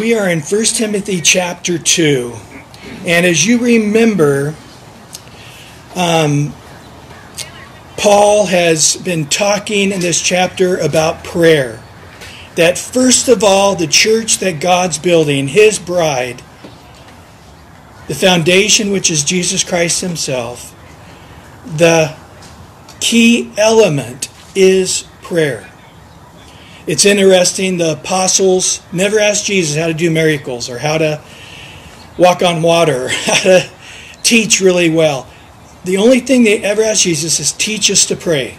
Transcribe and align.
We 0.00 0.14
are 0.14 0.28
in 0.28 0.42
1 0.42 0.64
Timothy 0.66 1.20
chapter 1.20 1.76
2. 1.76 2.32
And 3.04 3.26
as 3.26 3.44
you 3.44 3.58
remember, 3.58 4.54
um, 5.96 6.54
Paul 7.96 8.46
has 8.46 8.94
been 8.94 9.26
talking 9.26 9.90
in 9.90 9.98
this 9.98 10.22
chapter 10.22 10.76
about 10.76 11.24
prayer. 11.24 11.82
That 12.54 12.78
first 12.78 13.26
of 13.26 13.42
all, 13.42 13.74
the 13.74 13.88
church 13.88 14.38
that 14.38 14.60
God's 14.60 14.98
building, 14.98 15.48
his 15.48 15.80
bride, 15.80 16.42
the 18.06 18.14
foundation 18.14 18.92
which 18.92 19.10
is 19.10 19.24
Jesus 19.24 19.64
Christ 19.64 20.00
himself, 20.00 20.76
the 21.66 22.14
key 23.00 23.50
element 23.56 24.28
is 24.54 25.08
prayer. 25.22 25.67
It's 26.88 27.04
interesting, 27.04 27.76
the 27.76 27.92
apostles 27.92 28.80
never 28.94 29.18
asked 29.18 29.44
Jesus 29.44 29.76
how 29.76 29.88
to 29.88 29.92
do 29.92 30.10
miracles 30.10 30.70
or 30.70 30.78
how 30.78 30.96
to 30.96 31.20
walk 32.16 32.42
on 32.42 32.62
water 32.62 33.04
or 33.04 33.08
how 33.12 33.42
to 33.42 33.70
teach 34.22 34.62
really 34.62 34.88
well. 34.88 35.26
The 35.84 35.98
only 35.98 36.20
thing 36.20 36.44
they 36.44 36.64
ever 36.64 36.80
asked 36.82 37.02
Jesus 37.02 37.40
is 37.40 37.52
teach 37.52 37.90
us 37.90 38.06
to 38.06 38.16
pray. 38.16 38.58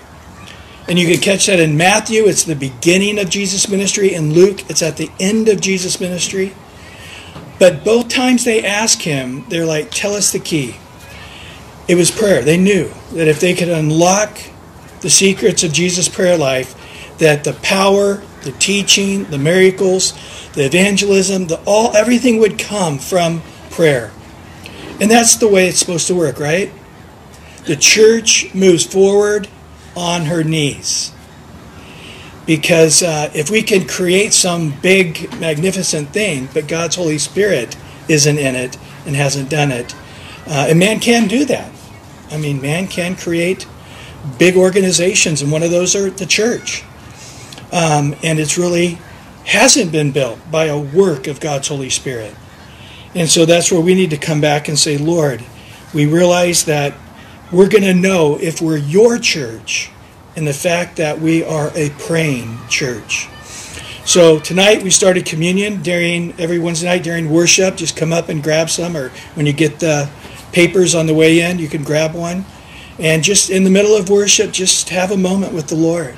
And 0.87 0.99
you 0.99 1.07
can 1.07 1.19
catch 1.19 1.47
that 1.47 1.59
in 1.59 1.75
Matthew, 1.75 2.27
it's 2.27 2.43
the 2.43 2.55
beginning 2.55 3.17
of 3.17 3.31
Jesus' 3.31 3.67
ministry. 3.67 4.13
In 4.13 4.31
Luke, 4.31 4.69
it's 4.69 4.83
at 4.83 4.97
the 4.97 5.09
end 5.19 5.49
of 5.49 5.59
Jesus' 5.59 5.99
ministry. 5.99 6.53
But 7.57 7.83
both 7.83 8.09
times 8.09 8.45
they 8.45 8.63
ask 8.63 9.01
him, 9.01 9.43
they're 9.49 9.65
like, 9.65 9.89
tell 9.89 10.13
us 10.13 10.31
the 10.31 10.39
key. 10.39 10.75
It 11.87 11.95
was 11.95 12.11
prayer. 12.11 12.43
They 12.43 12.57
knew 12.57 12.91
that 13.13 13.27
if 13.27 13.39
they 13.39 13.55
could 13.55 13.69
unlock 13.69 14.37
the 15.01 15.09
secrets 15.09 15.63
of 15.63 15.73
Jesus' 15.73 16.07
prayer 16.07 16.37
life, 16.37 16.75
that 17.19 17.43
the 17.43 17.53
power, 17.53 18.21
the 18.43 18.51
teaching, 18.53 19.25
the 19.25 19.37
miracles, 19.37 20.13
the 20.53 20.65
evangelism, 20.65 21.47
the 21.47 21.61
all 21.65 21.95
everything 21.95 22.39
would 22.39 22.57
come 22.57 22.97
from 22.97 23.41
prayer. 23.69 24.11
And 24.99 25.09
that's 25.09 25.37
the 25.37 25.47
way 25.47 25.67
it's 25.67 25.79
supposed 25.79 26.07
to 26.07 26.15
work, 26.15 26.39
right? 26.39 26.71
The 27.65 27.75
church 27.75 28.53
moves 28.53 28.85
forward 28.85 29.47
on 29.95 30.25
her 30.25 30.43
knees. 30.43 31.13
Because 32.45 33.03
uh, 33.03 33.29
if 33.35 33.49
we 33.51 33.61
can 33.61 33.87
create 33.87 34.33
some 34.33 34.73
big, 34.81 35.31
magnificent 35.39 36.09
thing, 36.09 36.49
but 36.53 36.67
God's 36.67 36.95
Holy 36.95 37.19
Spirit 37.19 37.77
isn't 38.07 38.37
in 38.39 38.55
it 38.55 38.77
and 39.05 39.15
hasn't 39.15 39.49
done 39.49 39.71
it, 39.71 39.93
uh, 40.47 40.67
and 40.69 40.79
man 40.79 40.99
can 40.99 41.27
do 41.27 41.45
that. 41.45 41.71
I 42.31 42.37
mean, 42.37 42.61
man 42.61 42.87
can 42.87 43.15
create 43.15 43.67
big 44.37 44.57
organizations, 44.57 45.41
and 45.41 45.51
one 45.51 45.63
of 45.63 45.71
those 45.71 45.95
are 45.95 46.09
the 46.09 46.25
church. 46.25 46.83
Um, 47.71 48.15
and 48.23 48.39
it's 48.39 48.57
really 48.57 48.97
hasn't 49.45 49.91
been 49.91 50.11
built 50.11 50.39
by 50.51 50.65
a 50.65 50.79
work 50.79 51.27
of 51.27 51.39
God's 51.39 51.67
Holy 51.67 51.89
Spirit. 51.89 52.35
And 53.15 53.27
so 53.27 53.45
that's 53.45 53.71
where 53.71 53.81
we 53.81 53.95
need 53.95 54.11
to 54.11 54.17
come 54.17 54.41
back 54.41 54.67
and 54.67 54.77
say, 54.77 54.97
Lord, 54.97 55.43
we 55.93 56.05
realize 56.05 56.65
that 56.65 56.93
we're 57.51 57.69
going 57.69 57.83
to 57.83 57.93
know 57.93 58.37
if 58.39 58.61
we're 58.61 58.77
your 58.77 59.17
church 59.17 59.89
and 60.35 60.47
the 60.47 60.53
fact 60.53 60.97
that 60.97 61.19
we 61.19 61.43
are 61.43 61.71
a 61.75 61.89
praying 61.91 62.59
church. 62.69 63.27
So 64.05 64.39
tonight 64.39 64.83
we 64.83 64.89
started 64.89 65.25
communion 65.25 65.81
during 65.81 66.39
every 66.39 66.59
Wednesday 66.59 66.87
night 66.87 67.03
during 67.03 67.29
worship. 67.29 67.75
Just 67.75 67.95
come 67.97 68.13
up 68.13 68.29
and 68.29 68.41
grab 68.43 68.69
some, 68.69 68.95
or 68.95 69.09
when 69.33 69.45
you 69.45 69.53
get 69.53 69.79
the 69.79 70.09
papers 70.51 70.95
on 70.95 71.07
the 71.07 71.13
way 71.13 71.41
in, 71.41 71.59
you 71.59 71.67
can 71.67 71.83
grab 71.83 72.13
one. 72.13 72.45
And 72.97 73.23
just 73.23 73.49
in 73.49 73.63
the 73.63 73.69
middle 73.69 73.95
of 73.95 74.09
worship, 74.09 74.51
just 74.51 74.89
have 74.89 75.11
a 75.11 75.17
moment 75.17 75.53
with 75.53 75.67
the 75.67 75.75
Lord. 75.75 76.15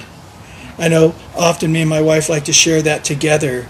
I 0.82 0.88
know 0.88 1.14
often 1.38 1.72
me 1.72 1.82
and 1.82 1.90
my 1.90 2.02
wife 2.02 2.28
like 2.28 2.46
to 2.46 2.54
share 2.54 2.82
that 2.82 3.04
together, 3.06 3.64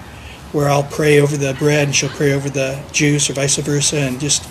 where 0.53 0.69
I'll 0.69 0.83
pray 0.83 1.19
over 1.19 1.35
the 1.35 1.53
bread 1.53 1.87
and 1.87 1.95
she'll 1.95 2.09
pray 2.09 2.31
over 2.33 2.49
the 2.49 2.81
juice, 2.93 3.29
or 3.29 3.33
vice 3.33 3.57
versa, 3.57 3.97
and 3.97 4.19
just 4.19 4.47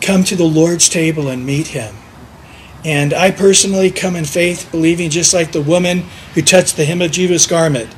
come 0.00 0.24
to 0.24 0.34
the 0.34 0.44
Lord's 0.44 0.88
table 0.88 1.28
and 1.28 1.44
meet 1.44 1.68
Him. 1.68 1.94
And 2.84 3.14
I 3.14 3.30
personally 3.30 3.90
come 3.90 4.16
in 4.16 4.24
faith, 4.24 4.70
believing 4.72 5.10
just 5.10 5.32
like 5.32 5.52
the 5.52 5.62
woman 5.62 6.04
who 6.34 6.42
touched 6.42 6.76
the 6.76 6.84
hem 6.84 7.00
of 7.00 7.12
Jesus' 7.12 7.46
garment, 7.46 7.94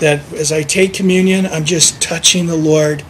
that 0.00 0.20
as 0.34 0.52
I 0.52 0.62
take 0.62 0.92
communion, 0.92 1.46
I'm 1.46 1.64
just 1.64 2.02
touching 2.02 2.46
the 2.46 2.56
Lord 2.56 3.04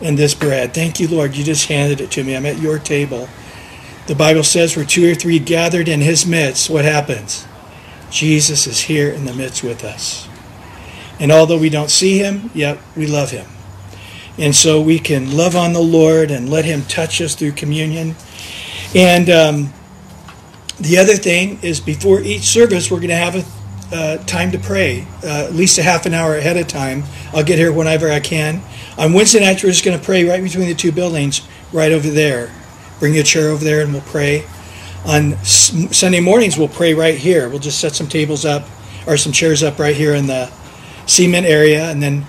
in 0.00 0.16
this 0.16 0.34
bread. 0.34 0.74
Thank 0.74 0.98
you, 0.98 1.08
Lord. 1.08 1.36
You 1.36 1.44
just 1.44 1.68
handed 1.68 2.00
it 2.00 2.10
to 2.12 2.24
me. 2.24 2.36
I'm 2.36 2.46
at 2.46 2.58
your 2.58 2.78
table. 2.78 3.28
The 4.08 4.16
Bible 4.16 4.44
says, 4.44 4.74
where 4.76 4.84
two 4.84 5.10
or 5.10 5.14
three 5.14 5.38
gathered 5.38 5.88
in 5.88 6.00
His 6.00 6.26
midst, 6.26 6.68
what 6.68 6.84
happens? 6.84 7.45
Jesus 8.16 8.66
is 8.66 8.80
here 8.80 9.10
in 9.10 9.26
the 9.26 9.34
midst 9.34 9.62
with 9.62 9.84
us. 9.84 10.26
And 11.20 11.30
although 11.30 11.58
we 11.58 11.68
don't 11.68 11.90
see 11.90 12.16
him, 12.16 12.50
yet 12.54 12.78
we 12.96 13.06
love 13.06 13.30
him. 13.30 13.46
And 14.38 14.54
so 14.56 14.80
we 14.80 14.98
can 14.98 15.36
love 15.36 15.54
on 15.54 15.74
the 15.74 15.82
Lord 15.82 16.30
and 16.30 16.48
let 16.48 16.64
him 16.64 16.82
touch 16.84 17.20
us 17.20 17.34
through 17.34 17.52
communion. 17.52 18.14
And 18.94 19.28
um, 19.28 19.72
the 20.80 20.96
other 20.96 21.12
thing 21.12 21.58
is 21.60 21.78
before 21.78 22.20
each 22.20 22.44
service, 22.44 22.90
we're 22.90 23.00
going 23.00 23.10
to 23.10 23.16
have 23.16 23.34
a 23.36 23.44
uh, 23.94 24.16
time 24.24 24.50
to 24.52 24.58
pray, 24.58 25.06
uh, 25.22 25.44
at 25.44 25.52
least 25.52 25.76
a 25.76 25.82
half 25.82 26.06
an 26.06 26.14
hour 26.14 26.36
ahead 26.36 26.56
of 26.56 26.66
time. 26.66 27.04
I'll 27.34 27.44
get 27.44 27.58
here 27.58 27.70
whenever 27.70 28.10
I 28.10 28.20
can. 28.20 28.62
On 28.96 29.12
Wednesday 29.12 29.40
nights, 29.40 29.62
we're 29.62 29.70
just 29.70 29.84
going 29.84 29.98
to 29.98 30.04
pray 30.04 30.24
right 30.24 30.42
between 30.42 30.68
the 30.68 30.74
two 30.74 30.90
buildings, 30.90 31.46
right 31.70 31.92
over 31.92 32.08
there. 32.08 32.50
Bring 32.98 33.18
a 33.18 33.22
chair 33.22 33.50
over 33.50 33.62
there 33.62 33.82
and 33.82 33.92
we'll 33.92 34.00
pray 34.02 34.46
on 35.06 35.36
Sunday 35.44 36.20
mornings, 36.20 36.58
we'll 36.58 36.68
pray 36.68 36.92
right 36.94 37.16
here. 37.16 37.48
We'll 37.48 37.60
just 37.60 37.80
set 37.80 37.94
some 37.94 38.08
tables 38.08 38.44
up 38.44 38.64
or 39.06 39.16
some 39.16 39.32
chairs 39.32 39.62
up 39.62 39.78
right 39.78 39.94
here 39.94 40.14
in 40.14 40.26
the 40.26 40.50
cement 41.06 41.46
area, 41.46 41.90
and 41.90 42.02
then 42.02 42.26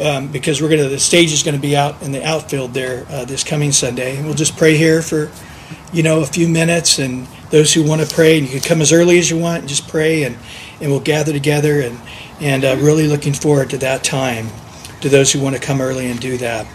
um, 0.00 0.30
because 0.30 0.60
we're 0.60 0.68
gonna 0.68 0.88
the 0.88 0.98
stage 0.98 1.32
is 1.32 1.42
gonna 1.42 1.58
be 1.58 1.76
out 1.76 2.02
in 2.02 2.12
the 2.12 2.24
outfield 2.24 2.74
there 2.74 3.06
uh, 3.08 3.24
this 3.24 3.44
coming 3.44 3.72
Sunday, 3.72 4.16
and 4.16 4.26
we'll 4.26 4.34
just 4.34 4.56
pray 4.56 4.76
here 4.76 5.02
for 5.02 5.30
you 5.92 6.02
know 6.02 6.20
a 6.20 6.26
few 6.26 6.48
minutes, 6.48 6.98
and 6.98 7.26
those 7.50 7.72
who 7.72 7.84
want 7.84 8.02
to 8.02 8.14
pray, 8.14 8.38
and 8.38 8.46
you 8.46 8.60
can 8.60 8.68
come 8.68 8.80
as 8.80 8.92
early 8.92 9.18
as 9.18 9.30
you 9.30 9.38
want 9.38 9.60
and 9.60 9.68
just 9.68 9.88
pray, 9.88 10.24
and 10.24 10.36
and 10.80 10.90
we'll 10.90 11.00
gather 11.00 11.32
together, 11.32 11.80
and 11.80 11.98
and 12.40 12.64
uh, 12.64 12.76
really 12.80 13.06
looking 13.06 13.32
forward 13.32 13.70
to 13.70 13.78
that 13.78 14.02
time. 14.02 14.48
To 15.02 15.08
those 15.08 15.32
who 15.32 15.40
want 15.40 15.56
to 15.56 15.62
come 15.62 15.80
early 15.80 16.10
and 16.10 16.20
do 16.20 16.36
that. 16.38 16.66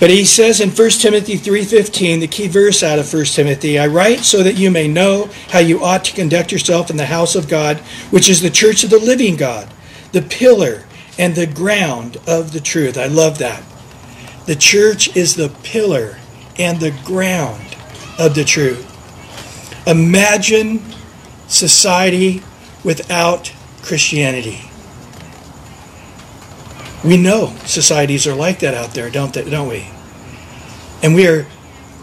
But 0.00 0.08
he 0.08 0.24
says 0.24 0.60
in 0.62 0.70
1 0.70 0.90
Timothy 1.02 1.36
3:15, 1.36 2.20
the 2.20 2.26
key 2.26 2.48
verse 2.48 2.82
out 2.82 2.98
of 2.98 3.12
1 3.12 3.34
Timothy, 3.34 3.78
I 3.78 3.86
write 3.86 4.20
so 4.24 4.42
that 4.42 4.56
you 4.56 4.70
may 4.70 4.88
know 4.88 5.28
how 5.50 5.58
you 5.58 5.84
ought 5.84 6.04
to 6.06 6.14
conduct 6.14 6.50
yourself 6.50 6.88
in 6.88 6.96
the 6.96 7.06
house 7.06 7.36
of 7.36 7.48
God, 7.48 7.76
which 8.10 8.28
is 8.28 8.40
the 8.40 8.48
church 8.48 8.82
of 8.82 8.88
the 8.88 8.98
living 8.98 9.36
God, 9.36 9.68
the 10.12 10.22
pillar 10.22 10.84
and 11.18 11.34
the 11.34 11.46
ground 11.46 12.16
of 12.26 12.52
the 12.52 12.60
truth. 12.60 12.96
I 12.96 13.06
love 13.06 13.36
that. 13.38 13.62
The 14.46 14.56
church 14.56 15.14
is 15.14 15.34
the 15.34 15.50
pillar 15.62 16.18
and 16.58 16.80
the 16.80 16.94
ground 17.04 17.76
of 18.18 18.34
the 18.34 18.44
truth. 18.44 18.86
Imagine 19.86 20.82
society 21.46 22.42
without 22.82 23.52
Christianity. 23.82 24.69
We 27.04 27.16
know 27.16 27.54
societies 27.64 28.26
are 28.26 28.34
like 28.34 28.60
that 28.60 28.74
out 28.74 28.90
there, 28.90 29.10
don't 29.10 29.32
they, 29.32 29.48
don't 29.48 29.68
we? 29.68 29.86
And 31.02 31.14
we 31.14 31.26
are 31.26 31.44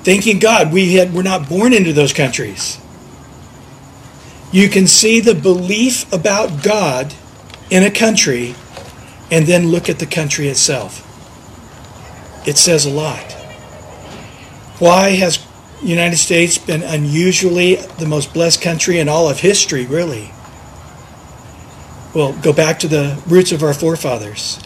thanking 0.04 0.40
God 0.40 0.74
we 0.74 0.96
had 0.96 1.14
we're 1.14 1.22
not 1.22 1.48
born 1.48 1.74
into 1.74 1.94
those 1.94 2.14
countries. 2.14 2.80
You 4.52 4.70
can 4.70 4.88
see 4.88 5.20
the 5.20 5.36
belief 5.36 6.12
about 6.12 6.64
God 6.64 7.14
in 7.70 7.84
a 7.84 7.92
country 7.92 8.56
and 9.30 9.46
then 9.46 9.68
look 9.68 9.90
at 9.90 10.00
the 10.00 10.06
country 10.06 10.48
itself. 10.48 11.04
It 12.48 12.58
says 12.58 12.86
a 12.86 12.90
lot. 12.90 13.34
Why 14.80 15.10
has 15.10 15.46
United 15.84 16.18
States 16.18 16.58
been 16.58 16.82
unusually 16.82 17.76
the 17.76 18.08
most 18.08 18.34
blessed 18.34 18.62
country 18.62 19.00
in 19.00 19.10
all 19.10 19.30
of 19.30 19.42
history, 19.42 19.86
really? 19.86 20.32
Well, 22.16 22.34
go 22.42 22.54
back 22.54 22.80
to 22.80 22.88
the 22.88 23.22
roots 23.28 23.52
of 23.52 23.62
our 23.62 23.74
forefathers 23.74 24.60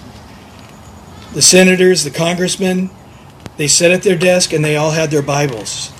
the 1.34 1.42
senators, 1.42 2.04
the 2.04 2.12
congressmen, 2.12 2.90
they 3.58 3.68
sat 3.68 3.92
at 3.92 4.04
their 4.04 4.18
desk 4.18 4.54
and 4.54 4.64
they 4.64 4.76
all 4.76 4.92
had 4.92 5.12
their 5.12 5.22
Bibles. 5.22 5.92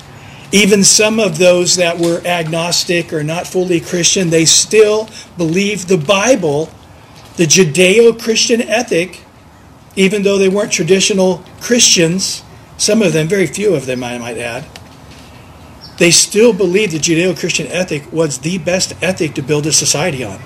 Even 0.52 0.84
some 0.84 1.20
of 1.20 1.38
those 1.38 1.78
that 1.78 1.98
were 1.98 2.22
agnostic 2.26 3.14
or 3.14 3.24
not 3.24 3.48
fully 3.48 3.80
Christian, 3.80 4.30
they 4.30 4.46
still 4.46 5.10
believed 5.38 5.88
the 5.88 5.98
Bible, 5.98 6.70
the 7.38 7.46
Judeo 7.46 8.20
Christian 8.22 8.62
ethic, 8.62 9.22
even 9.96 10.24
though 10.24 10.38
they 10.38 10.50
weren't 10.50 10.72
traditional 10.72 11.44
Christians, 11.62 12.44
some 12.78 13.02
of 13.02 13.14
them, 13.14 13.28
very 13.28 13.48
few 13.48 13.76
of 13.76 13.86
them, 13.86 14.04
I 14.04 14.18
might 14.18 14.38
add, 14.38 14.66
they 15.98 16.12
still 16.12 16.52
believed 16.52 16.94
the 16.94 16.98
Judeo 16.98 17.38
Christian 17.38 17.68
ethic 17.68 18.12
was 18.12 18.40
the 18.40 18.58
best 18.58 18.94
ethic 19.04 19.36
to 19.36 19.42
build 19.42 19.68
a 19.68 19.72
society 19.72 20.24
on. 20.24 20.40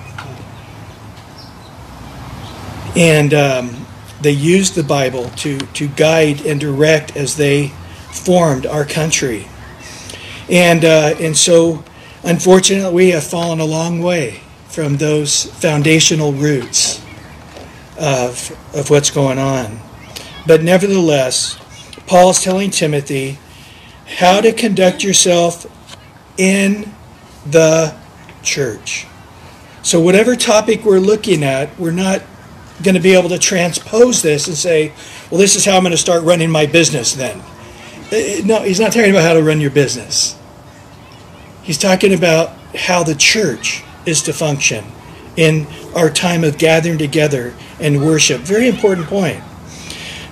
And 2.94 3.34
um, 3.34 3.85
they 4.26 4.32
used 4.32 4.74
the 4.74 4.82
Bible 4.82 5.30
to, 5.36 5.56
to 5.56 5.86
guide 5.86 6.44
and 6.44 6.58
direct 6.58 7.16
as 7.16 7.36
they 7.36 7.68
formed 8.10 8.66
our 8.66 8.84
country. 8.84 9.46
And, 10.50 10.84
uh, 10.84 11.14
and 11.20 11.36
so, 11.36 11.84
unfortunately, 12.24 12.92
we 12.92 13.10
have 13.10 13.22
fallen 13.22 13.60
a 13.60 13.64
long 13.64 14.02
way 14.02 14.40
from 14.66 14.96
those 14.96 15.44
foundational 15.44 16.32
roots 16.32 17.00
of, 18.00 18.50
of 18.74 18.90
what's 18.90 19.10
going 19.10 19.38
on. 19.38 19.78
But 20.44 20.64
nevertheless, 20.64 21.56
Paul 22.08 22.30
is 22.30 22.42
telling 22.42 22.70
Timothy 22.72 23.38
how 24.18 24.40
to 24.40 24.52
conduct 24.52 25.04
yourself 25.04 25.66
in 26.36 26.92
the 27.48 27.96
church. 28.42 29.06
So, 29.82 30.00
whatever 30.00 30.34
topic 30.34 30.84
we're 30.84 30.98
looking 30.98 31.44
at, 31.44 31.78
we're 31.78 31.92
not 31.92 32.22
going 32.82 32.94
to 32.94 33.00
be 33.00 33.14
able 33.14 33.28
to 33.30 33.38
transpose 33.38 34.22
this 34.22 34.48
and 34.48 34.56
say, 34.56 34.92
well, 35.30 35.40
this 35.40 35.56
is 35.56 35.64
how 35.64 35.76
I'm 35.76 35.82
going 35.82 35.92
to 35.92 35.98
start 35.98 36.22
running 36.24 36.50
my 36.50 36.66
business 36.66 37.14
then. 37.14 37.40
Uh, 38.12 38.44
no, 38.44 38.62
he's 38.62 38.80
not 38.80 38.92
talking 38.92 39.10
about 39.10 39.22
how 39.22 39.34
to 39.34 39.42
run 39.42 39.60
your 39.60 39.70
business. 39.70 40.38
He's 41.62 41.78
talking 41.78 42.14
about 42.14 42.50
how 42.76 43.02
the 43.02 43.14
church 43.14 43.82
is 44.04 44.22
to 44.22 44.32
function 44.32 44.84
in 45.36 45.66
our 45.94 46.10
time 46.10 46.44
of 46.44 46.58
gathering 46.58 46.98
together 46.98 47.54
and 47.80 48.04
worship. 48.04 48.40
Very 48.42 48.68
important 48.68 49.06
point. 49.06 49.42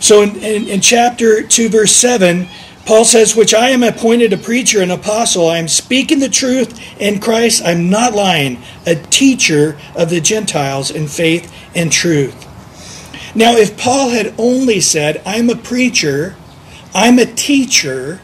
So 0.00 0.22
in, 0.22 0.36
in, 0.36 0.68
in, 0.68 0.80
chapter 0.80 1.42
2, 1.42 1.68
verse 1.68 1.92
7, 1.92 2.46
Paul 2.86 3.04
says, 3.04 3.34
Which 3.34 3.54
I 3.54 3.70
am 3.70 3.82
appointed 3.82 4.32
a 4.32 4.36
preacher 4.36 4.82
and 4.82 4.92
apostle. 4.92 5.48
I 5.48 5.58
am 5.58 5.68
speaking 5.68 6.18
the 6.18 6.28
truth 6.28 6.78
in 7.00 7.20
Christ. 7.20 7.62
I'm 7.64 7.90
not 7.90 8.14
lying. 8.14 8.62
A 8.86 8.94
teacher 8.94 9.78
of 9.96 10.10
the 10.10 10.20
Gentiles 10.20 10.90
in 10.90 11.06
faith 11.08 11.52
and 11.74 11.90
truth. 11.90 12.40
Now, 13.34 13.56
if 13.56 13.76
Paul 13.78 14.10
had 14.10 14.34
only 14.38 14.80
said, 14.80 15.22
I'm 15.26 15.50
a 15.50 15.56
preacher, 15.56 16.36
I'm 16.94 17.18
a 17.18 17.26
teacher, 17.26 18.20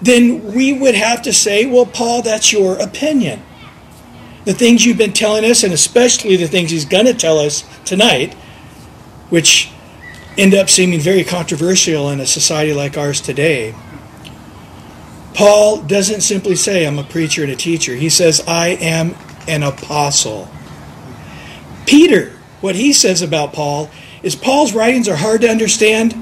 then 0.00 0.52
we 0.52 0.72
would 0.72 0.94
have 0.94 1.22
to 1.22 1.32
say, 1.32 1.66
Well, 1.66 1.86
Paul, 1.86 2.22
that's 2.22 2.52
your 2.52 2.80
opinion 2.80 3.42
the 4.44 4.52
things 4.52 4.84
you've 4.84 4.98
been 4.98 5.12
telling 5.12 5.44
us, 5.44 5.62
and 5.62 5.72
especially 5.72 6.36
the 6.36 6.48
things 6.48 6.70
he's 6.70 6.84
going 6.84 7.06
to 7.06 7.14
tell 7.14 7.38
us 7.38 7.64
tonight, 7.84 8.34
which 9.30 9.70
end 10.36 10.54
up 10.54 10.70
seeming 10.70 11.00
very 11.00 11.24
controversial 11.24 12.10
in 12.10 12.20
a 12.20 12.26
society 12.26 12.72
like 12.72 12.96
ours 12.96 13.20
today. 13.20 13.74
Paul 15.34 15.82
doesn't 15.82 16.20
simply 16.20 16.56
say, 16.56 16.86
I'm 16.86 16.98
a 16.98 17.04
preacher 17.04 17.42
and 17.42 17.52
a 17.52 17.56
teacher. 17.56 17.94
He 17.94 18.10
says, 18.10 18.42
I 18.46 18.68
am 18.68 19.14
an 19.48 19.62
apostle. 19.62 20.48
Peter, 21.86 22.38
what 22.60 22.74
he 22.74 22.92
says 22.92 23.22
about 23.22 23.52
Paul 23.52 23.90
is 24.22 24.36
Paul's 24.36 24.72
writings 24.72 25.08
are 25.08 25.16
hard 25.16 25.40
to 25.40 25.48
understand, 25.48 26.14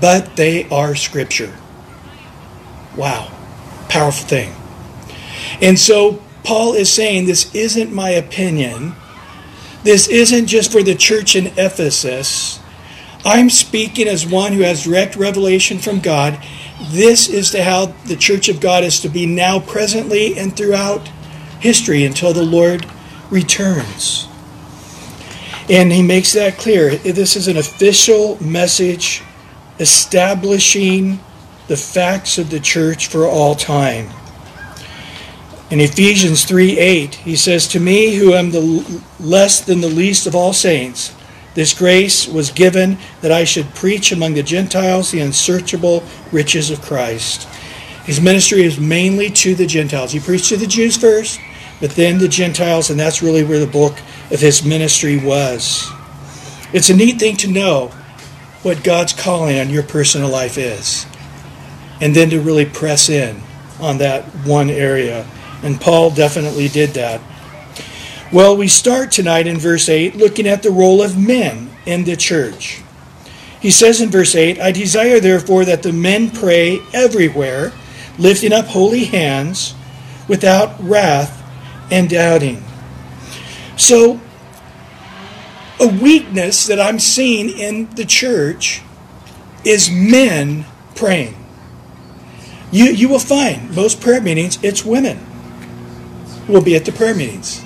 but 0.00 0.36
they 0.36 0.68
are 0.70 0.94
scripture. 0.94 1.54
Wow, 2.96 3.30
powerful 3.88 4.26
thing. 4.26 4.54
And 5.60 5.78
so 5.78 6.22
Paul 6.44 6.74
is 6.74 6.92
saying 6.92 7.26
this 7.26 7.54
isn't 7.54 7.92
my 7.92 8.10
opinion. 8.10 8.94
This 9.82 10.08
isn't 10.08 10.46
just 10.46 10.72
for 10.72 10.82
the 10.82 10.94
church 10.94 11.36
in 11.36 11.48
Ephesus. 11.58 12.61
I'm 13.24 13.50
speaking 13.50 14.08
as 14.08 14.26
one 14.26 14.52
who 14.52 14.62
has 14.62 14.84
direct 14.84 15.14
revelation 15.14 15.78
from 15.78 16.00
God. 16.00 16.42
This 16.90 17.28
is 17.28 17.50
to 17.52 17.62
how 17.62 17.86
the 18.06 18.16
church 18.16 18.48
of 18.48 18.60
God 18.60 18.82
is 18.82 19.00
to 19.00 19.08
be 19.08 19.26
now, 19.26 19.60
presently, 19.60 20.36
and 20.36 20.56
throughout 20.56 21.08
history 21.60 22.04
until 22.04 22.32
the 22.32 22.42
Lord 22.42 22.86
returns. 23.30 24.26
And 25.70 25.92
he 25.92 26.02
makes 26.02 26.32
that 26.32 26.58
clear. 26.58 26.96
This 26.96 27.36
is 27.36 27.46
an 27.46 27.56
official 27.56 28.42
message 28.42 29.22
establishing 29.78 31.20
the 31.68 31.76
facts 31.76 32.38
of 32.38 32.50
the 32.50 32.60
church 32.60 33.06
for 33.06 33.26
all 33.26 33.54
time. 33.54 34.10
In 35.70 35.80
Ephesians 35.80 36.44
3 36.44 36.78
8, 36.78 37.14
he 37.14 37.36
says, 37.36 37.68
To 37.68 37.80
me, 37.80 38.16
who 38.16 38.34
am 38.34 38.50
the 38.50 39.02
less 39.20 39.60
than 39.60 39.80
the 39.80 39.88
least 39.88 40.26
of 40.26 40.34
all 40.34 40.52
saints, 40.52 41.14
this 41.54 41.74
grace 41.74 42.26
was 42.26 42.50
given 42.50 42.98
that 43.20 43.32
I 43.32 43.44
should 43.44 43.74
preach 43.74 44.12
among 44.12 44.34
the 44.34 44.42
Gentiles 44.42 45.10
the 45.10 45.20
unsearchable 45.20 46.02
riches 46.30 46.70
of 46.70 46.80
Christ. 46.80 47.48
His 48.04 48.20
ministry 48.20 48.62
is 48.62 48.80
mainly 48.80 49.30
to 49.30 49.54
the 49.54 49.66
Gentiles. 49.66 50.12
He 50.12 50.20
preached 50.20 50.48
to 50.48 50.56
the 50.56 50.66
Jews 50.66 50.96
first, 50.96 51.40
but 51.80 51.90
then 51.90 52.18
the 52.18 52.28
Gentiles, 52.28 52.90
and 52.90 52.98
that's 52.98 53.22
really 53.22 53.44
where 53.44 53.60
the 53.60 53.66
bulk 53.66 53.98
of 54.30 54.40
his 54.40 54.64
ministry 54.64 55.18
was. 55.18 55.90
It's 56.72 56.90
a 56.90 56.96
neat 56.96 57.18
thing 57.18 57.36
to 57.38 57.48
know 57.48 57.88
what 58.62 58.82
God's 58.82 59.12
calling 59.12 59.58
on 59.58 59.70
your 59.70 59.82
personal 59.82 60.30
life 60.30 60.56
is, 60.56 61.06
and 62.00 62.14
then 62.14 62.30
to 62.30 62.40
really 62.40 62.66
press 62.66 63.08
in 63.08 63.42
on 63.80 63.98
that 63.98 64.24
one 64.46 64.70
area 64.70 65.26
and 65.62 65.80
Paul 65.80 66.10
definitely 66.10 66.68
did 66.68 66.90
that. 66.90 67.20
Well, 68.32 68.56
we 68.56 68.66
start 68.66 69.12
tonight 69.12 69.46
in 69.46 69.58
verse 69.58 69.90
8 69.90 70.16
looking 70.16 70.46
at 70.46 70.62
the 70.62 70.70
role 70.70 71.02
of 71.02 71.18
men 71.18 71.68
in 71.84 72.04
the 72.04 72.16
church. 72.16 72.80
He 73.60 73.70
says 73.70 74.00
in 74.00 74.08
verse 74.08 74.34
8, 74.34 74.58
I 74.58 74.72
desire 74.72 75.20
therefore 75.20 75.66
that 75.66 75.82
the 75.82 75.92
men 75.92 76.30
pray 76.30 76.80
everywhere, 76.94 77.72
lifting 78.18 78.54
up 78.54 78.68
holy 78.68 79.04
hands 79.04 79.74
without 80.28 80.82
wrath 80.82 81.42
and 81.90 82.08
doubting. 82.08 82.64
So, 83.76 84.18
a 85.78 85.88
weakness 85.88 86.66
that 86.68 86.80
I'm 86.80 87.00
seeing 87.00 87.50
in 87.50 87.90
the 87.96 88.06
church 88.06 88.80
is 89.62 89.90
men 89.90 90.64
praying. 90.94 91.36
You, 92.70 92.84
you 92.84 93.10
will 93.10 93.18
find 93.18 93.76
most 93.76 94.00
prayer 94.00 94.22
meetings, 94.22 94.58
it's 94.64 94.86
women 94.86 95.26
will 96.48 96.62
be 96.62 96.74
at 96.74 96.86
the 96.86 96.92
prayer 96.92 97.14
meetings. 97.14 97.61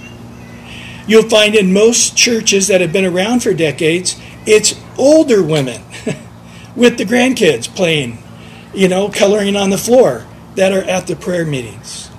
You'll 1.06 1.28
find 1.28 1.54
in 1.54 1.72
most 1.72 2.16
churches 2.16 2.68
that 2.68 2.80
have 2.80 2.92
been 2.92 3.04
around 3.04 3.42
for 3.42 3.54
decades, 3.54 4.20
it's 4.44 4.74
older 4.98 5.42
women 5.42 5.82
with 6.76 6.98
the 6.98 7.04
grandkids 7.04 7.72
playing, 7.72 8.22
you 8.74 8.88
know, 8.88 9.08
coloring 9.08 9.56
on 9.56 9.70
the 9.70 9.78
floor 9.78 10.26
that 10.56 10.72
are 10.72 10.82
at 10.82 11.06
the 11.06 11.14
prayer 11.14 11.44
meetings. 11.44 12.10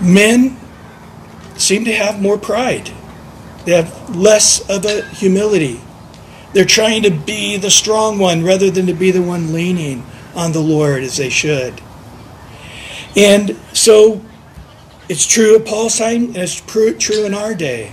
Men 0.00 0.58
seem 1.56 1.84
to 1.84 1.92
have 1.92 2.20
more 2.20 2.38
pride, 2.38 2.90
they 3.64 3.72
have 3.72 4.16
less 4.16 4.68
of 4.68 4.84
a 4.84 5.02
humility. 5.06 5.80
They're 6.52 6.64
trying 6.64 7.04
to 7.04 7.10
be 7.10 7.58
the 7.58 7.70
strong 7.70 8.18
one 8.18 8.42
rather 8.42 8.70
than 8.70 8.86
to 8.86 8.92
be 8.92 9.12
the 9.12 9.22
one 9.22 9.52
leaning 9.52 10.04
on 10.34 10.50
the 10.50 10.60
Lord 10.60 11.04
as 11.04 11.16
they 11.16 11.28
should. 11.28 11.80
And 13.16 13.56
so 13.72 14.20
it's 15.10 15.26
true 15.26 15.56
of 15.56 15.64
Paul's 15.64 15.98
time, 15.98 16.26
and 16.26 16.36
it's 16.36 16.54
true 16.54 17.24
in 17.26 17.34
our 17.34 17.52
day. 17.52 17.92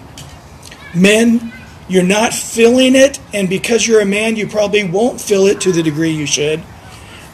Men, 0.95 1.51
you're 1.89 2.03
not 2.03 2.31
feeling 2.31 2.95
it, 2.95 3.19
and 3.33 3.49
because 3.49 3.87
you're 3.87 4.01
a 4.01 4.05
man, 4.05 4.35
you 4.35 4.47
probably 4.47 4.87
won't 4.87 5.19
feel 5.19 5.47
it 5.47 5.59
to 5.61 5.71
the 5.71 5.81
degree 5.81 6.11
you 6.11 6.27
should, 6.27 6.61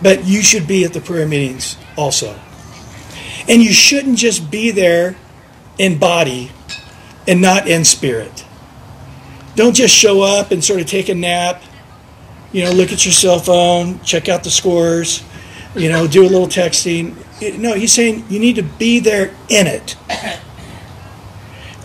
but 0.02 0.24
you 0.24 0.42
should 0.42 0.70
be 0.70 0.86
at 0.86 0.94
the 0.94 1.02
prayer 1.02 1.28
meetings 1.28 1.76
also. 1.98 2.40
And 3.50 3.62
you 3.62 3.74
shouldn't 3.74 4.18
just 4.18 4.50
be 4.50 4.72
there 4.72 5.18
in 5.78 6.00
body 6.00 6.54
and 7.28 7.42
not 7.42 7.68
in 7.68 7.84
spirit. 7.84 8.46
Don't 9.56 9.76
just 9.76 9.94
show 9.94 10.22
up 10.22 10.52
and 10.52 10.64
sort 10.64 10.80
of 10.80 10.88
take 10.88 11.10
a 11.10 11.16
nap, 11.16 11.62
you 12.54 12.64
know, 12.64 12.72
look 12.72 12.94
at 12.94 13.04
your 13.06 13.12
cell 13.12 13.38
phone, 13.38 14.00
check 14.00 14.30
out 14.30 14.46
the 14.46 14.50
scores, 14.50 15.26
you 15.76 15.90
know, 15.90 16.08
do 16.08 16.22
a 16.22 16.30
little 16.30 16.48
texting. 16.48 17.18
No, 17.52 17.74
he's 17.74 17.94
saying 17.94 18.26
you 18.30 18.40
need 18.40 18.56
to 18.56 18.64
be 18.64 19.00
there 19.00 19.34
in 19.50 19.68
it. 19.68 19.92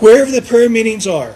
Wherever 0.01 0.31
the 0.31 0.43
prayer 0.43 0.69
meetings 0.71 1.07
are, 1.07 1.35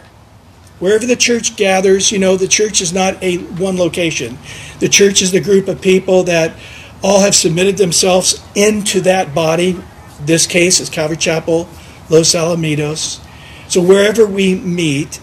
wherever 0.78 1.04
the 1.04 1.16
church 1.16 1.56
gathers, 1.56 2.12
you 2.12 2.18
know, 2.18 2.36
the 2.36 2.46
church 2.46 2.80
is 2.80 2.92
not 2.92 3.20
a 3.22 3.38
one 3.38 3.76
location. 3.76 4.38
The 4.78 4.88
church 4.88 5.20
is 5.22 5.32
the 5.32 5.40
group 5.40 5.66
of 5.68 5.80
people 5.80 6.22
that 6.24 6.54
all 7.02 7.20
have 7.20 7.34
submitted 7.34 7.76
themselves 7.76 8.40
into 8.54 9.00
that 9.00 9.34
body. 9.34 9.82
This 10.20 10.46
case 10.46 10.78
is 10.78 10.88
Calvary 10.88 11.16
Chapel, 11.16 11.68
Los 12.08 12.34
Alamitos. 12.34 13.20
So 13.68 13.82
wherever 13.82 14.26
we 14.26 14.54
meet 14.54 15.20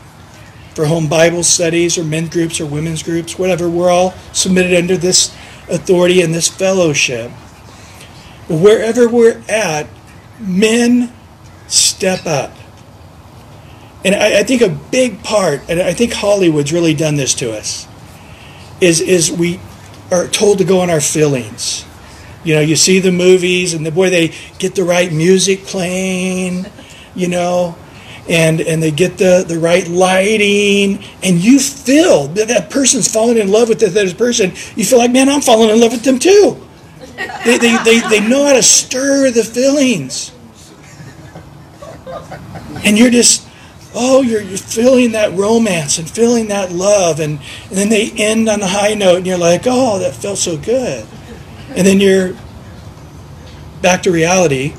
for 0.74 0.86
home 0.86 1.08
Bible 1.08 1.44
studies 1.44 1.98
or 1.98 2.03
men 2.03 2.27
groups 2.27 2.60
or 2.60 2.65
women's 2.65 3.03
groups, 3.03 3.39
whatever, 3.39 3.70
we're 3.70 3.89
all 3.89 4.12
submitted 4.34 4.77
under 4.77 4.98
this 4.98 5.34
authority 5.70 6.22
and 6.22 6.34
this 6.34 6.48
fellowship. 6.48 7.32
Wherever 8.50 9.08
we're 9.08 9.41
at, 9.48 9.88
men 10.39 11.13
step 11.68 12.25
up. 12.25 12.51
And 14.03 14.15
I, 14.15 14.39
I, 14.39 14.44
think 14.44 14.62
a 14.62 14.70
big 14.70 15.24
part, 15.24 15.62
and 15.70 15.82
I 15.82 15.94
think 15.94 16.13
Hollywood's 16.13 16.72
really 16.72 16.94
done 16.94 17.15
this 17.15 17.34
to 17.36 17.51
us, 17.51 17.88
is, 18.79 19.01
is 19.01 19.32
we 19.32 19.60
are 20.12 20.27
told 20.27 20.58
to 20.60 20.63
go 20.63 20.79
on 20.79 20.89
our 20.89 21.01
feelings. 21.01 21.86
You 22.44 22.56
know, 22.56 22.62
you 22.62 22.75
see 22.77 23.00
the 23.00 23.12
movies, 23.12 23.74
and 23.74 23.86
the 23.86 23.91
boy, 23.91 24.10
they 24.10 24.34
get 24.58 24.75
the 24.75 24.86
right 24.86 25.12
music 25.12 25.65
playing, 25.65 26.65
you 27.13 27.27
know, 27.27 27.75
and 28.29 28.62
and 28.62 28.82
they 28.82 28.91
get 28.91 29.18
the, 29.18 29.44
the 29.46 29.60
right 29.60 29.86
lighting, 29.88 31.03
and 31.22 31.44
you 31.44 31.60
feel 31.60 32.27
that 32.29 32.48
that 32.48 32.70
person's 32.70 33.12
falling 33.12 33.38
in 33.38 33.51
love 33.51 33.68
with 33.68 33.79
that 33.82 33.89
other 33.89 34.15
person. 34.15 34.51
You 34.75 34.86
feel 34.86 35.00
like, 35.00 35.12
man, 35.12 35.27
I'm 35.27 35.41
falling 35.41 35.70
in 35.70 35.82
love 35.82 35.91
with 35.91 36.03
them 36.03 36.18
too. 36.18 36.65
They, 37.46 37.58
they, 37.58 37.78
they, 37.84 38.00
they 38.10 38.28
know 38.28 38.46
how 38.46 38.54
to 38.54 38.64
stir 38.64 39.32
the 39.32 39.44
feelings. 39.44 40.32
And 42.84 42.98
you're 42.98 43.12
just 43.12 43.50
oh, 43.94 44.22
you're, 44.22 44.42
you're 44.42 44.58
feeling 44.58 45.14
that 45.14 45.34
romance 45.34 45.98
and 45.98 46.10
feeling 46.10 46.48
that 46.48 46.72
love. 46.72 47.20
And, 47.20 47.40
and 47.70 47.78
then 47.78 47.90
they 47.90 48.12
end 48.12 48.50
on 48.50 48.62
a 48.62 48.68
high 48.68 48.94
note, 48.94 49.18
and 49.18 49.28
you're 49.28 49.38
like, 49.38 49.64
oh, 49.66 50.00
that 50.00 50.14
felt 50.16 50.38
so 50.38 50.58
good. 50.58 51.06
And 51.70 51.86
then 51.86 52.00
you're 52.00 52.36
back 53.82 54.04
to 54.04 54.12
reality, 54.12 54.74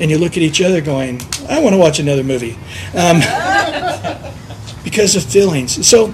and 0.00 0.10
you 0.10 0.18
look 0.18 0.32
at 0.32 0.42
each 0.42 0.60
other 0.60 0.80
going, 0.80 1.20
I 1.48 1.60
want 1.60 1.74
to 1.74 1.78
watch 1.78 1.98
another 1.98 2.24
movie. 2.24 2.58
Um, 2.94 3.20
because 4.84 5.16
of 5.16 5.24
feelings. 5.24 5.86
So, 5.86 6.12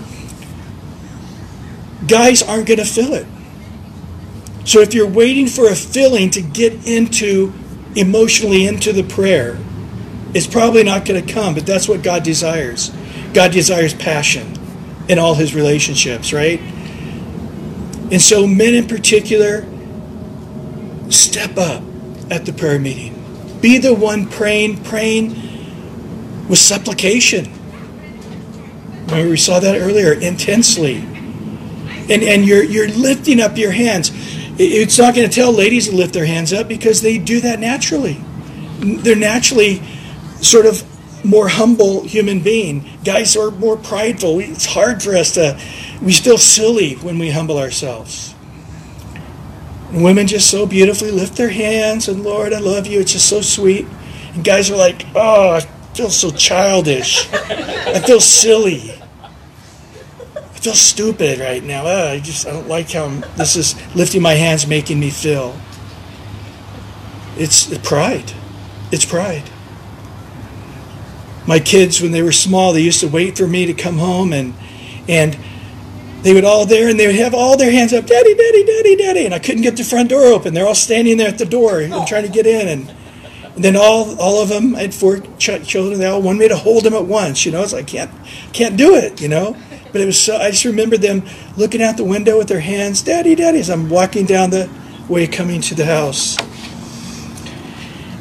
guys 2.06 2.42
aren't 2.42 2.66
going 2.66 2.78
to 2.78 2.85
feel 2.85 3.14
it. 3.14 3.26
So, 4.64 4.80
if 4.80 4.94
you're 4.94 5.09
waiting 5.09 5.47
for 5.47 5.68
a 5.68 5.75
filling 5.75 6.30
to 6.30 6.42
get 6.42 6.87
into 6.87 7.52
emotionally 7.97 8.66
into 8.66 8.92
the 8.92 9.04
prayer, 9.04 9.59
it's 10.35 10.47
probably 10.47 10.83
not 10.83 11.04
going 11.04 11.25
to 11.25 11.33
come, 11.33 11.54
but 11.54 11.66
that's 11.66 11.88
what 11.88 12.02
God 12.02 12.23
desires. 12.23 12.90
God 13.35 13.52
desires 13.52 13.94
passion 13.94 14.59
in 15.09 15.18
all 15.18 15.35
his 15.35 15.54
relationships, 15.54 16.33
right? 16.33 16.61
And 18.11 18.21
so, 18.21 18.47
men 18.47 18.75
in 18.75 18.87
particular, 18.87 19.66
step 21.11 21.56
up 21.59 21.83
at 22.30 22.47
the 22.47 22.52
prayer 22.52 22.78
meeting. 22.78 23.59
Be 23.61 23.78
the 23.78 23.94
one 23.94 24.28
praying, 24.28 24.83
praying 24.85 25.28
with 26.49 26.59
supplication. 26.59 27.52
Remember, 29.06 29.30
we 29.30 29.37
saw 29.37 29.61
that 29.61 29.76
earlier 29.80 30.12
intensely. 30.12 30.97
And, 30.97 32.23
and 32.23 32.44
you're, 32.44 32.62
you're 32.62 32.88
lifting 32.88 33.40
up 33.40 33.56
your 33.56 33.73
hands. 33.73 34.11
It's 34.56 34.99
not 34.99 35.14
going 35.14 35.28
to 35.28 35.34
tell 35.34 35.52
ladies 35.52 35.88
to 35.88 35.96
lift 35.96 36.14
their 36.14 36.26
hands 36.26 36.52
up 36.52 36.68
because 36.68 37.02
they 37.02 37.18
do 37.18 37.40
that 37.40 37.58
naturally. 37.58 38.20
They're 38.78 39.16
naturally 39.16 39.82
sort 40.40 40.66
of 40.66 40.84
more 41.25 41.49
humble 41.49 42.04
human 42.04 42.40
being. 42.40 42.88
Guys 43.04 43.37
are 43.37 43.50
more 43.50 43.76
prideful. 43.76 44.38
It's 44.40 44.66
hard 44.66 45.02
for 45.02 45.16
us 45.16 45.32
to, 45.32 45.58
we 46.02 46.12
feel 46.12 46.38
silly 46.38 46.94
when 46.96 47.18
we 47.18 47.30
humble 47.30 47.58
ourselves. 47.58 48.34
And 49.90 50.04
women 50.04 50.26
just 50.26 50.50
so 50.50 50.66
beautifully 50.66 51.11
lift 51.11 51.37
their 51.37 51.50
hands 51.50 52.08
and 52.08 52.23
Lord, 52.23 52.52
I 52.52 52.58
love 52.58 52.87
you. 52.87 53.00
It's 53.00 53.12
just 53.12 53.28
so 53.28 53.40
sweet. 53.40 53.87
And 54.34 54.44
guys 54.44 54.70
are 54.70 54.76
like, 54.76 55.06
oh, 55.14 55.52
I 55.56 55.61
feel 55.94 56.11
so 56.11 56.30
childish. 56.30 57.32
I 57.32 58.00
feel 58.00 58.20
silly. 58.20 59.00
I 60.64 60.73
feel 60.73 60.75
stupid 60.75 61.40
right 61.40 61.62
now. 61.62 61.85
Oh, 61.85 62.09
I 62.12 62.21
just 62.21 62.47
I 62.47 62.52
don't 62.52 62.68
like 62.68 62.90
how 62.90 63.04
I'm, 63.04 63.21
this 63.37 63.56
is 63.56 63.75
lifting 63.94 64.23
my 64.23 64.35
hands 64.35 64.66
making 64.66 64.99
me 64.99 65.11
feel. 65.11 65.54
It's 67.37 67.76
pride. 67.78 68.33
It's 68.90 69.04
pride 69.04 69.50
my 71.47 71.59
kids 71.59 72.00
when 72.00 72.12
they 72.12 72.23
were 72.23 72.33
small 72.33 72.73
they 72.73 72.80
used 72.80 73.00
to 73.00 73.09
wait 73.09 73.37
for 73.37 73.47
me 73.47 73.66
to 73.66 73.75
come 73.75 73.99
home 73.99 74.33
and 74.33 74.54
and 75.09 75.37
they 76.23 76.33
would 76.33 76.44
all 76.44 76.64
there 76.64 76.88
and 76.88 76.99
they 76.99 77.06
would 77.06 77.16
have 77.16 77.35
all 77.35 77.56
their 77.56 77.71
hands 77.71 77.92
up 77.92 78.06
daddy 78.06 78.35
daddy 78.35 78.64
daddy 78.64 78.97
daddy 78.97 79.25
and 79.25 79.35
i 79.35 79.38
couldn't 79.38 79.62
get 79.62 79.76
the 79.76 79.85
front 79.85 80.09
door 80.09 80.25
open 80.25 80.54
they're 80.54 80.66
all 80.66 80.75
standing 80.75 81.16
there 81.16 81.28
at 81.28 81.38
the 81.38 81.44
door 81.44 81.80
and 81.80 81.92
oh. 81.92 82.04
trying 82.06 82.25
to 82.25 82.30
get 82.30 82.47
in 82.47 82.68
and, 82.68 82.94
and 83.54 83.64
then 83.64 83.76
all 83.76 84.18
all 84.18 84.42
of 84.42 84.49
them 84.49 84.75
i 84.75 84.80
had 84.80 84.94
four 84.94 85.21
ch- 85.38 85.66
children 85.66 85.99
they 85.99 86.06
all 86.06 86.23
wanted 86.23 86.38
me 86.38 86.49
to 86.49 86.56
hold 86.56 86.85
them 86.85 86.94
at 86.94 87.04
once 87.04 87.44
you 87.44 87.52
know 87.52 87.62
it's 87.62 87.73
like 87.73 87.87
can't 87.87 88.11
can't 88.52 88.76
do 88.76 88.94
it 88.94 89.21
you 89.21 89.28
know 89.28 89.56
but 89.94 90.02
it 90.02 90.06
was 90.06 90.20
so 90.20 90.36
i 90.36 90.50
just 90.50 90.66
remember 90.66 90.98
them 90.98 91.22
looking 91.56 91.80
out 91.80 91.96
the 91.96 92.04
window 92.04 92.36
with 92.36 92.48
their 92.48 92.60
hands 92.60 93.00
daddy 93.00 93.34
daddy 93.34 93.58
as 93.58 93.70
i'm 93.70 93.88
walking 93.88 94.26
down 94.26 94.50
the 94.50 94.68
way 95.08 95.26
coming 95.26 95.62
to 95.62 95.74
the 95.74 95.86
house 95.86 96.36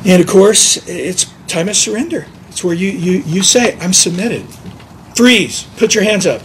and 0.06 0.22
of 0.22 0.28
course 0.28 0.78
it's 0.88 1.26
time 1.48 1.68
of 1.68 1.76
surrender 1.76 2.26
it's 2.54 2.64
where 2.64 2.76
you, 2.76 2.92
you, 2.92 3.24
you 3.26 3.42
say, 3.42 3.76
I'm 3.80 3.94
submitted. 3.94 4.46
Freeze. 5.16 5.64
Put 5.78 5.96
your 5.96 6.04
hands 6.04 6.28
up. 6.28 6.44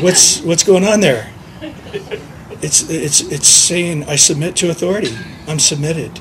What's, 0.00 0.40
what's 0.40 0.64
going 0.64 0.84
on 0.84 1.00
there? 1.00 1.30
It's, 2.62 2.88
it's, 2.88 3.20
it's 3.20 3.46
saying, 3.46 4.04
I 4.04 4.16
submit 4.16 4.56
to 4.56 4.70
authority. 4.70 5.14
I'm 5.46 5.58
submitted. 5.58 6.18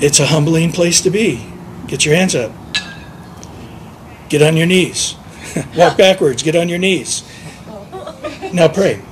It's 0.00 0.20
a 0.20 0.26
humbling 0.26 0.70
place 0.70 1.00
to 1.00 1.10
be. 1.10 1.44
Get 1.88 2.04
your 2.04 2.14
hands 2.14 2.36
up. 2.36 2.52
Get 4.28 4.42
on 4.42 4.56
your 4.56 4.66
knees. 4.66 5.16
Walk 5.76 5.96
backwards. 5.96 6.42
Get 6.42 6.56
on 6.56 6.68
your 6.68 6.78
knees. 6.78 7.22
Now 8.52 8.68
pray. 8.68 9.02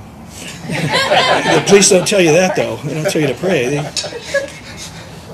the 0.67 1.63
police 1.67 1.89
don't 1.89 2.07
tell 2.07 2.21
you 2.21 2.31
that, 2.33 2.55
though. 2.55 2.77
They 2.77 2.93
don't 2.93 3.09
tell 3.09 3.21
you 3.21 3.27
to 3.27 3.35
pray. 3.35 3.69
They, 3.69 4.47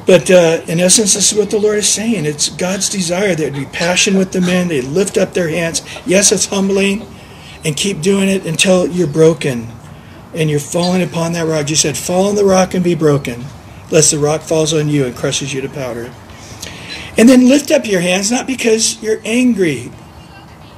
but 0.06 0.30
uh, 0.30 0.62
in 0.68 0.80
essence, 0.80 1.14
this 1.14 1.32
is 1.32 1.38
what 1.38 1.50
the 1.50 1.60
Lord 1.60 1.78
is 1.78 1.88
saying. 1.88 2.26
It's 2.26 2.50
God's 2.50 2.90
desire 2.90 3.36
there'd 3.36 3.54
be 3.54 3.66
passion 3.66 4.18
with 4.18 4.32
the 4.32 4.42
men. 4.42 4.68
They 4.68 4.82
lift 4.82 5.18
up 5.18 5.34
their 5.34 5.50
hands. 5.50 5.82
Yes, 6.06 6.32
it's 6.32 6.46
humbling, 6.46 7.08
and 7.64 7.76
keep 7.76 8.02
doing 8.02 8.28
it 8.28 8.46
until 8.46 8.88
you're 8.88 9.08
broken 9.08 9.70
and 10.34 10.50
you're 10.50 10.60
falling 10.60 11.02
upon 11.02 11.34
that 11.34 11.48
rock. 11.48 11.70
You 11.70 11.76
said, 11.76 11.98
fall 11.98 12.28
on 12.28 12.36
the 12.36 12.46
rock 12.46 12.74
and 12.74 12.84
be 12.84 12.96
broken, 12.96 13.46
lest 13.92 14.12
the 14.12 14.20
rock 14.20 14.42
falls 14.42 14.74
on 14.74 14.90
you 14.90 15.06
and 15.06 15.16
crushes 15.16 15.54
you 15.54 15.62
to 15.62 15.70
powder. 15.70 16.12
And 17.18 17.30
then 17.30 17.48
lift 17.48 17.72
up 17.72 17.86
your 17.86 18.02
hands, 18.02 18.32
not 18.32 18.48
because 18.48 19.02
you're 19.02 19.22
angry 19.24 19.92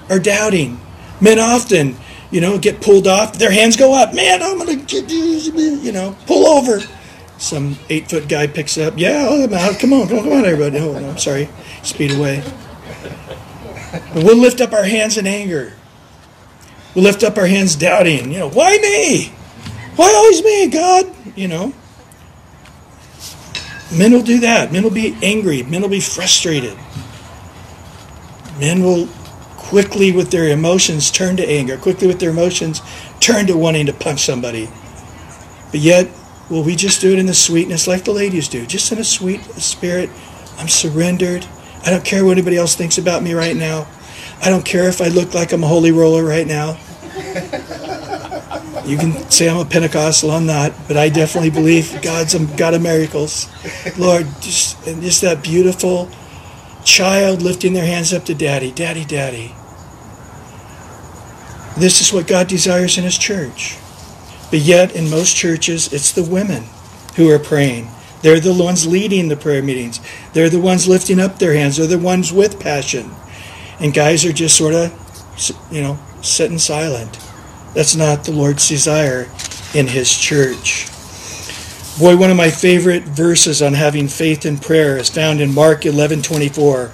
or 0.09 0.19
doubting. 0.19 0.79
Men 1.21 1.39
often, 1.39 1.95
you 2.29 2.41
know, 2.41 2.57
get 2.57 2.81
pulled 2.81 3.07
off. 3.07 3.37
Their 3.37 3.51
hands 3.51 3.77
go 3.77 3.93
up. 3.93 4.13
Man, 4.13 4.43
I'm 4.43 4.57
going 4.57 4.79
to 4.79 4.85
get 4.85 5.09
you, 5.09 5.17
you 5.19 5.91
know, 5.91 6.15
pull 6.25 6.45
over 6.45 6.81
some 7.37 7.77
eight 7.89 8.09
foot 8.09 8.27
guy 8.27 8.47
picks 8.47 8.77
up. 8.77 8.95
Yeah, 8.97 9.25
oh, 9.29 9.43
I'm 9.43 9.53
out. 9.53 9.79
Come 9.79 9.93
on, 9.93 10.07
come 10.07 10.19
on, 10.19 10.23
come 10.25 10.33
on, 10.33 10.45
everybody. 10.45 10.79
No, 10.79 10.99
no, 10.99 11.09
I'm 11.09 11.17
sorry. 11.17 11.49
Speed 11.83 12.11
away. 12.11 12.43
But 14.13 14.23
we'll 14.23 14.37
lift 14.37 14.59
up 14.61 14.73
our 14.73 14.83
hands 14.83 15.17
in 15.17 15.27
anger. 15.27 15.73
We'll 16.93 17.03
lift 17.03 17.23
up 17.23 17.37
our 17.37 17.47
hands 17.47 17.75
doubting. 17.75 18.31
You 18.31 18.39
know, 18.39 18.49
why 18.49 18.77
me? 18.77 19.27
Why 19.95 20.13
always 20.13 20.43
me, 20.43 20.67
God? 20.67 21.13
You 21.35 21.47
know. 21.47 21.73
Men 23.91 24.11
will 24.11 24.23
do 24.23 24.39
that. 24.39 24.71
Men 24.71 24.83
will 24.83 24.91
be 24.91 25.17
angry. 25.21 25.63
Men 25.63 25.81
will 25.81 25.89
be 25.89 25.99
frustrated. 25.99 26.77
Men 28.59 28.83
will 28.83 29.07
quickly, 29.57 30.11
with 30.11 30.31
their 30.31 30.49
emotions, 30.49 31.11
turn 31.11 31.37
to 31.37 31.47
anger. 31.47 31.77
Quickly, 31.77 32.07
with 32.07 32.19
their 32.19 32.29
emotions, 32.29 32.81
turn 33.19 33.47
to 33.47 33.57
wanting 33.57 33.85
to 33.87 33.93
punch 33.93 34.21
somebody. 34.21 34.69
But 35.71 35.81
yet, 35.81 36.09
Will 36.49 36.61
we 36.61 36.75
just 36.75 37.01
do 37.01 37.11
it 37.11 37.17
in 37.17 37.25
the 37.25 37.33
sweetness 37.33 37.87
like 37.87 38.03
the 38.03 38.11
ladies 38.11 38.47
do? 38.47 38.67
Just 38.67 38.91
in 38.91 38.99
a 38.99 39.03
sweet 39.03 39.41
spirit. 39.55 40.11
I'm 40.59 40.67
surrendered. 40.67 41.45
I 41.83 41.89
don't 41.89 42.05
care 42.05 42.23
what 42.23 42.33
anybody 42.33 42.55
else 42.55 42.75
thinks 42.75 42.99
about 42.99 43.23
me 43.23 43.33
right 43.33 43.55
now. 43.55 43.87
I 44.43 44.49
don't 44.49 44.63
care 44.63 44.87
if 44.87 45.01
I 45.01 45.07
look 45.07 45.33
like 45.33 45.53
I'm 45.53 45.63
a 45.63 45.67
holy 45.67 45.91
roller 45.91 46.23
right 46.23 46.45
now. 46.45 46.77
You 48.85 48.97
can 48.97 49.13
say 49.31 49.49
I'm 49.49 49.57
a 49.57 49.65
Pentecostal, 49.65 50.29
I'm 50.29 50.45
not, 50.45 50.71
but 50.87 50.95
I 50.95 51.09
definitely 51.09 51.49
believe 51.49 52.01
God's 52.03 52.35
a 52.35 52.45
God 52.55 52.75
of 52.75 52.83
miracles. 52.83 53.49
Lord, 53.97 54.27
just 54.41 54.85
and 54.85 55.01
just 55.01 55.21
that 55.21 55.43
beautiful 55.43 56.09
child 56.83 57.41
lifting 57.41 57.73
their 57.73 57.85
hands 57.85 58.13
up 58.13 58.25
to 58.25 58.35
Daddy, 58.35 58.71
Daddy, 58.71 59.03
Daddy. 59.03 59.55
This 61.77 61.99
is 61.99 62.13
what 62.13 62.27
God 62.27 62.47
desires 62.47 62.97
in 62.97 63.03
His 63.03 63.17
church. 63.17 63.77
But 64.51 64.59
yet, 64.59 64.95
in 64.95 65.09
most 65.09 65.35
churches, 65.35 65.91
it's 65.91 66.11
the 66.11 66.23
women 66.23 66.65
who 67.15 67.29
are 67.31 67.39
praying. 67.39 67.89
They're 68.21 68.39
the 68.39 68.53
ones 68.53 68.85
leading 68.85 69.27
the 69.27 69.35
prayer 69.35 69.63
meetings. 69.63 69.99
They're 70.33 70.49
the 70.49 70.59
ones 70.59 70.87
lifting 70.87 71.19
up 71.19 71.39
their 71.39 71.53
hands. 71.53 71.77
They're 71.77 71.87
the 71.87 71.97
ones 71.97 72.31
with 72.31 72.59
passion. 72.59 73.11
And 73.79 73.93
guys 73.93 74.23
are 74.25 74.31
just 74.31 74.55
sort 74.55 74.73
of, 74.73 74.93
you 75.71 75.81
know, 75.81 75.99
sitting 76.21 76.59
silent. 76.59 77.17
That's 77.75 77.95
not 77.95 78.23
the 78.23 78.31
Lord's 78.31 78.67
desire 78.67 79.29
in 79.75 79.87
His 79.87 80.17
church. 80.17 80.87
Boy, 81.99 82.17
one 82.17 82.31
of 82.31 82.37
my 82.37 82.49
favorite 82.49 83.03
verses 83.03 83.61
on 83.61 83.73
having 83.73 84.07
faith 84.07 84.45
in 84.45 84.57
prayer 84.57 84.97
is 84.97 85.09
found 85.09 85.41
in 85.41 85.53
Mark 85.53 85.85
11 85.85 86.21
24. 86.23 86.91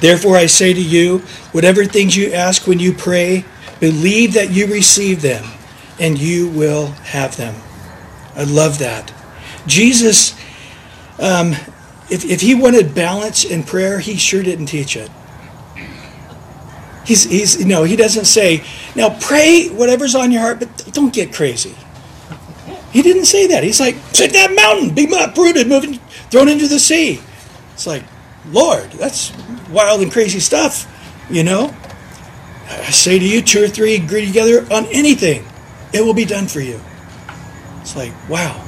Therefore, 0.00 0.36
I 0.36 0.46
say 0.46 0.74
to 0.74 0.82
you, 0.82 1.18
whatever 1.52 1.84
things 1.84 2.16
you 2.16 2.32
ask 2.32 2.66
when 2.66 2.78
you 2.78 2.92
pray, 2.92 3.44
believe 3.80 4.34
that 4.34 4.50
you 4.50 4.66
receive 4.66 5.22
them 5.22 5.44
and 5.98 6.18
you 6.18 6.48
will 6.48 6.88
have 6.88 7.36
them. 7.36 7.54
I 8.34 8.44
love 8.44 8.78
that. 8.80 9.12
Jesus, 9.66 10.38
um, 11.18 11.52
if, 12.10 12.24
if 12.24 12.40
he 12.40 12.54
wanted 12.54 12.94
balance 12.94 13.44
in 13.44 13.62
prayer, 13.62 14.00
he 14.00 14.16
sure 14.16 14.42
didn't 14.42 14.66
teach 14.66 14.96
it. 14.96 15.10
He's, 17.06 17.22
he's, 17.22 17.64
no, 17.64 17.84
he 17.84 17.94
doesn't 17.94 18.24
say, 18.24 18.64
now 18.96 19.16
pray 19.20 19.68
whatever's 19.68 20.16
on 20.16 20.32
your 20.32 20.42
heart, 20.42 20.58
but 20.58 20.92
don't 20.92 21.14
get 21.14 21.32
crazy. 21.32 21.74
He 22.90 23.00
didn't 23.02 23.26
say 23.26 23.46
that. 23.48 23.62
He's 23.62 23.78
like, 23.78 23.94
sit 24.12 24.32
that 24.32 24.54
mountain, 24.54 24.92
be 24.92 25.06
uprooted, 25.16 25.68
moving, 25.68 26.00
thrown 26.30 26.48
into 26.48 26.66
the 26.66 26.80
sea. 26.80 27.20
It's 27.74 27.86
like, 27.86 28.02
Lord, 28.50 28.90
that's 28.92 29.32
wild 29.70 30.00
and 30.00 30.10
crazy 30.10 30.40
stuff, 30.40 30.92
you 31.30 31.44
know? 31.44 31.72
I 32.68 32.90
say 32.90 33.20
to 33.20 33.24
you, 33.24 33.40
two 33.40 33.62
or 33.62 33.68
three 33.68 33.94
agree 33.94 34.26
together 34.26 34.66
on 34.72 34.86
anything 34.86 35.44
it 35.92 36.04
will 36.04 36.14
be 36.14 36.24
done 36.24 36.48
for 36.48 36.60
you. 36.60 36.80
It's 37.80 37.94
like, 37.94 38.12
wow. 38.28 38.62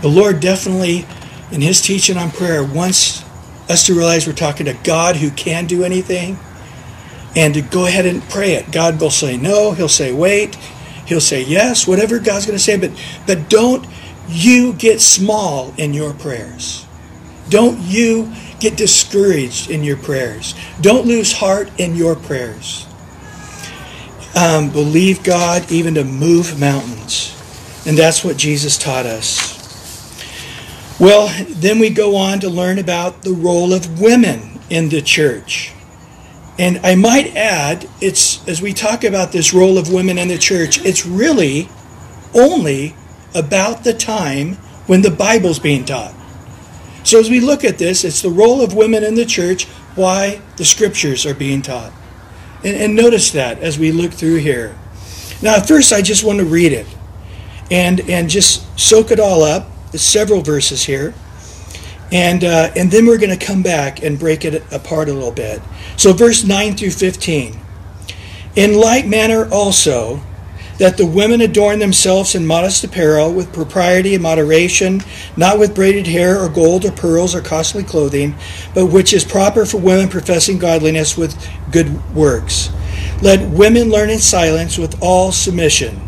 The 0.00 0.08
Lord 0.08 0.40
definitely, 0.40 1.04
in 1.52 1.60
His 1.60 1.82
teaching 1.82 2.16
on 2.16 2.30
prayer, 2.30 2.64
wants 2.64 3.22
us 3.68 3.84
to 3.86 3.94
realize 3.94 4.26
we're 4.26 4.32
talking 4.32 4.66
to 4.66 4.74
God 4.84 5.16
who 5.16 5.30
can 5.30 5.66
do 5.66 5.84
anything 5.84 6.38
and 7.36 7.54
to 7.54 7.62
go 7.62 7.86
ahead 7.86 8.06
and 8.06 8.22
pray 8.28 8.52
it. 8.52 8.70
God 8.72 9.00
will 9.00 9.10
say 9.10 9.36
no, 9.36 9.72
he'll 9.72 9.88
say 9.88 10.12
wait, 10.12 10.56
he'll 11.06 11.20
say 11.20 11.42
yes, 11.42 11.86
whatever 11.86 12.18
God's 12.18 12.46
going 12.46 12.58
to 12.58 12.62
say, 12.62 12.78
but 12.78 12.90
but 13.26 13.48
don't 13.48 13.86
you 14.28 14.72
get 14.74 15.00
small 15.00 15.72
in 15.76 15.94
your 15.94 16.12
prayers. 16.12 16.86
Don't 17.48 17.78
you 17.80 18.32
get 18.60 18.76
discouraged 18.76 19.70
in 19.70 19.82
your 19.82 19.96
prayers. 19.96 20.54
Don't 20.80 21.06
lose 21.06 21.32
heart 21.32 21.70
in 21.78 21.96
your 21.96 22.14
prayers. 22.14 22.86
Um, 24.36 24.70
believe 24.70 25.22
God 25.22 25.70
even 25.72 25.94
to 25.94 26.04
move 26.04 26.60
mountains. 26.60 27.34
And 27.86 27.96
that's 27.96 28.22
what 28.22 28.36
Jesus 28.36 28.76
taught 28.76 29.06
us. 29.06 29.56
Well, 31.00 31.32
then 31.48 31.78
we 31.78 31.90
go 31.90 32.16
on 32.16 32.40
to 32.40 32.50
learn 32.50 32.78
about 32.78 33.22
the 33.22 33.32
role 33.32 33.72
of 33.72 34.00
women 34.00 34.58
in 34.68 34.88
the 34.90 35.00
church. 35.00 35.72
And 36.58 36.80
I 36.84 36.96
might 36.96 37.36
add, 37.36 37.88
it's 38.00 38.46
as 38.48 38.60
we 38.60 38.72
talk 38.72 39.04
about 39.04 39.30
this 39.30 39.54
role 39.54 39.78
of 39.78 39.92
women 39.92 40.18
in 40.18 40.28
the 40.28 40.38
church, 40.38 40.84
it's 40.84 41.06
really 41.06 41.68
only 42.34 42.94
about 43.34 43.84
the 43.84 43.94
time 43.94 44.54
when 44.86 45.02
the 45.02 45.10
Bible's 45.10 45.58
being 45.58 45.84
taught. 45.84 46.14
So 47.04 47.20
as 47.20 47.30
we 47.30 47.40
look 47.40 47.64
at 47.64 47.78
this, 47.78 48.04
it's 48.04 48.22
the 48.22 48.30
role 48.30 48.60
of 48.60 48.74
women 48.74 49.04
in 49.04 49.14
the 49.14 49.24
church, 49.24 49.66
why 49.94 50.40
the 50.56 50.64
scriptures 50.64 51.24
are 51.24 51.34
being 51.34 51.62
taught. 51.62 51.92
And, 52.64 52.76
and 52.76 52.96
notice 52.96 53.30
that 53.32 53.60
as 53.60 53.78
we 53.78 53.92
look 53.92 54.12
through 54.12 54.36
here. 54.36 54.76
Now, 55.40 55.56
at 55.56 55.68
first, 55.68 55.92
I 55.92 56.02
just 56.02 56.24
want 56.24 56.38
to 56.40 56.44
read 56.44 56.72
it 56.72 56.86
and, 57.70 58.00
and 58.10 58.28
just 58.28 58.66
soak 58.78 59.12
it 59.12 59.20
all 59.20 59.42
up. 59.42 59.68
There's 59.92 60.02
several 60.02 60.42
verses 60.42 60.84
here. 60.84 61.14
And, 62.10 62.42
uh, 62.42 62.70
and 62.74 62.90
then 62.90 63.06
we're 63.06 63.18
going 63.18 63.36
to 63.36 63.46
come 63.46 63.62
back 63.62 64.02
and 64.02 64.18
break 64.18 64.44
it 64.44 64.62
apart 64.72 65.08
a 65.08 65.12
little 65.12 65.32
bit. 65.32 65.60
So, 65.96 66.12
verse 66.12 66.44
9 66.44 66.76
through 66.76 66.90
15. 66.90 67.58
In 68.56 68.74
like 68.74 69.06
manner 69.06 69.48
also, 69.52 70.22
that 70.78 70.96
the 70.96 71.06
women 71.06 71.40
adorn 71.40 71.80
themselves 71.80 72.34
in 72.34 72.46
modest 72.46 72.84
apparel 72.84 73.32
with 73.32 73.52
propriety 73.52 74.14
and 74.14 74.22
moderation, 74.22 75.02
not 75.36 75.58
with 75.58 75.74
braided 75.74 76.06
hair 76.06 76.40
or 76.40 76.48
gold 76.48 76.84
or 76.84 76.92
pearls 76.92 77.34
or 77.34 77.40
costly 77.40 77.82
clothing, 77.82 78.34
but 78.74 78.86
which 78.86 79.12
is 79.12 79.24
proper 79.24 79.66
for 79.66 79.78
women 79.78 80.08
professing 80.08 80.58
godliness 80.58 81.16
with 81.16 81.36
good 81.70 82.14
works. 82.14 82.70
Let 83.20 83.50
women 83.50 83.90
learn 83.90 84.10
in 84.10 84.20
silence 84.20 84.78
with 84.78 85.00
all 85.02 85.32
submission. 85.32 86.00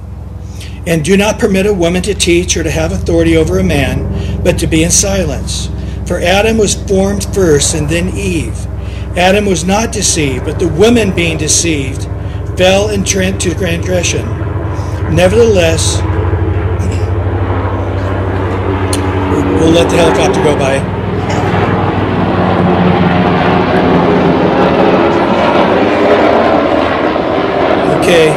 And 0.86 1.04
do 1.04 1.16
not 1.16 1.38
permit 1.38 1.66
a 1.66 1.74
woman 1.74 2.02
to 2.02 2.14
teach 2.14 2.56
or 2.56 2.62
to 2.62 2.70
have 2.70 2.92
authority 2.92 3.36
over 3.36 3.58
a 3.58 3.64
man, 3.64 4.42
but 4.42 4.58
to 4.60 4.66
be 4.66 4.82
in 4.82 4.90
silence. 4.90 5.68
For 6.10 6.18
Adam 6.18 6.58
was 6.58 6.74
formed 6.74 7.22
first 7.32 7.76
and 7.76 7.88
then 7.88 8.08
Eve. 8.16 8.66
Adam 9.16 9.46
was 9.46 9.64
not 9.64 9.92
deceived, 9.92 10.44
but 10.44 10.58
the 10.58 10.66
woman 10.66 11.14
being 11.14 11.38
deceived 11.38 12.02
fell 12.58 12.88
into 12.88 13.54
transgression. 13.54 14.26
Nevertheless, 15.14 16.02
we'll 19.60 19.70
let 19.70 19.88
the 19.88 19.96
helicopter 19.98 20.42
go 20.42 20.58
by. 20.58 20.78
Okay. 28.00 28.32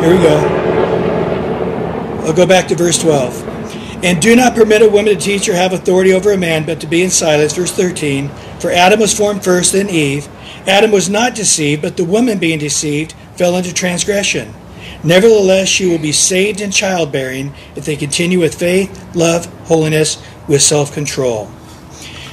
Here 0.00 0.10
we 0.10 0.20
go. 0.20 0.38
I'll 2.26 2.34
go 2.34 2.46
back 2.46 2.66
to 2.66 2.74
verse 2.74 2.98
12. 2.98 3.51
And 4.02 4.20
do 4.20 4.34
not 4.34 4.56
permit 4.56 4.82
a 4.82 4.88
woman 4.88 5.14
to 5.14 5.20
teach 5.20 5.48
or 5.48 5.54
have 5.54 5.72
authority 5.72 6.12
over 6.12 6.32
a 6.32 6.36
man, 6.36 6.66
but 6.66 6.80
to 6.80 6.88
be 6.88 7.02
in 7.02 7.10
silence. 7.10 7.54
Verse 7.54 7.70
13. 7.70 8.28
For 8.58 8.70
Adam 8.70 8.98
was 8.98 9.16
formed 9.16 9.44
first, 9.44 9.72
then 9.72 9.88
Eve. 9.88 10.28
Adam 10.66 10.90
was 10.90 11.08
not 11.08 11.34
deceived, 11.34 11.82
but 11.82 11.96
the 11.96 12.04
woman 12.04 12.38
being 12.38 12.58
deceived 12.58 13.14
fell 13.36 13.56
into 13.56 13.72
transgression. 13.72 14.52
Nevertheless, 15.04 15.68
she 15.68 15.86
will 15.86 15.98
be 15.98 16.12
saved 16.12 16.60
in 16.60 16.70
childbearing 16.70 17.54
if 17.76 17.84
they 17.84 17.96
continue 17.96 18.40
with 18.40 18.54
faith, 18.54 19.14
love, 19.14 19.46
holiness, 19.66 20.22
with 20.48 20.62
self 20.62 20.92
control. 20.92 21.50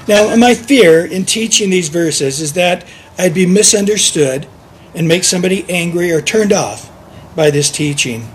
Now, 0.08 0.36
my 0.36 0.56
fear 0.56 1.06
in 1.06 1.26
teaching 1.26 1.70
these 1.70 1.90
verses 1.90 2.42
is 2.42 2.54
that 2.54 2.86
I'd 3.18 3.34
be 3.34 3.46
misunderstood 3.46 4.48
and 4.96 5.08
make 5.08 5.24
somebody 5.24 5.66
angry 5.70 6.12
or 6.12 6.22
turned 6.22 6.52
off 6.52 6.92
by 7.36 7.52
this 7.52 7.70
teaching. 7.70 8.28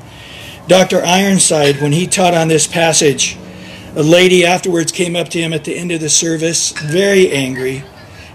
Dr. 0.66 1.05
Ironside, 1.05 1.83
when 1.83 1.92
he 1.92 2.07
taught 2.07 2.33
on 2.33 2.48
this 2.48 2.66
passage, 2.66 3.37
a 3.94 4.03
lady 4.03 4.46
afterwards 4.46 4.90
came 4.92 5.14
up 5.14 5.29
to 5.29 5.38
him 5.38 5.53
at 5.53 5.64
the 5.64 5.77
end 5.77 5.92
of 5.92 6.00
the 6.00 6.09
service, 6.09 6.72
very 6.72 7.31
angry, 7.31 7.85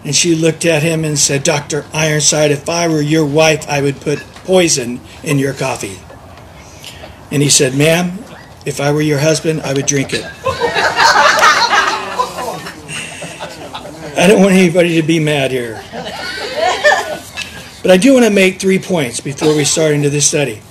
and 0.04 0.16
she 0.16 0.36
looked 0.36 0.64
at 0.64 0.84
him 0.84 1.04
and 1.04 1.18
said, 1.18 1.44
Dr. 1.44 1.86
Ironside, 1.92 2.52
if 2.52 2.70
I 2.70 2.88
were 2.88 3.02
your 3.02 3.26
wife, 3.26 3.68
I 3.68 3.82
would 3.82 4.00
put 4.00 4.20
poison 4.46 5.02
in 5.24 5.40
your 5.40 5.54
coffee. 5.54 6.00
And 7.32 7.42
he 7.42 7.50
said, 7.50 7.76
Ma'am, 7.76 8.20
if 8.66 8.80
I 8.80 8.92
were 8.92 9.02
your 9.02 9.20
husband, 9.20 9.62
I 9.62 9.74
would 9.74 9.88
drink 9.88 10.14
it. 10.14 10.24
I 14.16 14.28
don't 14.28 14.42
want 14.42 14.54
anybody 14.54 15.02
to 15.02 15.08
be 15.08 15.20
mad 15.20 15.50
here. 15.52 15.84
But 17.82 17.92
I 17.92 17.98
do 17.98 18.14
want 18.14 18.26
to 18.26 18.32
make 18.32 18.60
three 18.60 18.80
points 18.80 19.20
before 19.20 19.56
we 19.56 19.64
start 19.64 19.94
into 19.94 20.10
this 20.10 20.28
study. 20.28 20.62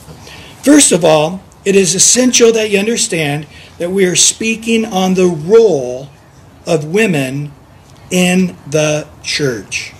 First 0.62 0.92
of 0.92 1.04
all, 1.04 1.42
it 1.64 1.76
is 1.76 1.94
essential 1.94 2.52
that 2.52 2.70
you 2.70 2.78
understand 2.78 3.46
that 3.78 3.90
we 3.90 4.06
are 4.06 4.16
speaking 4.16 4.84
on 4.84 5.14
the 5.14 5.26
role 5.26 6.08
of 6.66 6.84
women 6.84 7.52
in 8.10 8.56
the 8.66 9.06
church 9.22 9.92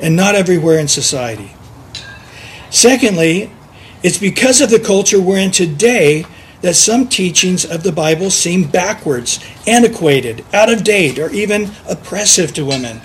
and 0.00 0.16
not 0.16 0.34
everywhere 0.34 0.78
in 0.78 0.88
society. 0.88 1.52
Secondly, 2.70 3.50
it's 4.02 4.18
because 4.18 4.60
of 4.60 4.70
the 4.70 4.80
culture 4.80 5.20
we're 5.20 5.38
in 5.38 5.50
today 5.50 6.24
that 6.62 6.74
some 6.74 7.08
teachings 7.08 7.64
of 7.64 7.82
the 7.82 7.92
Bible 7.92 8.30
seem 8.30 8.64
backwards, 8.64 9.40
antiquated, 9.66 10.44
out 10.52 10.72
of 10.72 10.84
date, 10.84 11.18
or 11.18 11.30
even 11.30 11.70
oppressive 11.88 12.54
to 12.54 12.64
women. 12.64 13.00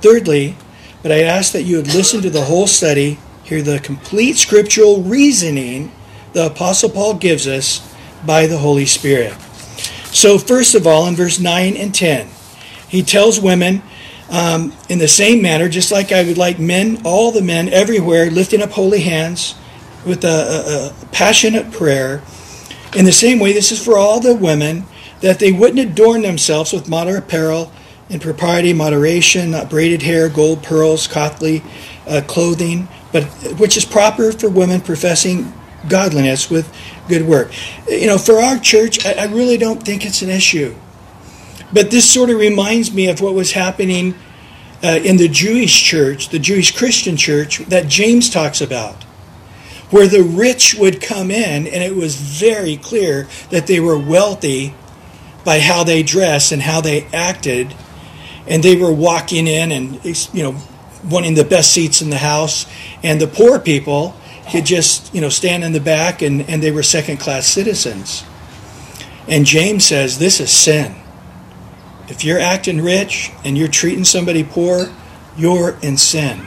Thirdly, 0.00 0.56
but 1.02 1.12
I 1.12 1.22
ask 1.22 1.52
that 1.52 1.62
you 1.62 1.76
would 1.76 1.94
listen 1.94 2.22
to 2.22 2.30
the 2.30 2.44
whole 2.44 2.66
study, 2.66 3.18
hear 3.44 3.62
the 3.62 3.78
complete 3.78 4.36
scriptural 4.36 5.02
reasoning 5.02 5.92
the 6.34 6.46
Apostle 6.46 6.90
Paul 6.90 7.14
gives 7.14 7.46
us 7.46 7.80
by 8.26 8.46
the 8.46 8.58
Holy 8.58 8.86
Spirit. 8.86 9.32
So, 10.12 10.38
first 10.38 10.74
of 10.74 10.86
all, 10.86 11.06
in 11.06 11.14
verse 11.16 11.40
9 11.40 11.76
and 11.76 11.94
10, 11.94 12.28
he 12.88 13.02
tells 13.02 13.40
women 13.40 13.82
um, 14.30 14.72
in 14.88 14.98
the 14.98 15.08
same 15.08 15.42
manner, 15.42 15.68
just 15.68 15.90
like 15.90 16.12
I 16.12 16.24
would 16.24 16.38
like 16.38 16.58
men, 16.58 17.00
all 17.04 17.32
the 17.32 17.42
men 17.42 17.68
everywhere, 17.68 18.30
lifting 18.30 18.62
up 18.62 18.70
holy 18.70 19.00
hands 19.00 19.54
with 20.04 20.24
a, 20.24 20.28
a, 20.28 21.04
a 21.04 21.06
passionate 21.06 21.72
prayer. 21.72 22.22
In 22.94 23.04
the 23.04 23.12
same 23.12 23.38
way, 23.38 23.52
this 23.52 23.72
is 23.72 23.84
for 23.84 23.96
all 23.96 24.20
the 24.20 24.34
women 24.34 24.84
that 25.20 25.38
they 25.38 25.52
wouldn't 25.52 25.80
adorn 25.80 26.22
themselves 26.22 26.72
with 26.72 26.88
modern 26.88 27.16
apparel 27.16 27.72
and 28.10 28.20
propriety, 28.20 28.72
moderation, 28.72 29.50
not 29.50 29.70
braided 29.70 30.02
hair, 30.02 30.28
gold, 30.28 30.62
pearls, 30.62 31.06
costly 31.06 31.62
uh, 32.06 32.20
clothing, 32.26 32.88
but 33.12 33.24
which 33.58 33.76
is 33.76 33.84
proper 33.84 34.32
for 34.32 34.48
women 34.48 34.80
professing 34.80 35.52
godliness 35.88 36.50
with 36.50 36.72
good 37.08 37.26
work. 37.26 37.52
You 37.88 38.06
know, 38.06 38.18
for 38.18 38.40
our 38.40 38.58
church, 38.58 39.04
I, 39.04 39.12
I 39.12 39.24
really 39.24 39.56
don't 39.56 39.82
think 39.82 40.04
it's 40.04 40.22
an 40.22 40.30
issue. 40.30 40.74
But 41.72 41.90
this 41.90 42.08
sort 42.10 42.30
of 42.30 42.38
reminds 42.38 42.92
me 42.92 43.08
of 43.08 43.20
what 43.20 43.34
was 43.34 43.52
happening 43.52 44.14
uh, 44.82 45.00
in 45.02 45.16
the 45.16 45.28
Jewish 45.28 45.82
church, 45.82 46.28
the 46.28 46.38
Jewish 46.38 46.76
Christian 46.76 47.16
church 47.16 47.58
that 47.66 47.88
James 47.88 48.30
talks 48.30 48.60
about, 48.60 49.02
where 49.90 50.06
the 50.06 50.22
rich 50.22 50.74
would 50.74 51.00
come 51.00 51.30
in, 51.30 51.66
and 51.66 51.82
it 51.82 51.96
was 51.96 52.16
very 52.16 52.76
clear 52.76 53.26
that 53.50 53.66
they 53.66 53.80
were 53.80 53.98
wealthy 53.98 54.74
by 55.44 55.58
how 55.58 55.84
they 55.84 56.02
dressed 56.02 56.52
and 56.52 56.62
how 56.62 56.80
they 56.80 57.06
acted, 57.12 57.74
and 58.46 58.62
they 58.62 58.76
were 58.76 58.92
walking 58.92 59.46
in 59.46 59.72
and 59.72 60.04
you 60.32 60.42
know 60.42 60.56
wanting 61.10 61.34
the 61.34 61.44
best 61.44 61.72
seats 61.72 62.00
in 62.00 62.10
the 62.10 62.18
house, 62.18 62.66
and 63.02 63.20
the 63.20 63.26
poor 63.26 63.58
people 63.58 64.14
could 64.50 64.66
just 64.66 65.14
you 65.14 65.20
know 65.20 65.28
stand 65.28 65.64
in 65.64 65.72
the 65.72 65.80
back 65.80 66.22
and, 66.22 66.42
and 66.48 66.62
they 66.62 66.70
were 66.70 66.82
second 66.82 67.18
class 67.18 67.46
citizens. 67.46 68.24
And 69.26 69.46
James 69.46 69.86
says 69.86 70.18
this 70.18 70.40
is 70.40 70.50
sin. 70.50 70.94
If 72.08 72.24
you're 72.24 72.38
acting 72.38 72.82
rich 72.82 73.30
and 73.44 73.56
you're 73.56 73.68
treating 73.68 74.04
somebody 74.04 74.44
poor, 74.44 74.92
you're 75.36 75.78
in 75.82 75.96
sin. 75.96 76.46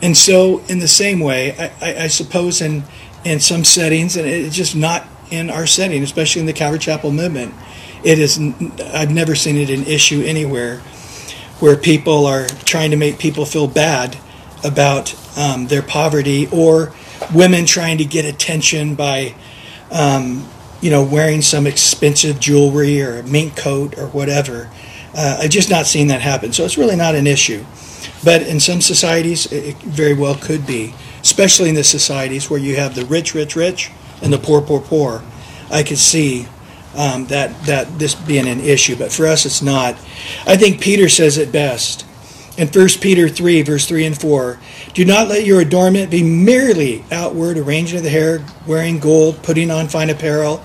And 0.00 0.16
so, 0.16 0.62
in 0.68 0.78
the 0.78 0.88
same 0.88 1.20
way, 1.20 1.56
I, 1.58 1.72
I, 1.80 2.04
I 2.04 2.06
suppose 2.08 2.60
in 2.60 2.84
in 3.24 3.40
some 3.40 3.64
settings, 3.64 4.16
and 4.16 4.26
it's 4.26 4.54
just 4.54 4.76
not 4.76 5.06
in 5.30 5.50
our 5.50 5.66
setting, 5.66 6.02
especially 6.02 6.40
in 6.40 6.46
the 6.46 6.52
Calvary 6.52 6.78
Chapel 6.78 7.10
movement, 7.10 7.54
it 8.04 8.18
is. 8.18 8.38
I've 8.92 9.10
never 9.10 9.34
seen 9.34 9.56
it 9.56 9.70
an 9.70 9.84
issue 9.84 10.22
anywhere 10.24 10.78
where 11.58 11.76
people 11.76 12.26
are 12.26 12.46
trying 12.46 12.90
to 12.90 12.96
make 12.96 13.18
people 13.18 13.46
feel 13.46 13.66
bad 13.66 14.16
about 14.66 15.14
um, 15.38 15.66
their 15.66 15.82
poverty 15.82 16.48
or 16.52 16.92
women 17.34 17.66
trying 17.66 17.98
to 17.98 18.04
get 18.04 18.24
attention 18.24 18.94
by 18.94 19.34
um, 19.90 20.46
you 20.80 20.90
know, 20.90 21.02
wearing 21.02 21.42
some 21.42 21.66
expensive 21.66 22.38
jewelry 22.38 23.00
or 23.00 23.18
a 23.18 23.22
mink 23.22 23.56
coat 23.56 23.96
or 23.98 24.08
whatever. 24.08 24.70
Uh, 25.14 25.38
I've 25.42 25.50
just 25.50 25.70
not 25.70 25.86
seen 25.86 26.08
that 26.08 26.20
happen. 26.20 26.52
So 26.52 26.64
it's 26.64 26.76
really 26.76 26.96
not 26.96 27.14
an 27.14 27.26
issue. 27.26 27.64
But 28.24 28.42
in 28.42 28.60
some 28.60 28.80
societies, 28.80 29.50
it 29.52 29.76
very 29.78 30.14
well 30.14 30.34
could 30.34 30.66
be, 30.66 30.94
especially 31.22 31.68
in 31.68 31.74
the 31.74 31.84
societies 31.84 32.50
where 32.50 32.60
you 32.60 32.76
have 32.76 32.94
the 32.94 33.04
rich, 33.04 33.34
rich, 33.34 33.56
rich 33.56 33.90
and 34.22 34.32
the 34.32 34.38
poor, 34.38 34.60
poor, 34.60 34.80
poor. 34.80 35.22
I 35.70 35.82
could 35.82 35.98
see 35.98 36.46
um, 36.96 37.26
that 37.26 37.64
that 37.64 37.98
this 37.98 38.14
being 38.14 38.48
an 38.48 38.60
issue, 38.60 38.96
but 38.96 39.12
for 39.12 39.26
us, 39.26 39.44
it's 39.44 39.60
not. 39.60 39.94
I 40.46 40.56
think 40.56 40.80
Peter 40.80 41.08
says 41.08 41.36
it 41.36 41.52
best 41.52 42.05
in 42.56 42.68
1 42.68 42.88
Peter 43.00 43.28
3, 43.28 43.62
verse 43.62 43.86
3 43.86 44.06
and 44.06 44.20
4. 44.20 44.58
Do 44.94 45.04
not 45.04 45.28
let 45.28 45.44
your 45.44 45.60
adornment 45.60 46.10
be 46.10 46.22
merely 46.22 47.04
outward, 47.12 47.58
arranging 47.58 47.98
of 47.98 48.04
the 48.04 48.10
hair, 48.10 48.44
wearing 48.66 48.98
gold, 48.98 49.42
putting 49.42 49.70
on 49.70 49.88
fine 49.88 50.10
apparel. 50.10 50.62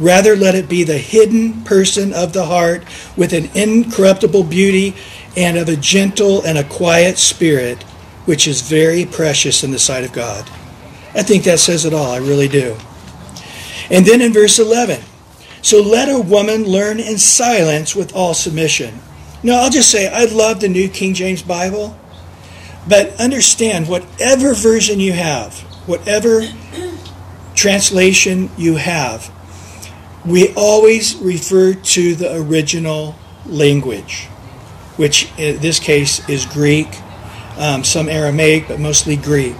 Rather, 0.00 0.36
let 0.36 0.54
it 0.54 0.68
be 0.68 0.82
the 0.82 0.98
hidden 0.98 1.62
person 1.62 2.12
of 2.12 2.32
the 2.32 2.46
heart 2.46 2.82
with 3.16 3.32
an 3.32 3.50
incorruptible 3.54 4.44
beauty 4.44 4.94
and 5.36 5.56
of 5.56 5.68
a 5.68 5.76
gentle 5.76 6.42
and 6.42 6.58
a 6.58 6.64
quiet 6.64 7.18
spirit, 7.18 7.82
which 8.24 8.48
is 8.48 8.62
very 8.62 9.04
precious 9.04 9.62
in 9.62 9.70
the 9.70 9.78
sight 9.78 10.04
of 10.04 10.12
God. 10.12 10.48
I 11.14 11.22
think 11.22 11.44
that 11.44 11.60
says 11.60 11.84
it 11.84 11.94
all. 11.94 12.10
I 12.10 12.18
really 12.18 12.48
do. 12.48 12.76
And 13.90 14.04
then 14.06 14.20
in 14.20 14.32
verse 14.32 14.58
11, 14.58 15.00
so 15.62 15.80
let 15.80 16.08
a 16.08 16.20
woman 16.20 16.64
learn 16.64 16.98
in 16.98 17.18
silence 17.18 17.94
with 17.94 18.14
all 18.14 18.34
submission. 18.34 19.00
Now, 19.44 19.60
I'll 19.60 19.70
just 19.70 19.90
say, 19.90 20.08
I 20.08 20.24
love 20.24 20.60
the 20.60 20.70
New 20.70 20.88
King 20.88 21.12
James 21.12 21.42
Bible, 21.42 21.94
but 22.88 23.20
understand 23.20 23.88
whatever 23.88 24.54
version 24.54 25.00
you 25.00 25.12
have, 25.12 25.58
whatever 25.86 26.40
translation 27.54 28.50
you 28.56 28.76
have, 28.76 29.30
we 30.24 30.54
always 30.54 31.16
refer 31.16 31.74
to 31.74 32.14
the 32.14 32.34
original 32.40 33.16
language, 33.44 34.24
which 34.96 35.30
in 35.36 35.60
this 35.60 35.78
case 35.78 36.26
is 36.26 36.46
Greek, 36.46 36.88
um, 37.58 37.84
some 37.84 38.08
Aramaic, 38.08 38.66
but 38.66 38.80
mostly 38.80 39.14
Greek. 39.14 39.56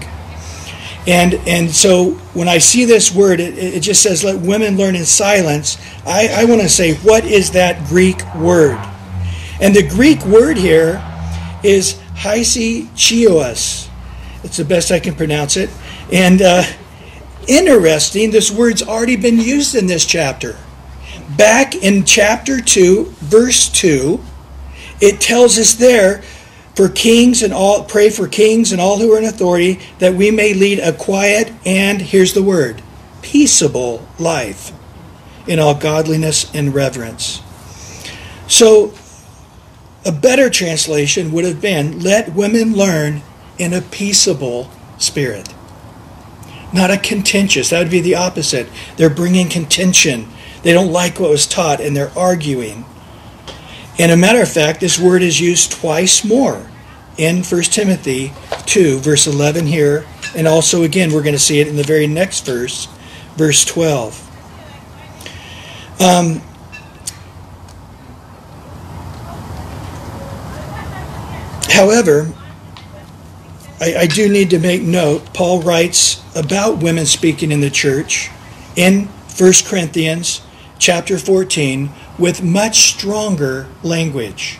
And, 1.06 1.34
and 1.46 1.70
so 1.70 2.12
when 2.32 2.48
I 2.48 2.56
see 2.56 2.86
this 2.86 3.14
word, 3.14 3.38
it, 3.38 3.58
it 3.58 3.80
just 3.80 4.02
says, 4.02 4.24
let 4.24 4.40
women 4.40 4.78
learn 4.78 4.96
in 4.96 5.04
silence. 5.04 5.76
I, 6.06 6.28
I 6.32 6.44
want 6.46 6.62
to 6.62 6.70
say, 6.70 6.94
what 6.94 7.26
is 7.26 7.50
that 7.50 7.86
Greek 7.86 8.22
word? 8.34 8.78
And 9.64 9.74
the 9.74 9.82
Greek 9.82 10.22
word 10.26 10.58
here 10.58 11.02
is 11.62 11.94
hesychios. 12.16 13.88
It's 14.42 14.58
the 14.58 14.64
best 14.66 14.92
I 14.92 15.00
can 15.00 15.14
pronounce 15.14 15.56
it. 15.56 15.70
And 16.12 16.42
uh, 16.42 16.64
interesting, 17.48 18.30
this 18.30 18.50
word's 18.50 18.82
already 18.82 19.16
been 19.16 19.40
used 19.40 19.74
in 19.74 19.86
this 19.86 20.04
chapter. 20.04 20.58
Back 21.38 21.74
in 21.76 22.04
chapter 22.04 22.60
2, 22.60 23.04
verse 23.20 23.70
2, 23.70 24.20
it 25.00 25.22
tells 25.22 25.58
us 25.58 25.72
there 25.72 26.20
for 26.74 26.90
kings 26.90 27.42
and 27.42 27.54
all 27.54 27.84
pray 27.84 28.10
for 28.10 28.28
kings 28.28 28.70
and 28.70 28.82
all 28.82 28.98
who 28.98 29.14
are 29.14 29.18
in 29.18 29.24
authority 29.24 29.80
that 29.98 30.12
we 30.12 30.30
may 30.30 30.52
lead 30.52 30.78
a 30.78 30.92
quiet 30.92 31.50
and 31.64 32.02
here's 32.02 32.34
the 32.34 32.42
word 32.42 32.82
peaceable 33.22 34.06
life 34.18 34.72
in 35.46 35.58
all 35.58 35.74
godliness 35.74 36.52
and 36.52 36.74
reverence 36.74 37.40
so 38.48 38.92
a 40.04 40.12
better 40.12 40.50
translation 40.50 41.32
would 41.32 41.44
have 41.44 41.60
been 41.60 42.00
let 42.00 42.34
women 42.34 42.74
learn 42.74 43.22
in 43.58 43.72
a 43.72 43.80
peaceable 43.80 44.70
spirit. 44.98 45.54
Not 46.72 46.90
a 46.90 46.98
contentious. 46.98 47.70
That 47.70 47.80
would 47.80 47.90
be 47.90 48.00
the 48.00 48.16
opposite. 48.16 48.68
They're 48.96 49.10
bringing 49.10 49.48
contention. 49.48 50.28
They 50.62 50.72
don't 50.72 50.92
like 50.92 51.20
what 51.20 51.30
was 51.30 51.46
taught 51.46 51.80
and 51.80 51.96
they're 51.96 52.16
arguing. 52.18 52.84
And 53.98 54.10
a 54.10 54.16
matter 54.16 54.42
of 54.42 54.50
fact, 54.50 54.80
this 54.80 54.98
word 54.98 55.22
is 55.22 55.40
used 55.40 55.70
twice 55.70 56.24
more 56.24 56.68
in 57.16 57.44
1 57.44 57.62
Timothy 57.62 58.32
2, 58.66 58.98
verse 58.98 59.26
11 59.26 59.66
here, 59.66 60.04
and 60.34 60.48
also 60.48 60.82
again, 60.82 61.12
we're 61.12 61.22
going 61.22 61.34
to 61.34 61.38
see 61.38 61.60
it 61.60 61.68
in 61.68 61.76
the 61.76 61.84
very 61.84 62.08
next 62.08 62.44
verse, 62.44 62.88
verse 63.36 63.64
12. 63.64 64.20
Um, 66.00 66.42
however, 71.74 72.32
I, 73.80 73.96
I 73.96 74.06
do 74.06 74.28
need 74.28 74.50
to 74.50 74.58
make 74.58 74.82
note, 74.82 75.34
Paul 75.34 75.60
writes 75.60 76.22
about 76.34 76.82
women 76.82 77.06
speaking 77.06 77.52
in 77.52 77.60
the 77.60 77.70
church 77.70 78.30
in 78.76 79.06
1 79.36 79.52
Corinthians 79.66 80.40
chapter 80.78 81.18
14 81.18 81.90
with 82.18 82.42
much 82.42 82.94
stronger 82.94 83.66
language. 83.82 84.58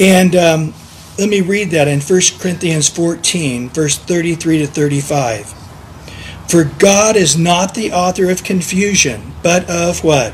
And 0.00 0.34
um, 0.34 0.74
let 1.18 1.28
me 1.28 1.40
read 1.40 1.70
that 1.70 1.88
in 1.88 2.00
1 2.00 2.20
Corinthians 2.38 2.88
14, 2.88 3.68
verse 3.68 3.98
33 3.98 4.58
to 4.58 4.66
35. 4.66 5.54
For 6.48 6.64
God 6.64 7.16
is 7.16 7.36
not 7.36 7.74
the 7.74 7.92
author 7.92 8.30
of 8.30 8.42
confusion, 8.42 9.32
but 9.42 9.68
of 9.68 10.02
what? 10.02 10.32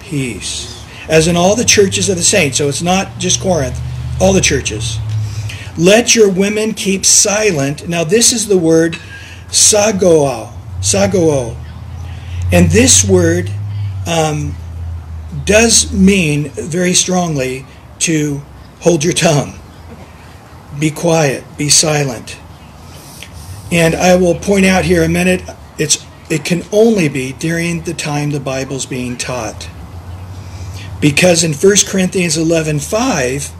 Peace. 0.00 0.84
As 1.08 1.26
in 1.26 1.36
all 1.36 1.56
the 1.56 1.64
churches 1.64 2.08
of 2.08 2.16
the 2.16 2.22
saints. 2.22 2.58
So 2.58 2.68
it's 2.68 2.82
not 2.82 3.18
just 3.18 3.40
Corinth, 3.40 3.80
all 4.20 4.32
the 4.32 4.40
churches. 4.40 4.98
Let 5.76 6.14
your 6.14 6.30
women 6.30 6.72
keep 6.72 7.04
silent. 7.04 7.88
Now, 7.88 8.04
this 8.04 8.32
is 8.32 8.46
the 8.46 8.58
word 8.58 8.96
sagoa, 9.48 10.52
sagoo. 10.80 11.56
And 12.52 12.70
this 12.70 13.04
word 13.04 13.50
um, 14.06 14.54
does 15.44 15.92
mean 15.92 16.50
very 16.50 16.94
strongly 16.94 17.66
to 18.00 18.42
hold 18.80 19.02
your 19.02 19.12
tongue, 19.14 19.58
be 20.78 20.90
quiet, 20.90 21.42
be 21.56 21.68
silent. 21.68 22.38
And 23.72 23.94
I 23.94 24.14
will 24.16 24.34
point 24.34 24.66
out 24.66 24.84
here 24.84 25.02
a 25.02 25.08
minute, 25.08 25.42
it's 25.78 26.04
it 26.30 26.44
can 26.44 26.62
only 26.72 27.08
be 27.08 27.32
during 27.32 27.82
the 27.82 27.94
time 27.94 28.30
the 28.30 28.40
Bible's 28.40 28.86
being 28.86 29.16
taught. 29.16 29.68
Because 31.00 31.44
in 31.44 31.52
1 31.52 31.86
Corinthians 31.86 32.36
11:5, 32.36 33.50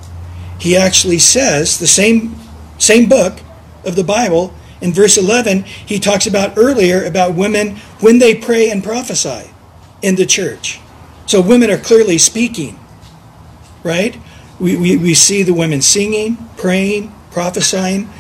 he 0.59 0.77
actually 0.77 1.19
says 1.19 1.79
the 1.79 1.87
same 1.87 2.37
same 2.79 3.09
book 3.09 3.41
of 3.85 3.97
the 3.97 4.05
Bible 4.05 4.55
in 4.85 4.93
verse 4.93 5.17
11, 5.17 5.63
he 5.63 5.99
talks 5.99 6.27
about 6.27 6.59
earlier 6.59 7.05
about 7.05 7.35
women 7.35 7.77
when 8.01 8.19
they 8.19 8.35
pray 8.35 8.71
and 8.71 8.85
prophesy 8.85 9.51
in 10.03 10.17
the 10.17 10.27
church. 10.27 10.79
So 11.25 11.41
women 11.41 11.71
are 11.71 11.79
clearly 11.79 12.19
speaking, 12.19 12.79
right? 13.83 14.19
We, 14.61 14.77
we, 14.77 14.99
we 14.99 15.15
see 15.15 15.43
the 15.43 15.55
women 15.55 15.81
singing, 15.81 16.37
praying, 16.59 17.15
prophesying. 17.31 18.11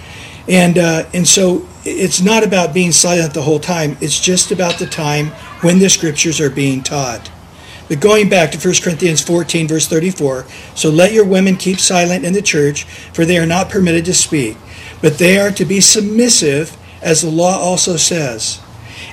And, 0.49 0.79
uh, 0.79 1.05
and 1.13 1.29
so 1.29 1.69
it's 1.85 2.23
not 2.23 2.43
about 2.43 2.73
being 2.73 2.93
silent 2.93 3.35
the 3.35 3.43
whole 3.43 3.61
time. 3.61 3.99
It's 4.01 4.19
just 4.19 4.51
about 4.51 4.79
the 4.79 4.87
time 4.87 5.27
when 5.61 5.81
the 5.81 5.91
scriptures 5.91 6.41
are 6.41 6.49
being 6.49 6.83
taught. 6.83 7.31
But 7.89 8.01
going 8.01 8.29
back 8.29 8.51
to 8.53 8.59
1 8.59 8.75
Corinthians 8.83 9.21
14, 9.23 9.69
verse 9.69 9.87
34, 9.87 10.47
so 10.75 10.89
let 10.91 11.13
your 11.13 11.27
women 11.27 11.57
keep 11.57 11.79
silent 11.79 12.25
in 12.25 12.33
the 12.33 12.43
church, 12.43 12.85
for 12.85 13.25
they 13.25 13.39
are 13.39 13.47
not 13.47 13.69
permitted 13.69 14.05
to 14.07 14.15
speak, 14.15 14.57
but 15.03 15.19
they 15.19 15.39
are 15.39 15.51
to 15.51 15.65
be 15.65 15.81
submissive, 15.81 16.77
as 17.03 17.21
the 17.21 17.31
law 17.31 17.59
also 17.59 17.97
says. 17.97 18.61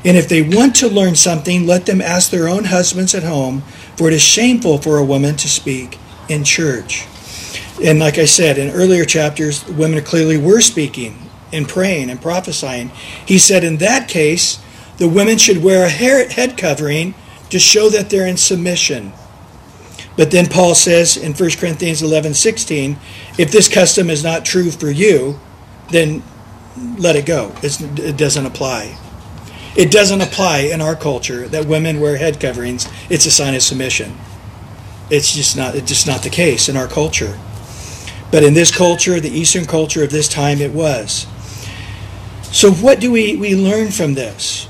And 0.05 0.15
if 0.15 0.29
they 0.29 0.41
want 0.41 0.75
to 0.77 0.87
learn 0.87 1.15
something, 1.15 1.67
let 1.67 1.85
them 1.85 2.01
ask 2.01 2.31
their 2.31 2.47
own 2.47 2.65
husbands 2.65 3.13
at 3.13 3.23
home, 3.23 3.61
for 3.97 4.07
it 4.07 4.13
is 4.13 4.21
shameful 4.21 4.77
for 4.77 4.97
a 4.97 5.05
woman 5.05 5.35
to 5.37 5.49
speak 5.49 5.99
in 6.29 6.43
church. 6.43 7.05
And 7.83 7.99
like 7.99 8.17
I 8.17 8.25
said, 8.25 8.57
in 8.57 8.69
earlier 8.69 9.05
chapters, 9.05 9.67
women 9.67 10.03
clearly 10.03 10.37
were 10.37 10.61
speaking 10.61 11.17
and 11.51 11.67
praying 11.67 12.09
and 12.09 12.21
prophesying. 12.21 12.89
He 13.25 13.37
said 13.37 13.63
in 13.63 13.77
that 13.77 14.07
case, 14.07 14.59
the 14.97 15.09
women 15.09 15.37
should 15.37 15.63
wear 15.63 15.83
a 15.83 15.89
head 15.89 16.57
covering 16.57 17.15
to 17.51 17.59
show 17.59 17.89
that 17.89 18.09
they're 18.09 18.27
in 18.27 18.37
submission. 18.37 19.13
But 20.17 20.31
then 20.31 20.47
Paul 20.47 20.75
says 20.75 21.15
in 21.15 21.33
1 21.33 21.49
Corinthians 21.51 22.01
11 22.01 22.33
16, 22.33 22.97
if 23.37 23.51
this 23.51 23.69
custom 23.69 24.09
is 24.09 24.23
not 24.23 24.43
true 24.43 24.71
for 24.71 24.89
you, 24.89 25.39
then 25.89 26.23
let 26.97 27.15
it 27.15 27.25
go. 27.25 27.53
It's, 27.61 27.79
it 27.81 28.17
doesn't 28.17 28.45
apply. 28.45 28.97
It 29.75 29.89
doesn't 29.89 30.21
apply 30.21 30.59
in 30.59 30.81
our 30.81 30.95
culture 30.95 31.47
that 31.47 31.65
women 31.65 32.01
wear 32.01 32.17
head 32.17 32.39
coverings. 32.39 32.87
It's 33.09 33.25
a 33.25 33.31
sign 33.31 33.55
of 33.55 33.61
submission. 33.61 34.17
It's 35.09 35.33
just 35.33 35.55
not 35.55 35.75
it's 35.75 35.87
just 35.87 36.07
not 36.07 36.23
the 36.23 36.29
case 36.29 36.67
in 36.67 36.75
our 36.75 36.87
culture. 36.87 37.39
But 38.31 38.43
in 38.43 38.53
this 38.53 38.75
culture, 38.75 39.19
the 39.19 39.29
Eastern 39.29 39.65
culture 39.65 40.03
of 40.03 40.09
this 40.09 40.29
time, 40.29 40.59
it 40.59 40.71
was. 40.71 41.27
So 42.43 42.71
what 42.71 42.99
do 42.99 43.11
we, 43.11 43.35
we 43.35 43.55
learn 43.55 43.91
from 43.91 44.13
this? 44.13 44.67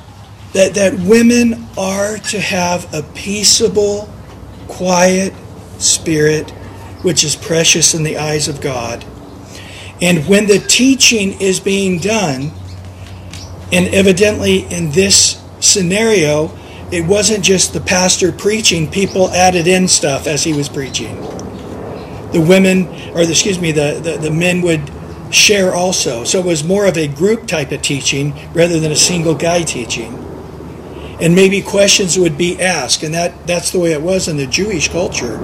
That 0.53 0.73
that 0.75 0.93
women 0.99 1.67
are 1.77 2.17
to 2.17 2.39
have 2.39 2.93
a 2.93 3.03
peaceable, 3.13 4.09
quiet 4.67 5.33
spirit, 5.77 6.49
which 7.03 7.23
is 7.23 7.35
precious 7.35 7.93
in 7.93 8.03
the 8.03 8.17
eyes 8.17 8.47
of 8.47 8.61
God. 8.61 9.05
And 10.01 10.27
when 10.27 10.47
the 10.47 10.59
teaching 10.59 11.39
is 11.39 11.59
being 11.59 11.99
done, 11.99 12.51
and 13.71 13.87
evidently, 13.93 14.65
in 14.71 14.91
this 14.91 15.41
scenario, 15.59 16.51
it 16.91 17.05
wasn't 17.05 17.43
just 17.43 17.71
the 17.71 17.79
pastor 17.79 18.31
preaching, 18.31 18.89
people 18.89 19.29
added 19.29 19.67
in 19.67 19.87
stuff 19.87 20.27
as 20.27 20.43
he 20.43 20.53
was 20.53 20.67
preaching. 20.67 21.15
The 22.33 22.43
women, 22.45 22.87
or 23.11 23.25
the, 23.25 23.31
excuse 23.31 23.59
me, 23.59 23.71
the, 23.71 23.99
the, 24.03 24.17
the 24.17 24.31
men 24.31 24.61
would 24.61 24.91
share 25.33 25.73
also. 25.73 26.25
So 26.25 26.39
it 26.39 26.45
was 26.45 26.63
more 26.63 26.85
of 26.85 26.97
a 26.97 27.07
group 27.07 27.47
type 27.47 27.71
of 27.71 27.81
teaching 27.81 28.33
rather 28.53 28.79
than 28.79 28.91
a 28.91 28.95
single 28.95 29.35
guy 29.35 29.63
teaching. 29.63 30.17
And 31.21 31.35
maybe 31.35 31.61
questions 31.61 32.17
would 32.17 32.37
be 32.37 32.59
asked, 32.59 33.03
and 33.03 33.13
that, 33.13 33.45
that's 33.45 33.71
the 33.71 33.79
way 33.79 33.93
it 33.93 34.01
was 34.01 34.27
in 34.27 34.37
the 34.37 34.47
Jewish 34.47 34.89
culture. 34.89 35.35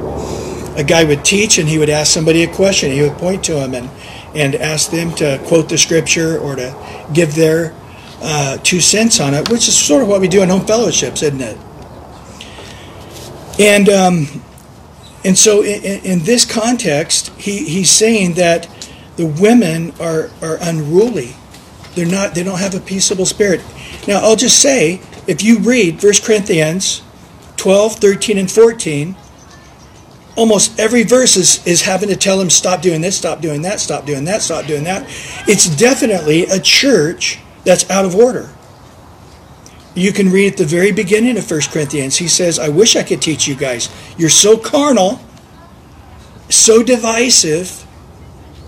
A 0.76 0.84
guy 0.84 1.04
would 1.04 1.24
teach 1.24 1.58
and 1.58 1.70
he 1.70 1.78
would 1.78 1.90
ask 1.90 2.12
somebody 2.12 2.44
a 2.44 2.54
question. 2.54 2.92
He 2.92 3.02
would 3.02 3.18
point 3.18 3.44
to 3.46 3.60
him 3.60 3.74
and, 3.74 3.90
and 4.36 4.56
ask 4.56 4.92
them 4.92 5.12
to 5.16 5.40
quote 5.46 5.70
the 5.70 5.78
scripture 5.78 6.40
or 6.40 6.56
to 6.56 7.08
give 7.14 7.36
their 7.36 7.76
uh, 8.22 8.58
two 8.58 8.80
cents 8.80 9.20
on 9.20 9.34
it, 9.34 9.50
which 9.50 9.68
is 9.68 9.78
sort 9.78 10.04
of 10.04 10.08
what 10.08 10.22
we 10.22 10.28
do 10.28 10.42
in 10.42 10.50
home 10.50 10.66
fellowships, 10.66 11.22
isn't 11.22 11.42
it? 11.42 11.58
And 13.60 13.90
um, 13.90 14.28
and 15.26 15.38
so 15.38 15.64
in, 15.64 16.06
in, 16.06 16.20
this 16.20 16.46
context, 16.46 17.30
he, 17.40 17.66
he's 17.66 17.90
saying 17.90 18.34
that 18.34 18.70
the 19.18 19.26
women 19.26 19.94
are, 20.00 20.30
are 20.42 20.58
unruly. 20.62 21.36
They're 21.96 22.06
not. 22.06 22.36
They 22.36 22.44
don't 22.44 22.60
have 22.60 22.76
a 22.76 22.80
peaceable 22.80 23.26
spirit. 23.26 23.62
Now 24.08 24.20
I'll 24.20 24.36
just 24.36 24.62
say, 24.62 25.02
if 25.28 25.44
you 25.44 25.60
read 25.60 26.02
1 26.02 26.14
Corinthians 26.24 27.02
12, 27.58 27.96
13, 27.96 28.38
and 28.38 28.52
14, 28.52 29.16
almost 30.36 30.80
every 30.80 31.04
verse 31.04 31.36
is, 31.36 31.66
is 31.68 31.82
having 31.82 32.10
to 32.10 32.16
tell 32.16 32.38
them 32.38 32.50
stop 32.50 32.82
doing 32.82 33.02
this, 33.02 33.18
stop 33.18 33.42
doing 33.42 33.64
that, 33.64 33.80
stop 33.80 34.06
doing 34.06 34.24
that, 34.26 34.42
stop 34.42 34.66
doing 34.66 34.84
that. 34.86 35.04
It's 35.48 35.68
definitely 35.76 36.44
a 36.46 36.60
church 36.60 37.40
that's 37.66 37.90
out 37.90 38.06
of 38.06 38.16
order. 38.16 38.50
You 39.96 40.14
can 40.14 40.30
read 40.30 40.54
at 40.54 40.58
the 40.58 40.66
very 40.66 40.92
beginning 40.92 41.38
of 41.38 41.50
1 41.50 41.62
Corinthians. 41.72 42.18
He 42.18 42.28
says, 42.28 42.60
I 42.60 42.70
wish 42.70 42.96
I 42.96 43.04
could 43.04 43.22
teach 43.22 43.48
you 43.48 43.56
guys. 43.56 43.90
You're 44.18 44.30
so 44.30 44.56
carnal, 44.56 45.20
so 46.50 46.84
divisive, 46.84 47.84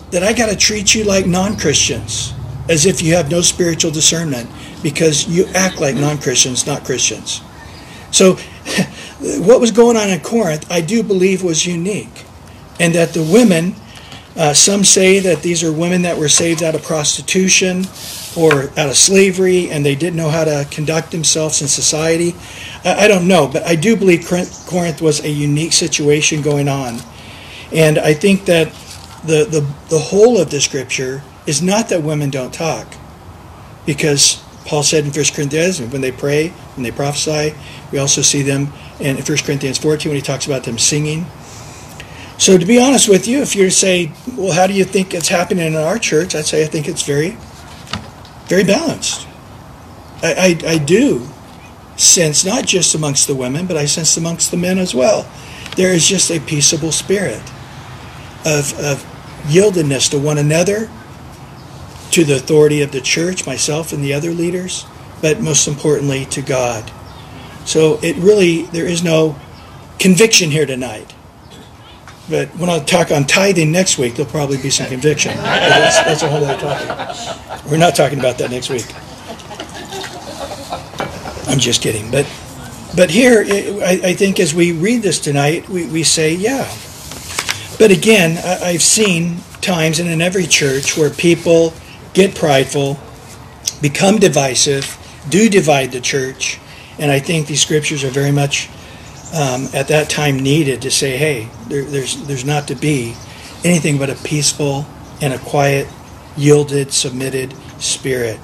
that 0.10 0.24
I 0.24 0.34
got 0.34 0.50
to 0.50 0.56
treat 0.56 0.96
you 0.96 1.04
like 1.04 1.28
non 1.28 1.56
Christians, 1.56 2.34
as 2.68 2.88
if 2.88 3.02
you 3.04 3.14
have 3.14 3.30
no 3.30 3.42
spiritual 3.42 3.92
discernment, 3.92 4.50
because 4.82 5.28
you 5.28 5.46
act 5.56 5.80
like 5.80 5.96
non 5.96 6.18
Christians, 6.18 6.66
not 6.66 6.86
Christians. 6.86 7.42
So, 8.12 8.34
what 9.44 9.60
was 9.60 9.72
going 9.72 9.98
on 9.98 10.10
in 10.10 10.20
Corinth, 10.22 10.70
I 10.72 10.82
do 10.82 11.04
believe 11.04 11.44
was 11.44 11.66
unique, 11.66 12.26
and 12.80 12.94
that 12.96 13.14
the 13.14 13.24
women, 13.24 13.76
uh, 14.36 14.54
some 14.54 14.84
say 14.84 15.20
that 15.20 15.42
these 15.42 15.64
are 15.64 15.72
women 15.72 16.04
that 16.04 16.18
were 16.18 16.30
saved 16.30 16.64
out 16.64 16.76
of 16.76 16.84
prostitution 16.84 17.86
or 18.38 18.70
out 18.80 18.90
of 18.90 18.96
slavery 18.96 19.70
and 19.70 19.86
they 19.86 19.96
didn't 19.96 20.16
know 20.16 20.30
how 20.30 20.44
to 20.44 20.66
conduct 20.72 21.12
themselves 21.12 21.62
in 21.62 21.68
society. 21.68 22.36
I, 22.86 23.08
don't 23.08 23.28
know, 23.28 23.48
but 23.48 23.64
I 23.64 23.76
do 23.76 23.98
believe 23.98 24.26
Corinth 24.28 25.02
was 25.02 25.24
a 25.24 25.30
unique 25.30 25.74
situation 25.74 26.42
going 26.42 26.68
on. 26.68 27.00
And 27.74 27.98
I 28.00 28.14
think 28.14 28.46
that 28.46 28.72
the, 29.26 29.46
the, 29.46 29.68
the 29.90 30.00
whole 30.00 30.40
of 30.40 30.50
the 30.50 30.62
scripture 30.62 31.22
is 31.46 31.62
not 31.62 31.90
that 31.90 32.04
women 32.04 32.30
don't 32.30 32.54
talk, 32.54 32.94
because 33.86 34.44
Paul 34.70 34.84
said 34.84 35.04
in 35.04 35.12
1 35.12 35.26
Corinthians, 35.34 35.82
when 35.82 36.02
they 36.02 36.12
pray, 36.12 36.50
when 36.76 36.84
they 36.84 36.92
prophesy, 36.92 37.56
we 37.92 37.98
also 37.98 38.22
see 38.22 38.44
them 38.44 38.72
in 39.00 39.18
1 39.18 39.26
Corinthians 39.26 39.80
14 39.80 40.10
when 40.10 40.16
he 40.16 40.22
talks 40.22 40.46
about 40.46 40.64
them 40.64 40.78
singing. 40.78 41.26
So, 42.38 42.58
to 42.58 42.66
be 42.66 42.80
honest 42.80 43.10
with 43.10 43.28
you, 43.28 43.42
if 43.42 43.56
you 43.56 43.70
say, 43.72 44.12
well, 44.38 44.54
how 44.54 44.68
do 44.68 44.74
you 44.74 44.86
think 44.86 45.14
it's 45.14 45.28
happening 45.28 45.66
in 45.66 45.76
our 45.76 45.98
church? 45.98 46.36
I'd 46.36 46.46
say 46.46 46.64
I 46.64 46.68
think 46.68 46.88
it's 46.88 47.02
very 47.02 47.36
very 48.50 48.64
balanced. 48.64 49.28
I, 50.22 50.58
I, 50.66 50.72
I 50.72 50.78
do 50.80 51.28
sense, 51.96 52.44
not 52.44 52.66
just 52.66 52.96
amongst 52.96 53.28
the 53.28 53.36
women, 53.36 53.68
but 53.68 53.78
I 53.78 53.86
sense 53.86 54.18
amongst 54.18 54.52
the 54.52 54.58
men 54.58 54.78
as 54.78 54.94
well. 54.94 55.30
There 55.78 55.94
is 55.94 56.08
just 56.08 56.32
a 56.32 56.40
peaceable 56.40 56.92
spirit 56.92 57.42
of, 58.46 58.78
of 58.80 59.06
yieldedness 59.44 60.10
to 60.12 60.20
one 60.20 60.38
another, 60.38 60.90
to 62.12 62.24
the 62.24 62.36
authority 62.36 62.82
of 62.82 62.92
the 62.92 63.02
church, 63.02 63.46
myself 63.46 63.94
and 63.94 64.04
the 64.04 64.14
other 64.14 64.32
leaders, 64.32 64.86
but 65.22 65.42
most 65.42 65.68
importantly 65.68 66.26
to 66.26 66.42
God. 66.42 66.92
So 67.66 68.00
it 68.02 68.16
really, 68.18 68.64
there 68.64 68.86
is 68.86 69.04
no 69.04 69.38
conviction 70.00 70.50
here 70.50 70.66
tonight. 70.66 71.14
But 72.30 72.50
when 72.58 72.70
I 72.70 72.80
talk 72.80 73.12
on 73.12 73.26
tithing 73.26 73.72
next 73.72 73.98
week, 73.98 74.16
there'll 74.16 74.32
probably 74.32 74.58
be 74.58 74.70
some 74.70 74.88
conviction. 74.88 75.36
That's, 75.36 75.98
that's, 75.98 76.22
a 76.22 76.30
whole 76.30 76.44
other 76.44 76.60
topic. 76.60 77.66
We're 77.66 77.78
not 77.78 77.96
talking 77.96 78.20
about 78.20 78.38
that 78.38 78.52
next 78.52 78.70
week. 78.70 78.86
I'm 81.48 81.58
just 81.58 81.82
kidding. 81.82 82.12
But 82.12 82.28
but 82.96 83.12
here, 83.12 83.46
I, 83.48 84.14
think 84.14 84.40
as 84.40 84.54
we 84.54 84.72
read 84.72 85.04
this 85.04 85.20
tonight, 85.20 85.70
we, 85.70 85.86
we 85.88 86.04
say, 86.04 86.34
yeah. 86.34 86.68
But 87.78 87.92
again, 87.92 88.40
I, 88.44 88.70
I've 88.70 88.82
seen 88.82 89.38
times, 89.62 90.00
and 90.00 90.10
in 90.10 90.22
every 90.22 90.46
church, 90.46 90.98
where 90.98 91.12
people 91.12 91.74
get 92.14 92.36
prideful, 92.36 93.00
become 93.82 94.18
divisive, 94.18 94.98
do 95.30 95.50
divide 95.50 95.92
the 95.92 96.02
church, 96.02 96.60
and 96.98 97.12
I 97.12 97.20
think 97.20 97.48
these 97.48 97.62
scriptures 97.62 98.04
are 98.04 98.10
very 98.10 98.32
much 98.32 98.70
um, 99.34 99.68
at 99.74 99.88
that 99.90 100.10
time 100.10 100.40
needed 100.40 100.82
to 100.82 100.92
say, 100.92 101.18
hey, 101.18 101.50
there, 101.68 101.84
there's 101.84 102.26
there's 102.26 102.46
not 102.46 102.68
to 102.70 102.76
be 102.76 103.16
anything 103.64 103.98
but 103.98 104.10
a 104.10 104.16
peaceful 104.16 104.86
and 105.22 105.34
a 105.34 105.40
quiet, 105.40 105.88
yielded, 106.36 106.92
submitted 106.92 107.54
spirit. 107.80 108.40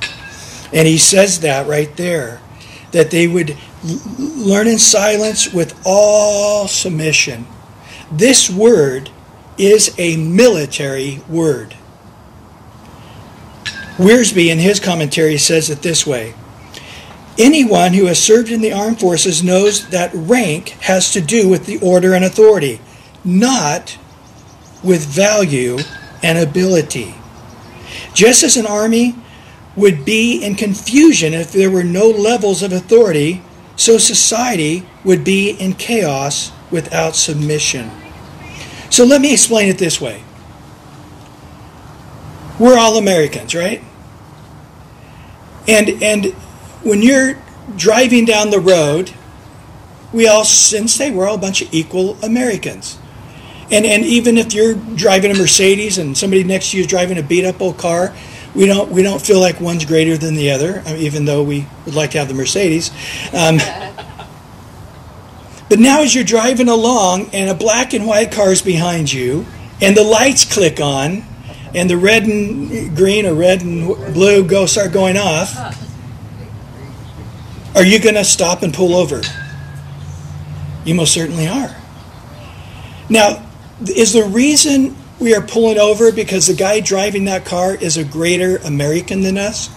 And 0.73 0.88
he 0.88 0.97
says 0.97 1.39
that 1.41 1.67
right 1.67 1.95
there, 1.95 2.41
that 2.91 3.12
they 3.12 3.28
would 3.28 3.58
learn 4.17 4.67
in 4.67 4.78
silence 4.78 5.54
with 5.54 5.80
all 5.86 6.67
submission. 6.67 7.47
This 8.12 8.49
word 8.49 9.10
is 9.58 9.95
a 9.97 10.17
military 10.17 11.21
word. 11.30 11.75
Wiersbe, 13.97 14.51
in 14.51 14.60
his 14.60 14.79
commentary, 14.79 15.38
says 15.38 15.69
it 15.69 15.81
this 15.81 16.05
way 16.05 16.34
Anyone 17.38 17.93
who 17.93 18.05
has 18.05 18.21
served 18.21 18.49
in 18.49 18.62
the 18.62 18.73
armed 18.73 18.99
forces 18.99 19.43
knows 19.43 19.89
that 19.89 20.12
rank 20.13 20.69
has 20.81 21.12
to 21.12 21.21
do 21.21 21.49
with 21.49 21.65
the 21.65 21.79
order 21.79 22.13
and 22.13 22.23
authority, 22.23 22.79
not 23.23 23.97
with 24.84 25.05
value 25.05 25.77
and 26.23 26.38
ability. 26.38 27.15
Just 28.13 28.43
as 28.43 28.58
an 28.58 28.65
army 28.65 29.15
would 29.75 30.05
be 30.05 30.43
in 30.43 30.55
confusion 30.55 31.34
if 31.34 31.51
there 31.51 31.71
were 31.71 31.84
no 31.84 32.08
levels 32.08 32.63
of 32.63 32.71
authority, 32.71 33.41
so 33.75 33.97
society 33.97 34.88
would 35.03 35.23
be 35.23 35.51
in 35.51 35.73
chaos 35.73 36.51
without 36.71 37.15
submission. 37.15 37.91
So 38.89 39.03
let 39.05 39.19
me 39.19 39.34
explain 39.34 39.69
it 39.69 39.77
this 39.77 39.99
way. 39.99 40.24
We're 42.59 42.77
all 42.77 42.97
Americans, 42.97 43.53
right? 43.53 43.83
And 45.67 46.03
and 46.03 46.25
when 46.83 47.01
you're 47.01 47.37
driving 47.75 48.25
down 48.25 48.49
the 48.49 48.59
road, 48.59 49.11
we 50.13 50.27
all 50.27 50.45
since 50.45 50.93
say 50.93 51.11
we're 51.11 51.27
all 51.27 51.35
a 51.35 51.39
bunch 51.39 51.61
of 51.61 51.73
equal 51.73 52.17
Americans. 52.23 52.97
And, 53.71 53.85
and 53.85 54.05
even 54.05 54.37
if 54.37 54.53
you're 54.53 54.75
driving 54.75 55.31
a 55.31 55.33
Mercedes 55.33 55.97
and 55.97 56.15
somebody 56.15 56.43
next 56.43 56.71
to 56.71 56.77
you 56.77 56.81
is 56.81 56.87
driving 56.87 57.17
a 57.17 57.23
beat 57.23 57.45
up 57.45 57.61
old 57.61 57.77
car, 57.77 58.13
we 58.53 58.67
don't, 58.67 58.91
we 58.91 59.01
don't 59.01 59.21
feel 59.21 59.39
like 59.39 59.59
one's 59.59 59.85
greater 59.85 60.17
than 60.17 60.35
the 60.35 60.51
other, 60.51 60.83
even 60.87 61.25
though 61.25 61.43
we 61.43 61.67
would 61.85 61.95
like 61.95 62.11
to 62.11 62.19
have 62.19 62.27
the 62.27 62.35
Mercedes. 62.35 62.91
Um, 63.33 63.57
but 65.69 65.79
now, 65.79 66.03
as 66.03 66.13
you're 66.13 66.23
driving 66.23 66.69
along 66.69 67.31
and 67.33 67.49
a 67.49 67.55
black 67.55 67.93
and 67.93 68.05
white 68.05 68.31
car 68.31 68.51
is 68.51 68.61
behind 68.61 69.11
you, 69.11 69.45
and 69.81 69.97
the 69.97 70.03
lights 70.03 70.45
click 70.45 70.79
on, 70.79 71.23
and 71.75 71.89
the 71.89 71.97
red 71.97 72.23
and 72.23 72.95
green 72.95 73.25
or 73.25 73.33
red 73.33 73.61
and 73.61 73.85
blue 74.13 74.47
go 74.47 74.65
start 74.65 74.93
going 74.93 75.17
off, 75.17 75.53
are 77.75 77.83
you 77.83 77.99
going 77.99 78.15
to 78.15 78.23
stop 78.23 78.63
and 78.63 78.73
pull 78.73 78.95
over? 78.95 79.21
You 80.85 80.95
most 80.95 81.13
certainly 81.13 81.47
are. 81.47 81.75
Now, 83.09 83.45
is 83.85 84.13
the 84.13 84.23
reason 84.23 84.95
we 85.19 85.35
are 85.35 85.41
pulling 85.41 85.77
over 85.77 86.11
because 86.11 86.47
the 86.47 86.53
guy 86.53 86.79
driving 86.79 87.25
that 87.25 87.43
car 87.43 87.75
is 87.75 87.97
a 87.97 88.05
greater 88.05 88.57
American 88.57 89.21
than 89.21 89.38
us? 89.38 89.69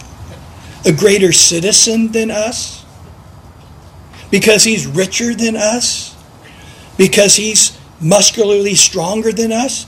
A 0.85 0.93
greater 0.93 1.33
citizen 1.33 2.13
than 2.13 2.31
us? 2.31 2.85
Because 4.31 4.63
he's 4.63 4.87
richer 4.87 5.35
than 5.35 5.57
us? 5.57 6.15
Because 6.97 7.35
he's 7.35 7.77
muscularly 7.99 8.75
stronger 8.75 9.33
than 9.33 9.51
us? 9.51 9.85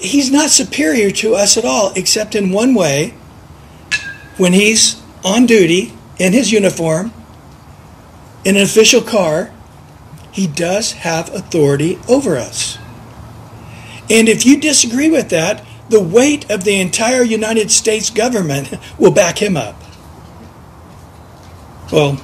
He's 0.00 0.30
not 0.30 0.50
superior 0.50 1.10
to 1.12 1.34
us 1.34 1.56
at 1.56 1.64
all, 1.64 1.92
except 1.94 2.34
in 2.34 2.50
one 2.50 2.74
way 2.74 3.14
when 4.36 4.52
he's 4.52 5.00
on 5.24 5.46
duty 5.46 5.92
in 6.18 6.32
his 6.32 6.52
uniform 6.52 7.12
in 8.44 8.56
an 8.56 8.62
official 8.62 9.00
car, 9.00 9.52
he 10.30 10.46
does 10.46 10.92
have 10.92 11.34
authority 11.34 11.98
over 12.08 12.36
us. 12.36 12.78
And 14.08 14.28
if 14.28 14.46
you 14.46 14.60
disagree 14.60 15.10
with 15.10 15.30
that, 15.30 15.64
the 15.88 16.00
weight 16.00 16.48
of 16.50 16.62
the 16.62 16.80
entire 16.80 17.22
United 17.22 17.70
States 17.72 18.08
government 18.08 18.72
will 18.98 19.10
back 19.10 19.38
him 19.42 19.56
up. 19.56 19.82
Well, 21.92 22.20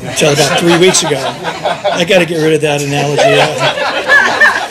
until 0.00 0.32
about 0.32 0.60
three 0.60 0.78
weeks 0.78 1.02
ago. 1.02 1.16
I 1.16 2.04
got 2.04 2.18
to 2.18 2.26
get 2.26 2.42
rid 2.42 2.54
of 2.54 2.60
that 2.62 2.82
analogy. 2.82 3.22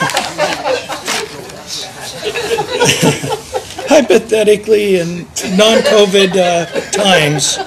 Hypothetically, 3.88 5.00
in 5.00 5.20
non 5.56 5.80
COVID 5.84 6.36
uh, 6.36 6.66
times, 6.92 7.58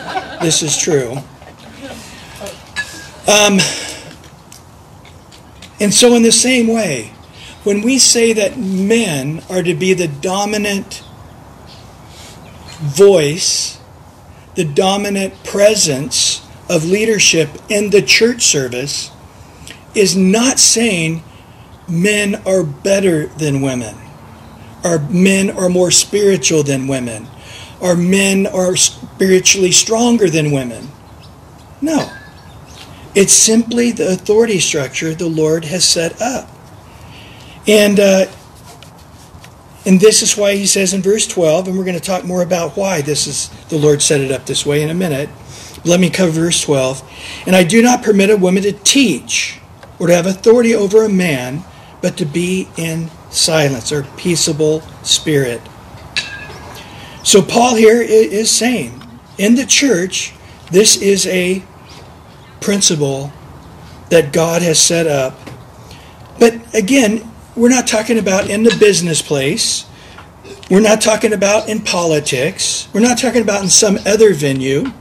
this 0.40 0.62
is 0.62 0.76
true. 0.76 1.12
Um, 3.28 3.60
and 5.80 5.94
so, 5.94 6.14
in 6.14 6.22
the 6.22 6.32
same 6.32 6.66
way, 6.66 7.12
when 7.62 7.82
we 7.82 7.98
say 7.98 8.32
that 8.32 8.58
men 8.58 9.42
are 9.48 9.62
to 9.62 9.74
be 9.74 9.94
the 9.94 10.08
dominant 10.08 11.02
voice, 12.80 13.78
the 14.54 14.64
dominant 14.64 15.44
presence 15.44 16.46
of 16.68 16.84
leadership 16.84 17.50
in 17.68 17.90
the 17.90 18.02
church 18.02 18.42
service, 18.42 19.10
is 19.94 20.16
not 20.16 20.58
saying 20.58 21.22
men 21.88 22.34
are 22.46 22.62
better 22.62 23.26
than 23.26 23.62
women, 23.62 23.96
or 24.84 24.98
men 24.98 25.50
are 25.50 25.68
more 25.68 25.90
spiritual 25.90 26.62
than 26.62 26.86
women, 26.86 27.26
or 27.80 27.96
men 27.96 28.46
are 28.46 28.76
spiritually 28.76 29.72
stronger 29.72 30.28
than 30.28 30.52
women. 30.52 30.88
No. 31.80 32.10
It's 33.14 33.32
simply 33.32 33.92
the 33.92 34.12
authority 34.12 34.60
structure 34.60 35.14
the 35.14 35.28
Lord 35.28 35.64
has 35.64 35.84
set 35.84 36.20
up. 36.20 36.48
And 37.66 37.98
uh, 37.98 38.26
and 39.86 40.00
this 40.00 40.22
is 40.22 40.36
why 40.36 40.56
he 40.56 40.66
says 40.66 40.94
in 40.94 41.02
verse 41.02 41.26
12, 41.26 41.68
and 41.68 41.76
we're 41.76 41.84
going 41.84 41.98
to 41.98 42.02
talk 42.02 42.24
more 42.24 42.42
about 42.42 42.76
why 42.76 43.02
this 43.02 43.26
is 43.26 43.50
the 43.68 43.76
Lord 43.78 44.00
set 44.00 44.20
it 44.20 44.32
up 44.32 44.46
this 44.46 44.64
way 44.64 44.82
in 44.82 44.88
a 44.88 44.94
minute. 44.94 45.28
Let 45.84 46.00
me 46.00 46.08
cover 46.08 46.32
verse 46.32 46.62
12. 46.62 47.44
And 47.46 47.54
I 47.54 47.64
do 47.64 47.82
not 47.82 48.02
permit 48.02 48.30
a 48.30 48.36
woman 48.36 48.62
to 48.62 48.72
teach 48.72 49.60
or 49.98 50.06
to 50.06 50.14
have 50.14 50.24
authority 50.24 50.74
over 50.74 51.04
a 51.04 51.08
man, 51.08 51.62
but 52.04 52.18
to 52.18 52.26
be 52.26 52.68
in 52.76 53.08
silence 53.30 53.90
or 53.90 54.02
peaceable 54.18 54.82
spirit. 55.02 55.58
So 57.22 57.40
Paul 57.40 57.76
here 57.76 58.02
is 58.02 58.50
saying, 58.50 59.02
in 59.38 59.54
the 59.54 59.64
church, 59.64 60.34
this 60.70 60.98
is 60.98 61.26
a 61.26 61.64
principle 62.60 63.32
that 64.10 64.34
God 64.34 64.60
has 64.60 64.78
set 64.78 65.06
up. 65.06 65.34
But 66.38 66.74
again, 66.74 67.26
we're 67.56 67.70
not 67.70 67.86
talking 67.86 68.18
about 68.18 68.50
in 68.50 68.64
the 68.64 68.76
business 68.78 69.22
place. 69.22 69.86
We're 70.70 70.80
not 70.80 71.00
talking 71.00 71.32
about 71.32 71.70
in 71.70 71.80
politics. 71.80 72.86
We're 72.92 73.00
not 73.00 73.16
talking 73.16 73.40
about 73.40 73.62
in 73.62 73.70
some 73.70 73.98
other 74.04 74.34
venue. 74.34 74.92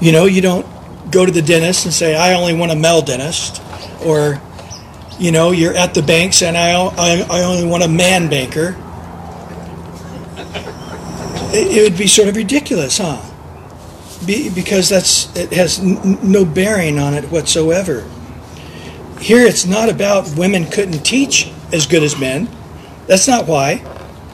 You 0.00 0.10
know, 0.10 0.24
you 0.24 0.40
don't 0.40 0.66
go 1.12 1.24
to 1.24 1.30
the 1.30 1.40
dentist 1.40 1.84
and 1.84 1.94
say, 1.94 2.16
I 2.16 2.34
only 2.34 2.52
want 2.52 2.72
a 2.72 2.76
male 2.76 3.00
dentist. 3.00 3.62
Or, 4.04 4.42
you 5.18 5.32
know, 5.32 5.50
you're 5.50 5.74
at 5.74 5.94
the 5.94 6.02
banks, 6.02 6.42
and 6.42 6.56
I, 6.56 6.72
I, 6.72 7.26
I 7.30 7.44
only 7.44 7.66
want 7.66 7.82
a 7.82 7.88
man 7.88 8.28
banker. 8.28 8.76
It, 11.54 11.76
it 11.76 11.82
would 11.82 11.98
be 11.98 12.06
sort 12.06 12.28
of 12.28 12.36
ridiculous, 12.36 12.98
huh? 12.98 13.20
Be, 14.26 14.48
because 14.50 14.88
that's 14.88 15.34
it 15.36 15.52
has 15.52 15.80
n- 15.80 16.18
no 16.22 16.44
bearing 16.44 16.98
on 16.98 17.14
it 17.14 17.24
whatsoever. 17.24 18.08
Here 19.20 19.46
it's 19.46 19.66
not 19.66 19.88
about 19.88 20.36
women 20.36 20.66
couldn't 20.66 21.04
teach 21.04 21.50
as 21.72 21.86
good 21.86 22.02
as 22.02 22.18
men. 22.18 22.48
That's 23.06 23.28
not 23.28 23.46
why. 23.46 23.84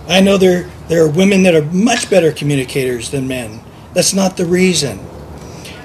I 0.08 0.20
know 0.20 0.38
there, 0.38 0.70
there 0.88 1.04
are 1.04 1.08
women 1.08 1.42
that 1.42 1.54
are 1.54 1.64
much 1.64 2.08
better 2.08 2.32
communicators 2.32 3.10
than 3.10 3.28
men. 3.28 3.60
That's 3.92 4.14
not 4.14 4.36
the 4.36 4.46
reason. 4.46 5.00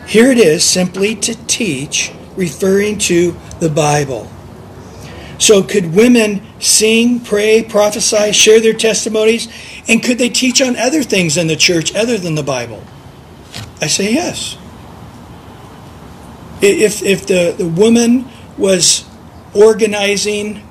Here 0.08 0.32
it 0.32 0.38
is 0.38 0.64
simply 0.64 1.16
to 1.16 1.36
teach, 1.48 2.14
referring 2.38 2.98
to 3.00 3.36
the 3.60 3.70
Bible. 3.70 4.30
So, 5.40 5.64
could 5.64 5.94
women 5.94 6.42
sing, 6.60 7.20
pray, 7.20 7.64
prophesy, 7.64 8.32
share 8.32 8.62
their 8.62 8.74
testimonies? 8.74 9.48
And 9.88 10.02
could 10.02 10.18
they 10.18 10.30
teach 10.30 10.62
on 10.62 10.76
other 10.76 11.04
things 11.04 11.38
in 11.38 11.48
the 11.48 11.56
church 11.56 11.94
other 11.96 12.18
than 12.18 12.36
the 12.36 12.44
Bible? 12.44 12.84
I 13.82 13.88
say 13.88 14.14
yes. 14.14 14.58
If, 16.62 17.04
if 17.04 17.28
the, 17.28 17.56
the 17.58 17.68
woman 17.68 18.26
was 18.58 19.06
organizing 19.54 20.66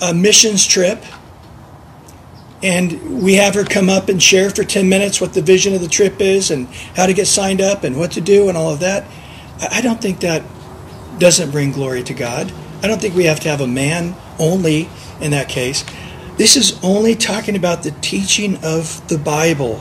a 0.00 0.14
missions 0.14 0.66
trip 0.66 1.02
and 2.62 3.22
we 3.22 3.34
have 3.34 3.54
her 3.54 3.64
come 3.64 3.90
up 3.90 4.08
and 4.08 4.22
share 4.22 4.50
for 4.50 4.62
10 4.62 4.88
minutes 4.88 5.20
what 5.20 5.34
the 5.34 5.42
vision 5.42 5.74
of 5.74 5.80
the 5.80 5.88
trip 5.88 6.20
is 6.20 6.50
and 6.50 6.68
how 6.96 7.06
to 7.06 7.12
get 7.12 7.26
signed 7.26 7.60
up 7.60 7.84
and 7.84 7.98
what 7.98 8.12
to 8.12 8.20
do 8.20 8.48
and 8.48 8.56
all 8.56 8.70
of 8.70 8.80
that 8.80 9.04
i 9.70 9.80
don't 9.80 10.00
think 10.00 10.20
that 10.20 10.42
doesn't 11.18 11.50
bring 11.50 11.72
glory 11.72 12.02
to 12.02 12.14
god 12.14 12.52
i 12.82 12.86
don't 12.86 13.00
think 13.00 13.14
we 13.14 13.24
have 13.24 13.40
to 13.40 13.48
have 13.48 13.60
a 13.60 13.66
man 13.66 14.14
only 14.38 14.88
in 15.20 15.30
that 15.30 15.48
case 15.48 15.84
this 16.36 16.56
is 16.56 16.78
only 16.82 17.14
talking 17.14 17.56
about 17.56 17.82
the 17.82 17.90
teaching 18.00 18.56
of 18.64 19.06
the 19.08 19.18
bible 19.18 19.80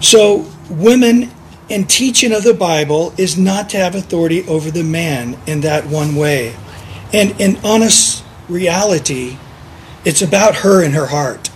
so 0.00 0.46
women 0.70 1.30
in 1.68 1.84
teaching 1.84 2.32
of 2.32 2.44
the 2.44 2.54
Bible 2.54 3.12
is 3.18 3.36
not 3.36 3.70
to 3.70 3.76
have 3.76 3.94
authority 3.94 4.46
over 4.48 4.70
the 4.70 4.82
man 4.82 5.38
in 5.46 5.60
that 5.60 5.86
one 5.86 6.16
way. 6.16 6.54
And 7.12 7.38
in 7.40 7.58
honest 7.64 8.24
reality, 8.48 9.36
it's 10.04 10.22
about 10.22 10.56
her 10.56 10.82
and 10.82 10.94
her 10.94 11.06
heart. 11.06 11.50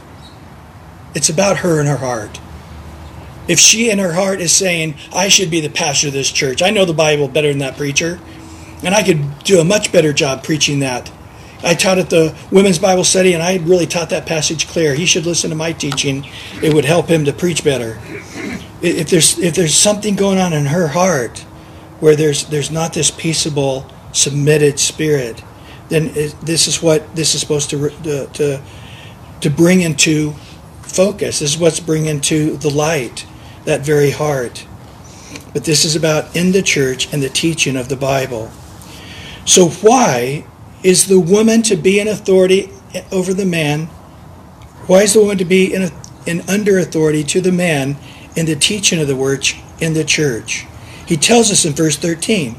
It's 1.15 1.29
about 1.29 1.59
her 1.59 1.79
and 1.79 1.89
her 1.89 1.97
heart. 1.97 2.41
If 3.49 3.59
she 3.59 3.91
in 3.91 3.99
her 3.99 4.13
heart 4.13 4.41
is 4.41 4.53
saying, 4.53 4.95
I 5.13 5.29
should 5.29 5.51
be 5.51 5.61
the 5.61 5.69
pastor 5.69 6.09
of 6.09 6.13
this 6.13 6.31
church, 6.31 6.63
I 6.63 6.71
know 6.71 6.85
the 6.85 6.93
Bible 6.93 7.29
better 7.29 7.49
than 7.49 7.59
that 7.59 7.77
preacher, 7.77 8.21
and 8.83 8.95
I 8.95 9.03
could 9.03 9.39
do 9.45 9.61
a 9.61 9.65
much 9.65 9.93
better 9.93 10.13
job 10.13 10.45
preaching 10.45 10.81
that. 10.81 11.11
I 11.65 11.75
taught 11.75 11.99
at 11.99 12.11
the 12.11 12.37
women's 12.51 12.79
Bible 12.79 13.05
study, 13.05 13.35
and 13.35 13.43
I 13.43 13.59
really 13.59 13.87
taught 13.87 14.11
that 14.11 14.27
passage 14.27 14.67
clear. 14.67 14.95
He 14.95 15.07
should 15.07 15.27
listen 15.27 15.51
to 15.51 15.57
my 15.57 15.73
teaching, 15.73 16.27
it 16.61 16.75
would 16.75 16.85
help 16.85 17.07
him 17.07 17.25
to 17.27 17.33
preach 17.33 17.63
better. 17.63 18.01
If 18.83 19.11
there's 19.11 19.39
if 19.39 19.55
there's 19.55 19.75
something 19.75 20.17
going 20.17 20.39
on 20.39 20.53
in 20.53 20.67
her 20.67 20.89
heart 20.89 21.39
where 22.01 22.17
there's 22.17 22.47
there's 22.47 22.71
not 22.71 22.93
this 22.93 23.11
peaceable 23.13 23.87
submitted 24.13 24.79
spirit 24.79 25.43
then 25.93 26.11
it, 26.15 26.35
this 26.41 26.67
is 26.67 26.83
what 26.83 27.15
this 27.15 27.35
is 27.35 27.41
supposed 27.41 27.69
to 27.71 27.91
to 28.33 28.61
to 29.43 29.51
bring 29.51 29.83
into 29.83 30.33
focus. 30.81 31.41
This 31.41 31.55
is 31.55 31.59
what's 31.59 31.81
bringing 31.81 32.09
into 32.09 32.57
the 32.57 32.71
light 32.71 33.27
that 33.65 33.83
very 33.83 34.11
heart. 34.11 34.67
But 35.53 35.65
this 35.65 35.85
is 35.85 35.95
about 35.95 36.35
in 36.35 36.53
the 36.53 36.63
church 36.63 37.13
and 37.13 37.23
the 37.23 37.29
teaching 37.29 37.77
of 37.77 37.89
the 37.89 37.97
bible 37.97 38.51
so 39.45 39.69
why 39.69 40.45
is 40.83 41.07
the 41.07 41.21
woman 41.21 41.63
to 41.63 41.77
be 41.77 42.01
in 42.01 42.09
authority 42.09 42.71
over 43.11 43.33
the 43.33 43.47
man 43.47 43.87
why 44.87 45.03
is 45.03 45.15
the 45.15 45.21
woman 45.21 45.39
to 45.39 45.45
be 45.45 45.73
in, 45.73 45.91
in 46.27 46.41
under 46.49 46.79
authority 46.79 47.23
to 47.23 47.41
the 47.41 47.53
man 47.53 47.97
in 48.37 48.47
the 48.47 48.57
teaching 48.57 49.01
of 49.01 49.07
the 49.07 49.17
word 49.17 49.47
in 49.81 49.95
the 49.95 50.05
church. 50.05 50.67
He 51.07 51.17
tells 51.17 51.51
us 51.51 51.65
in 51.65 51.73
verse 51.73 51.97
13 51.97 52.55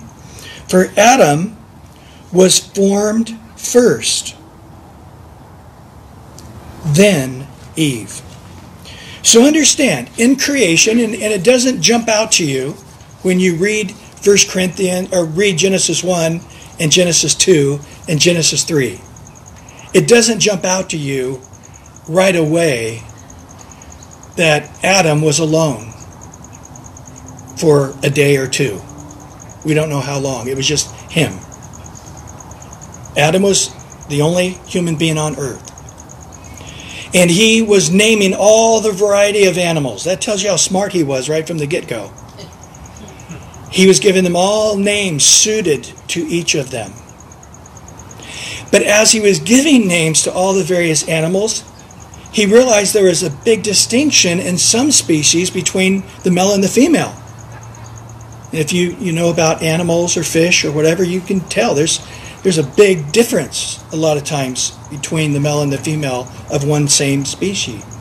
For 0.67 0.88
Adam 0.98 1.58
was 2.32 2.60
formed 2.60 3.38
first, 3.56 4.36
then 6.86 7.48
Eve. 7.76 8.22
So 9.22 9.46
understand, 9.46 10.10
in 10.17 10.36
creation, 10.36 11.00
and, 11.00 11.13
and 11.13 11.34
it 11.34 11.43
doesn't 11.43 11.82
jump 11.82 12.10
out 12.10 12.34
to 12.34 12.46
you 12.46 12.72
when 13.22 13.39
you 13.39 13.56
read 13.56 13.91
1 13.91 14.38
Corinthians 14.50 15.13
or 15.13 15.26
read 15.26 15.58
Genesis 15.58 16.04
1 16.04 16.41
and 16.84 16.91
Genesis 16.91 17.34
2 17.34 17.80
and 18.10 18.19
Genesis 18.19 18.65
3. 18.65 19.00
It 19.93 20.06
doesn't 20.06 20.41
jump 20.41 20.65
out 20.65 20.89
to 20.89 20.98
you 20.98 21.39
right 22.10 22.36
away 22.36 23.02
that 24.36 24.69
Adam 24.84 25.22
was 25.22 25.39
alone 25.39 25.93
for 27.58 27.93
a 28.04 28.10
day 28.10 28.36
or 28.36 28.50
two. 28.50 28.82
We 29.63 29.74
don't 29.74 29.89
know 29.89 30.02
how 30.02 30.19
long. 30.19 30.50
It 30.50 30.58
was 30.58 30.67
just 30.67 30.93
him. 31.10 31.32
Adam 33.16 33.43
was 33.43 33.70
the 34.10 34.22
only 34.22 34.49
human 34.68 34.97
being 34.97 35.18
on 35.18 35.38
earth. 35.38 35.70
And 37.16 37.32
he 37.32 37.62
was 37.62 37.91
naming 37.91 38.34
all 38.38 38.82
the 38.82 38.91
variety 38.91 39.45
of 39.45 39.57
animals. 39.57 40.03
That 40.03 40.20
tells 40.20 40.43
you 40.43 40.49
how 40.49 40.57
smart 40.57 40.91
he 40.91 41.03
was 41.03 41.30
right 41.30 41.47
from 41.47 41.60
the 41.60 41.68
get 41.68 41.88
go. 41.88 42.12
He 43.74 43.88
was 43.88 43.99
giving 43.99 44.24
them 44.24 44.36
all 44.36 44.78
names 44.78 45.26
suited 45.26 45.91
to 46.09 46.21
each 46.28 46.53
of 46.53 46.69
them. 46.69 46.91
But 48.71 48.84
as 48.84 49.11
he 49.11 49.19
was 49.19 49.39
giving 49.39 49.88
names 49.88 50.21
to 50.24 50.32
all 50.32 50.53
the 50.53 50.63
various 50.63 51.07
animals, 51.09 51.63
he 52.32 52.45
realized 52.45 52.93
there 52.93 53.05
was 53.05 53.24
a 53.24 53.32
big 53.43 53.63
distinction 53.63 54.39
in 54.39 54.59
some 54.59 54.91
species 54.91 55.49
between 55.49 56.03
the 56.24 56.32
male 56.32 56.53
and 56.53 56.63
the 56.63 56.67
female. 56.67 57.15
if 58.51 58.71
you, 58.71 58.95
you 58.99 59.11
know 59.11 59.32
about 59.32 59.63
animals 59.63 60.15
or 60.17 60.24
fish 60.24 60.63
or 60.63 60.71
whatever, 60.71 61.03
you 61.03 61.19
can 61.19 61.39
tell 61.41 61.74
there's 61.74 61.99
there's 62.43 62.59
a 62.59 62.63
big 62.63 63.11
difference 63.11 63.84
a 63.93 63.95
lot 63.95 64.17
of 64.17 64.24
times 64.26 64.71
between 64.89 65.34
the 65.34 65.39
male 65.39 65.61
and 65.61 65.71
the 65.71 65.78
female 65.78 66.28
of 66.51 66.67
one 66.67 66.88
same 66.88 67.26
species. 67.26 67.93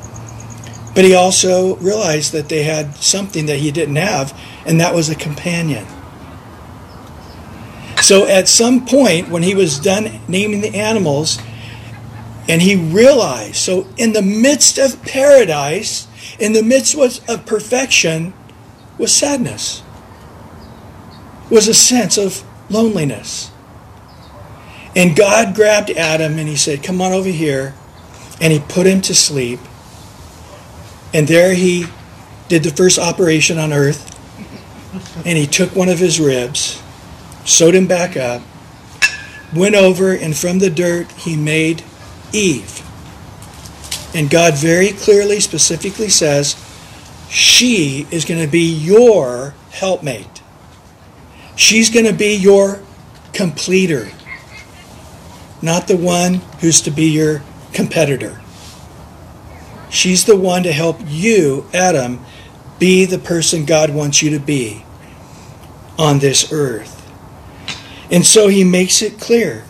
But 0.94 1.04
he 1.04 1.14
also 1.14 1.76
realized 1.76 2.32
that 2.32 2.48
they 2.48 2.64
had 2.64 2.96
something 2.96 3.46
that 3.46 3.58
he 3.58 3.70
didn't 3.70 3.96
have, 3.96 4.38
and 4.66 4.80
that 4.80 4.94
was 4.94 5.08
a 5.08 5.14
companion. 5.14 5.86
So 8.02 8.26
at 8.26 8.48
some 8.48 8.84
point, 8.84 9.28
when 9.28 9.42
he 9.42 9.54
was 9.54 9.78
done 9.78 10.20
naming 10.28 10.60
the 10.60 10.74
animals, 10.74 11.38
and 12.48 12.60
he 12.60 12.76
realized, 12.76 13.56
so 13.56 13.86
in 13.96 14.12
the 14.12 14.22
midst 14.22 14.76
of 14.76 15.00
paradise, 15.02 16.08
in 16.38 16.52
the 16.52 16.62
midst 16.62 16.96
of 17.28 17.46
perfection, 17.46 18.34
was 18.98 19.14
sadness, 19.14 19.82
was 21.48 21.68
a 21.68 21.74
sense 21.74 22.18
of 22.18 22.44
loneliness. 22.68 23.50
And 24.94 25.16
God 25.16 25.54
grabbed 25.54 25.90
Adam 25.90 26.38
and 26.38 26.48
he 26.48 26.56
said, 26.56 26.82
Come 26.82 27.00
on 27.00 27.12
over 27.12 27.28
here. 27.28 27.74
And 28.40 28.52
he 28.52 28.58
put 28.58 28.86
him 28.86 29.00
to 29.02 29.14
sleep. 29.14 29.60
And 31.14 31.28
there 31.28 31.54
he 31.54 31.86
did 32.48 32.62
the 32.62 32.70
first 32.70 32.98
operation 32.98 33.58
on 33.58 33.72
earth. 33.72 34.10
And 35.26 35.38
he 35.38 35.46
took 35.46 35.74
one 35.74 35.88
of 35.88 35.98
his 35.98 36.20
ribs, 36.20 36.82
sewed 37.44 37.74
him 37.74 37.86
back 37.86 38.16
up, 38.16 38.42
went 39.54 39.74
over, 39.74 40.12
and 40.12 40.36
from 40.36 40.58
the 40.58 40.70
dirt 40.70 41.10
he 41.12 41.36
made 41.36 41.82
Eve. 42.32 42.80
And 44.14 44.28
God 44.28 44.54
very 44.54 44.90
clearly, 44.90 45.40
specifically 45.40 46.08
says, 46.08 46.56
she 47.30 48.06
is 48.10 48.26
going 48.26 48.44
to 48.44 48.50
be 48.50 48.60
your 48.60 49.54
helpmate. 49.70 50.42
She's 51.56 51.88
going 51.88 52.04
to 52.04 52.12
be 52.12 52.34
your 52.34 52.82
completer, 53.32 54.10
not 55.62 55.88
the 55.88 55.96
one 55.96 56.34
who's 56.60 56.82
to 56.82 56.90
be 56.90 57.06
your 57.06 57.42
competitor. 57.72 58.41
She's 59.92 60.24
the 60.24 60.36
one 60.36 60.62
to 60.62 60.72
help 60.72 60.96
you, 61.06 61.66
Adam, 61.74 62.24
be 62.78 63.04
the 63.04 63.18
person 63.18 63.66
God 63.66 63.90
wants 63.90 64.22
you 64.22 64.30
to 64.30 64.38
be 64.38 64.86
on 65.98 66.18
this 66.18 66.50
earth. 66.50 66.98
And 68.10 68.24
so 68.24 68.48
he 68.48 68.64
makes 68.64 69.02
it 69.02 69.20
clear 69.20 69.64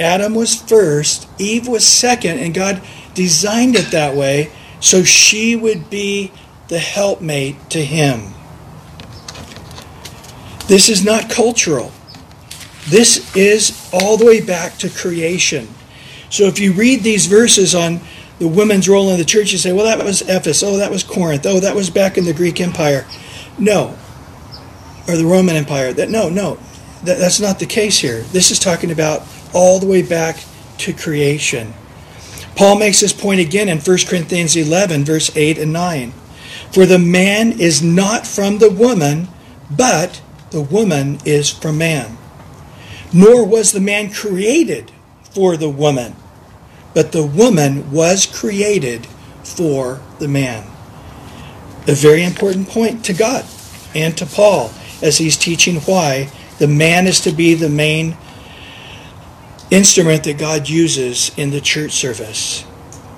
Adam 0.00 0.34
was 0.34 0.54
first, 0.54 1.28
Eve 1.38 1.68
was 1.68 1.86
second, 1.86 2.38
and 2.38 2.54
God 2.54 2.80
designed 3.12 3.76
it 3.76 3.90
that 3.90 4.16
way 4.16 4.50
so 4.80 5.02
she 5.02 5.54
would 5.54 5.90
be 5.90 6.32
the 6.68 6.78
helpmate 6.78 7.56
to 7.70 7.84
him. 7.84 8.32
This 10.66 10.88
is 10.88 11.04
not 11.04 11.28
cultural. 11.28 11.92
This 12.86 13.36
is 13.36 13.90
all 13.92 14.16
the 14.16 14.24
way 14.24 14.40
back 14.40 14.78
to 14.78 14.88
creation. 14.88 15.68
So 16.30 16.44
if 16.44 16.58
you 16.58 16.72
read 16.72 17.02
these 17.02 17.26
verses 17.26 17.74
on 17.74 18.00
the 18.38 18.48
women's 18.48 18.88
role 18.88 19.10
in 19.10 19.18
the 19.18 19.24
church, 19.24 19.52
you 19.52 19.58
say, 19.58 19.72
well, 19.72 19.84
that 19.84 20.04
was 20.04 20.22
Ephesus. 20.22 20.62
Oh, 20.62 20.76
that 20.76 20.90
was 20.90 21.02
Corinth. 21.02 21.44
Oh, 21.46 21.60
that 21.60 21.74
was 21.74 21.90
back 21.90 22.16
in 22.16 22.24
the 22.24 22.32
Greek 22.32 22.60
Empire. 22.60 23.06
No. 23.58 23.96
Or 25.08 25.16
the 25.16 25.26
Roman 25.26 25.56
Empire. 25.56 25.92
That 25.92 26.10
No, 26.10 26.28
no. 26.28 26.58
That, 27.04 27.18
that's 27.18 27.40
not 27.40 27.58
the 27.58 27.66
case 27.66 27.98
here. 27.98 28.22
This 28.22 28.50
is 28.50 28.58
talking 28.58 28.90
about 28.90 29.22
all 29.52 29.78
the 29.78 29.86
way 29.86 30.02
back 30.02 30.44
to 30.78 30.92
creation. 30.92 31.74
Paul 32.56 32.78
makes 32.78 33.00
this 33.00 33.12
point 33.12 33.40
again 33.40 33.68
in 33.68 33.78
1 33.78 33.98
Corinthians 34.08 34.56
11, 34.56 35.04
verse 35.04 35.34
8 35.36 35.58
and 35.58 35.72
9. 35.72 36.12
For 36.72 36.86
the 36.86 36.98
man 36.98 37.52
is 37.60 37.82
not 37.82 38.26
from 38.26 38.58
the 38.58 38.70
woman, 38.70 39.28
but 39.70 40.20
the 40.50 40.60
woman 40.60 41.18
is 41.24 41.50
from 41.50 41.78
man. 41.78 42.18
Nor 43.12 43.44
was 43.46 43.72
the 43.72 43.80
man 43.80 44.12
created 44.12 44.90
for 45.30 45.56
the 45.56 45.70
woman, 45.70 46.16
but 46.94 47.12
the 47.12 47.24
woman 47.24 47.90
was 47.90 48.26
created 48.26 49.06
for 49.44 50.00
the 50.18 50.28
man. 50.28 50.66
A 51.86 51.94
very 51.94 52.24
important 52.24 52.68
point 52.68 53.04
to 53.06 53.12
God 53.12 53.44
and 53.94 54.16
to 54.18 54.26
Paul 54.26 54.70
as 55.02 55.18
he's 55.18 55.36
teaching 55.36 55.76
why 55.80 56.30
the 56.58 56.68
man 56.68 57.06
is 57.06 57.20
to 57.20 57.32
be 57.32 57.54
the 57.54 57.68
main 57.68 58.16
instrument 59.70 60.24
that 60.24 60.38
God 60.38 60.68
uses 60.68 61.30
in 61.36 61.50
the 61.50 61.60
church 61.60 61.92
service. 61.92 62.64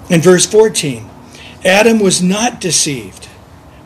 In 0.09 0.21
verse 0.21 0.47
14, 0.47 1.09
Adam 1.65 2.01
was 2.01 2.23
not 2.23 2.61
deceived, 2.61 3.29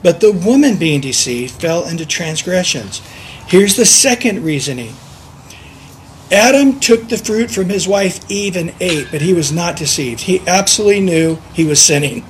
but 0.03 0.21
the 0.21 0.33
woman 0.33 0.77
being 0.77 1.01
deceived 1.01 1.61
fell 1.61 1.87
into 1.87 2.07
transgressions. 2.07 3.01
Here's 3.47 3.77
the 3.77 3.85
second 3.85 4.45
reasoning 4.45 4.95
Adam 6.31 6.81
took 6.81 7.09
the 7.09 7.19
fruit 7.19 7.51
from 7.51 7.69
his 7.69 7.87
wife 7.87 8.29
Eve 8.31 8.57
and 8.57 8.75
ate, 8.81 9.09
but 9.11 9.21
he 9.21 9.35
was 9.35 9.53
not 9.53 9.77
deceived. 9.77 10.23
He 10.23 10.41
absolutely 10.47 11.01
knew 11.01 11.37
he 11.53 11.65
was 11.65 11.81
sinning, 11.81 12.25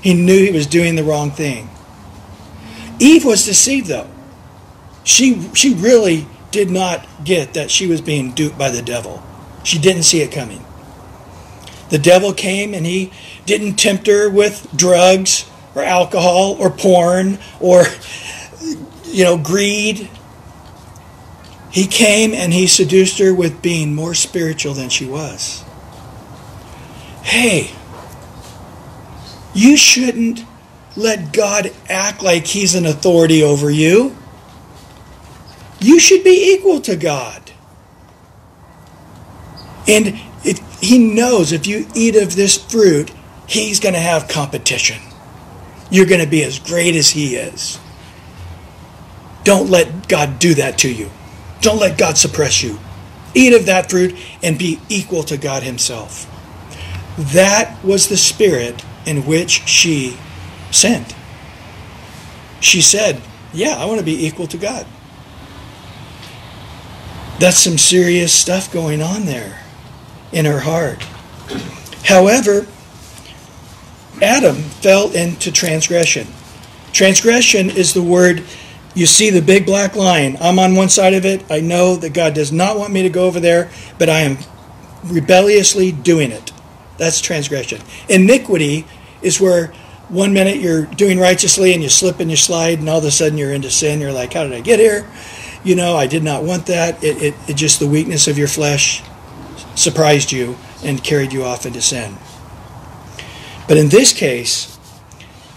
he 0.00 0.14
knew 0.14 0.44
he 0.44 0.52
was 0.52 0.66
doing 0.66 0.96
the 0.96 1.04
wrong 1.04 1.30
thing. 1.30 1.68
Eve 3.00 3.24
was 3.24 3.44
deceived, 3.44 3.86
though. 3.86 4.08
She, 5.04 5.48
she 5.54 5.74
really 5.74 6.26
did 6.50 6.70
not 6.70 7.06
get 7.24 7.54
that 7.54 7.70
she 7.70 7.86
was 7.86 8.00
being 8.00 8.32
duped 8.32 8.58
by 8.58 8.70
the 8.70 8.82
devil. 8.82 9.22
She 9.64 9.78
didn't 9.78 10.02
see 10.02 10.20
it 10.20 10.32
coming. 10.32 10.64
The 11.90 11.98
devil 11.98 12.32
came 12.32 12.74
and 12.74 12.84
he 12.84 13.12
didn't 13.46 13.76
tempt 13.76 14.06
her 14.06 14.28
with 14.28 14.68
drugs 14.76 15.48
or 15.74 15.82
alcohol 15.82 16.56
or 16.58 16.70
porn 16.70 17.38
or 17.60 17.84
you 19.04 19.24
know 19.24 19.38
greed. 19.38 20.08
He 21.70 21.86
came 21.86 22.32
and 22.32 22.52
he 22.52 22.66
seduced 22.66 23.18
her 23.18 23.34
with 23.34 23.62
being 23.62 23.94
more 23.94 24.14
spiritual 24.14 24.74
than 24.74 24.88
she 24.88 25.06
was. 25.06 25.62
Hey, 27.22 27.70
you 29.54 29.76
shouldn't 29.76 30.44
let 30.96 31.32
God 31.32 31.70
act 31.88 32.22
like 32.22 32.46
he's 32.46 32.74
an 32.74 32.86
authority 32.86 33.42
over 33.42 33.70
you. 33.70 34.16
You 35.80 36.00
should 36.00 36.24
be 36.24 36.54
equal 36.54 36.80
to 36.80 36.96
God. 36.96 37.52
And 39.86 40.18
it, 40.44 40.58
he 40.80 40.98
knows 40.98 41.52
if 41.52 41.66
you 41.66 41.86
eat 41.94 42.16
of 42.16 42.34
this 42.34 42.56
fruit, 42.56 43.10
he's 43.46 43.80
going 43.80 43.94
to 43.94 44.00
have 44.00 44.28
competition. 44.28 45.00
You're 45.90 46.06
going 46.06 46.20
to 46.22 46.30
be 46.30 46.44
as 46.44 46.58
great 46.58 46.94
as 46.94 47.10
he 47.10 47.36
is. 47.36 47.78
Don't 49.44 49.70
let 49.70 50.08
God 50.08 50.38
do 50.38 50.54
that 50.54 50.78
to 50.78 50.92
you. 50.92 51.10
Don't 51.60 51.78
let 51.78 51.98
God 51.98 52.16
suppress 52.16 52.62
you. 52.62 52.78
Eat 53.34 53.52
of 53.52 53.66
that 53.66 53.90
fruit 53.90 54.16
and 54.42 54.58
be 54.58 54.80
equal 54.88 55.22
to 55.24 55.36
God 55.36 55.62
himself. 55.62 56.26
That 57.18 57.82
was 57.84 58.08
the 58.08 58.16
spirit 58.16 58.84
in 59.06 59.26
which 59.26 59.66
she 59.66 60.16
sinned. 60.70 61.14
She 62.60 62.80
said, 62.80 63.20
Yeah, 63.52 63.76
I 63.76 63.84
want 63.86 63.98
to 63.98 64.04
be 64.04 64.26
equal 64.26 64.46
to 64.48 64.56
God. 64.56 64.86
That's 67.38 67.58
some 67.58 67.78
serious 67.78 68.32
stuff 68.32 68.72
going 68.72 69.00
on 69.00 69.26
there 69.26 69.62
in 70.32 70.44
her 70.44 70.60
heart. 70.60 71.02
However, 72.04 72.66
Adam 74.20 74.56
fell 74.56 75.10
into 75.12 75.52
transgression. 75.52 76.26
Transgression 76.92 77.70
is 77.70 77.94
the 77.94 78.02
word 78.02 78.42
you 78.94 79.06
see 79.06 79.30
the 79.30 79.42
big 79.42 79.66
black 79.66 79.94
line. 79.94 80.36
I'm 80.40 80.58
on 80.58 80.74
one 80.74 80.88
side 80.88 81.14
of 81.14 81.24
it. 81.24 81.50
I 81.50 81.60
know 81.60 81.96
that 81.96 82.12
God 82.12 82.34
does 82.34 82.50
not 82.52 82.78
want 82.78 82.92
me 82.92 83.02
to 83.02 83.10
go 83.10 83.26
over 83.26 83.40
there, 83.40 83.70
but 83.98 84.08
I 84.08 84.20
am 84.20 84.38
rebelliously 85.04 85.92
doing 85.92 86.30
it. 86.30 86.52
That's 86.96 87.20
transgression. 87.20 87.80
Iniquity 88.08 88.86
is 89.22 89.40
where 89.40 89.68
one 90.08 90.32
minute 90.32 90.56
you're 90.56 90.86
doing 90.86 91.18
righteously 91.18 91.74
and 91.74 91.82
you 91.82 91.88
slip 91.88 92.18
and 92.18 92.30
you 92.30 92.36
slide, 92.36 92.78
and 92.78 92.88
all 92.88 92.98
of 92.98 93.04
a 93.04 93.10
sudden 93.10 93.38
you're 93.38 93.52
into 93.52 93.70
sin. 93.70 94.00
You're 94.00 94.12
like, 94.12 94.32
How 94.32 94.42
did 94.44 94.52
I 94.52 94.60
get 94.60 94.80
here? 94.80 95.08
You 95.64 95.76
know, 95.76 95.96
I 95.96 96.06
did 96.06 96.22
not 96.22 96.44
want 96.44 96.66
that. 96.66 97.02
It, 97.02 97.22
it, 97.22 97.34
it 97.48 97.54
just 97.54 97.78
the 97.78 97.86
weakness 97.86 98.26
of 98.26 98.38
your 98.38 98.48
flesh 98.48 99.02
surprised 99.74 100.32
you 100.32 100.56
and 100.82 101.02
carried 101.02 101.32
you 101.32 101.44
off 101.44 101.66
into 101.66 101.82
sin. 101.82 102.16
But 103.66 103.76
in 103.76 103.88
this 103.88 104.12
case, 104.12 104.77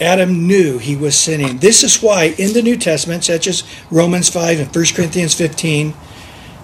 Adam 0.01 0.47
knew 0.47 0.79
he 0.79 0.95
was 0.95 1.15
sinning. 1.15 1.59
This 1.59 1.83
is 1.83 2.01
why 2.01 2.33
in 2.37 2.53
the 2.53 2.63
New 2.63 2.75
Testament, 2.75 3.23
such 3.23 3.45
as 3.45 3.63
Romans 3.91 4.29
5 4.29 4.59
and 4.59 4.75
1 4.75 4.85
Corinthians 4.95 5.35
15, 5.35 5.93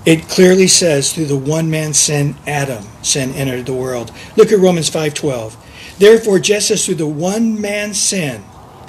it 0.06 0.28
clearly 0.28 0.68
says 0.68 1.14
through 1.14 1.26
the 1.26 1.38
one 1.38 1.70
man's 1.70 1.98
sin, 1.98 2.36
Adam, 2.48 2.84
sin 3.04 3.34
entered 3.34 3.66
the 3.68 3.74
world. 3.74 4.12
Look 4.36 4.52
at 4.52 4.60
Romans 4.60 4.90
5:12. 4.90 5.56
Therefore, 6.00 6.40
just 6.40 6.72
as 6.72 6.86
through 6.86 6.96
the 6.96 7.06
one 7.06 7.60
man's 7.60 8.02
sin 8.02 8.44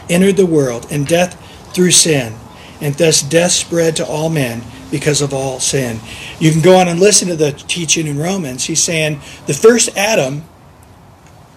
entered 0.08 0.36
the 0.36 0.46
world, 0.46 0.86
and 0.90 1.06
death 1.06 1.36
through 1.74 1.90
sin, 1.90 2.34
and 2.80 2.94
thus 2.94 3.20
death 3.20 3.52
spread 3.52 3.96
to 3.96 4.06
all 4.06 4.30
men 4.30 4.62
because 4.90 5.20
of 5.20 5.34
all 5.34 5.60
sin. 5.60 6.00
You 6.38 6.52
can 6.52 6.62
go 6.62 6.76
on 6.76 6.88
and 6.88 7.00
listen 7.00 7.28
to 7.28 7.36
the 7.36 7.52
teaching 7.52 8.06
in 8.06 8.18
Romans. 8.18 8.64
He's 8.64 8.82
saying 8.82 9.20
the 9.46 9.54
first 9.54 9.90
Adam 9.96 10.44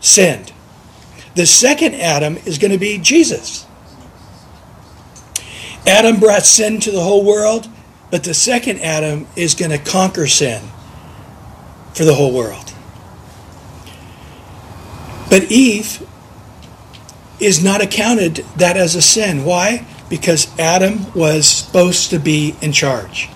sinned. 0.02 0.51
The 1.36 1.46
second 1.46 1.96
Adam 1.96 2.38
is 2.46 2.58
going 2.58 2.72
to 2.72 2.78
be 2.78 2.98
Jesus. 2.98 3.66
Adam 5.88 6.20
brought 6.20 6.44
sin 6.44 6.80
to 6.82 6.92
the 6.92 7.02
whole 7.02 7.24
world, 7.24 7.68
but 8.10 8.24
the 8.24 8.34
second 8.34 8.82
Adam 8.82 9.28
is 9.36 9.56
going 9.56 9.72
to 9.72 9.78
conquer 9.78 10.28
sin 10.28 10.62
for 11.94 12.06
the 12.06 12.14
whole 12.14 12.34
world. 12.34 12.74
But 15.30 15.50
Eve, 15.50 16.06
is 17.42 17.64
not 17.64 17.82
accounted 17.82 18.36
that 18.58 18.78
as 18.78 18.96
a 18.96 19.02
sin. 19.02 19.44
Why? 19.44 19.86
Because 20.10 20.48
Adam 20.60 21.12
was 21.14 21.48
supposed 21.48 22.12
to 22.12 22.20
be 22.20 22.56
in 22.62 22.72
charge. 22.72 23.30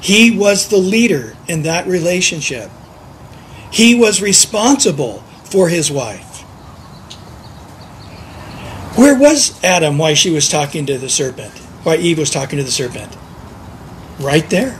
He 0.00 0.36
was 0.38 0.68
the 0.68 0.78
leader 0.78 1.36
in 1.48 1.62
that 1.62 1.86
relationship. 1.86 2.70
He 3.72 3.94
was 3.94 4.22
responsible 4.22 5.18
for 5.44 5.68
his 5.68 5.90
wife. 5.90 6.29
Where 8.96 9.18
was 9.18 9.62
Adam 9.62 9.98
while 9.98 10.14
she 10.14 10.30
was 10.30 10.48
talking 10.48 10.86
to 10.86 10.98
the 10.98 11.08
serpent? 11.08 11.52
Why 11.84 11.96
Eve 11.96 12.18
was 12.18 12.30
talking 12.30 12.58
to 12.58 12.64
the 12.64 12.70
serpent? 12.70 13.16
Right 14.18 14.48
there. 14.50 14.78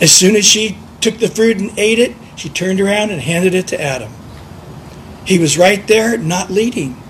As 0.00 0.12
soon 0.12 0.34
as 0.36 0.44
she 0.44 0.78
took 1.00 1.18
the 1.18 1.28
fruit 1.28 1.58
and 1.58 1.76
ate 1.78 1.98
it, 1.98 2.16
she 2.36 2.48
turned 2.48 2.80
around 2.80 3.10
and 3.10 3.20
handed 3.20 3.54
it 3.54 3.68
to 3.68 3.80
Adam. 3.80 4.12
He 5.24 5.38
was 5.38 5.58
right 5.58 5.86
there, 5.86 6.16
not 6.16 6.50
leading. 6.50 7.00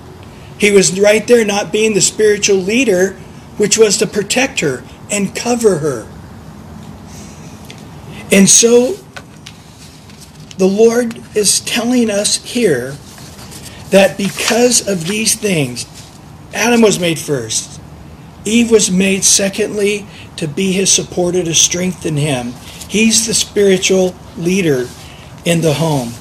He 0.58 0.72
was 0.72 0.98
right 0.98 1.26
there, 1.26 1.44
not 1.44 1.70
being 1.70 1.94
the 1.94 2.00
spiritual 2.00 2.56
leader, 2.56 3.12
which 3.58 3.78
was 3.78 3.96
to 3.98 4.06
protect 4.06 4.60
her 4.60 4.82
and 5.10 5.34
cover 5.36 5.78
her. 5.78 6.08
And 8.32 8.48
so 8.48 8.96
the 10.58 10.66
Lord 10.66 11.22
is 11.36 11.60
telling 11.60 12.10
us 12.10 12.36
here 12.44 12.96
that 13.90 14.16
because 14.16 14.86
of 14.86 15.06
these 15.06 15.34
things, 15.34 15.86
Adam 16.54 16.80
was 16.80 16.98
made 16.98 17.18
first, 17.18 17.80
Eve 18.44 18.70
was 18.70 18.90
made 18.90 19.24
secondly 19.24 20.06
to 20.36 20.48
be 20.48 20.72
his 20.72 20.90
supporter, 20.90 21.42
to 21.42 21.54
strengthen 21.54 22.16
him. 22.16 22.52
He's 22.88 23.26
the 23.26 23.34
spiritual 23.34 24.14
leader 24.36 24.88
in 25.44 25.60
the 25.60 25.74
home. 25.74 26.12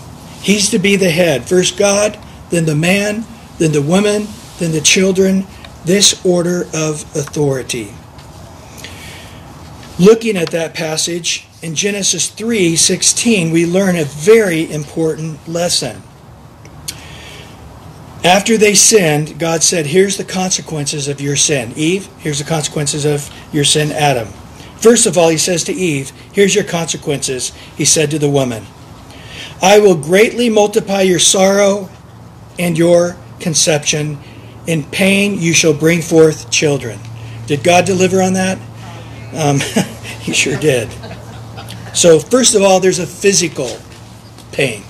He's 0.41 0.69
to 0.71 0.79
be 0.79 0.95
the 0.95 1.09
head. 1.09 1.47
First 1.47 1.77
God, 1.77 2.17
then 2.49 2.65
the 2.65 2.75
man, 2.75 3.25
then 3.57 3.71
the 3.71 3.81
woman, 3.81 4.27
then 4.59 4.71
the 4.71 4.81
children. 4.81 5.45
This 5.85 6.25
order 6.25 6.63
of 6.73 7.03
authority. 7.15 7.93
Looking 9.99 10.35
at 10.35 10.51
that 10.51 10.73
passage 10.73 11.47
in 11.61 11.75
Genesis 11.75 12.27
3:16, 12.27 13.51
we 13.51 13.65
learn 13.65 13.95
a 13.95 14.03
very 14.03 14.69
important 14.69 15.47
lesson. 15.47 16.03
After 18.23 18.57
they 18.57 18.73
sinned, 18.73 19.39
God 19.39 19.63
said, 19.63 19.85
Here's 19.85 20.17
the 20.17 20.23
consequences 20.23 21.07
of 21.07 21.21
your 21.21 21.35
sin. 21.35 21.73
Eve, 21.75 22.07
here's 22.17 22.39
the 22.39 22.45
consequences 22.45 23.05
of 23.05 23.29
your 23.53 23.63
sin, 23.63 23.91
Adam. 23.91 24.27
First 24.79 25.05
of 25.05 25.17
all, 25.17 25.29
he 25.29 25.37
says 25.37 25.63
to 25.65 25.73
Eve, 25.73 26.11
Here's 26.33 26.55
your 26.55 26.63
consequences. 26.63 27.51
He 27.75 27.85
said 27.85 28.11
to 28.11 28.19
the 28.19 28.29
woman, 28.29 28.65
I 29.61 29.79
will 29.79 29.95
greatly 29.95 30.49
multiply 30.49 31.01
your 31.01 31.19
sorrow 31.19 31.89
and 32.59 32.77
your 32.77 33.17
conception. 33.39 34.19
In 34.67 34.83
pain 34.83 35.39
you 35.39 35.53
shall 35.53 35.73
bring 35.73 36.01
forth 36.01 36.51
children. 36.51 36.99
Did 37.47 37.63
God 37.63 37.85
deliver 37.85 38.21
on 38.21 38.33
that? 38.33 38.59
Um, 39.33 39.59
he 40.21 40.33
sure 40.33 40.57
did. 40.57 40.89
So, 41.93 42.19
first 42.19 42.53
of 42.53 42.61
all, 42.61 42.79
there's 42.79 42.99
a 42.99 43.07
physical 43.07 43.79
pain. 44.51 44.83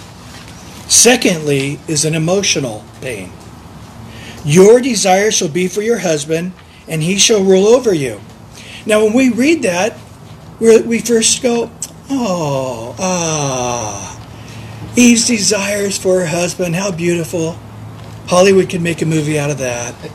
Secondly, 0.88 1.80
is 1.88 2.06
an 2.06 2.16
emotional 2.16 2.84
pain. 3.02 3.32
Your 4.46 4.80
desire 4.80 5.32
shall 5.32 5.50
be 5.50 5.68
for 5.68 5.82
your 5.82 6.00
husband, 6.00 6.54
and 6.88 7.04
he 7.04 7.18
shall 7.18 7.44
rule 7.44 7.68
over 7.68 7.94
you. 7.94 8.22
Now, 8.86 9.04
when 9.04 9.14
we 9.14 9.30
read 9.30 9.64
that, 9.64 9.98
we 10.60 11.00
first 11.00 11.44
go, 11.44 11.70
oh, 12.10 12.96
ah. 12.98 14.14
Eve's 14.96 15.28
desires 15.28 15.98
for 15.98 16.22
her 16.22 16.26
husband, 16.26 16.76
how 16.76 16.92
beautiful. 16.92 17.58
Hollywood 18.28 18.70
could 18.70 18.82
make 18.82 19.02
a 19.02 19.06
movie 19.06 19.38
out 19.38 19.52
of 19.52 19.58
that. 19.60 19.94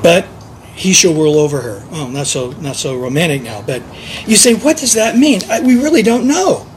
But 0.00 0.28
he 0.74 0.92
shall 0.92 1.12
rule 1.12 1.40
over 1.40 1.60
her. 1.60 1.84
Oh, 1.90 2.06
not 2.06 2.28
so 2.28 2.52
not 2.52 2.76
so 2.76 2.96
romantic 2.96 3.42
now. 3.42 3.62
But 3.62 3.82
you 4.26 4.36
say, 4.36 4.54
what 4.54 4.76
does 4.76 4.94
that 4.94 5.18
mean? 5.18 5.42
I, 5.50 5.60
we 5.60 5.74
really 5.74 6.02
don't 6.02 6.26
know 6.28 6.67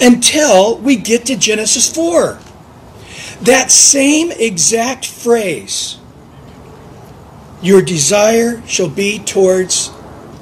until 0.00 0.78
we 0.78 0.96
get 0.96 1.26
to 1.26 1.36
Genesis 1.36 1.92
4. 1.92 2.38
That 3.42 3.70
same 3.70 4.32
exact 4.32 5.06
phrase, 5.06 5.98
your 7.62 7.82
desire 7.82 8.66
shall 8.66 8.88
be 8.88 9.18
towards 9.18 9.90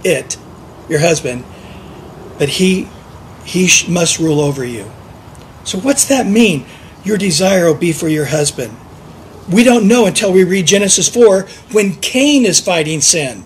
it, 0.05 0.37
your 0.89 1.01
husband, 1.01 1.45
but 2.39 2.49
he 2.49 2.89
he 3.45 3.69
must 3.89 4.19
rule 4.19 4.41
over 4.41 4.65
you. 4.65 4.91
So 5.65 5.79
what's 5.79 6.07
that 6.07 6.27
mean? 6.27 6.65
Your 7.05 7.19
desire 7.19 7.67
will 7.67 7.75
be 7.75 7.93
for 7.93 8.09
your 8.09 8.27
husband. 8.27 8.75
We 9.51 9.63
don't 9.63 9.87
know 9.87 10.07
until 10.07 10.33
we 10.33 10.45
read 10.45 10.67
Genesis 10.67 11.09
4 11.09 11.43
when 11.73 11.97
Cain 11.97 12.47
is 12.47 12.61
fighting 12.61 13.03
sin. 13.03 13.45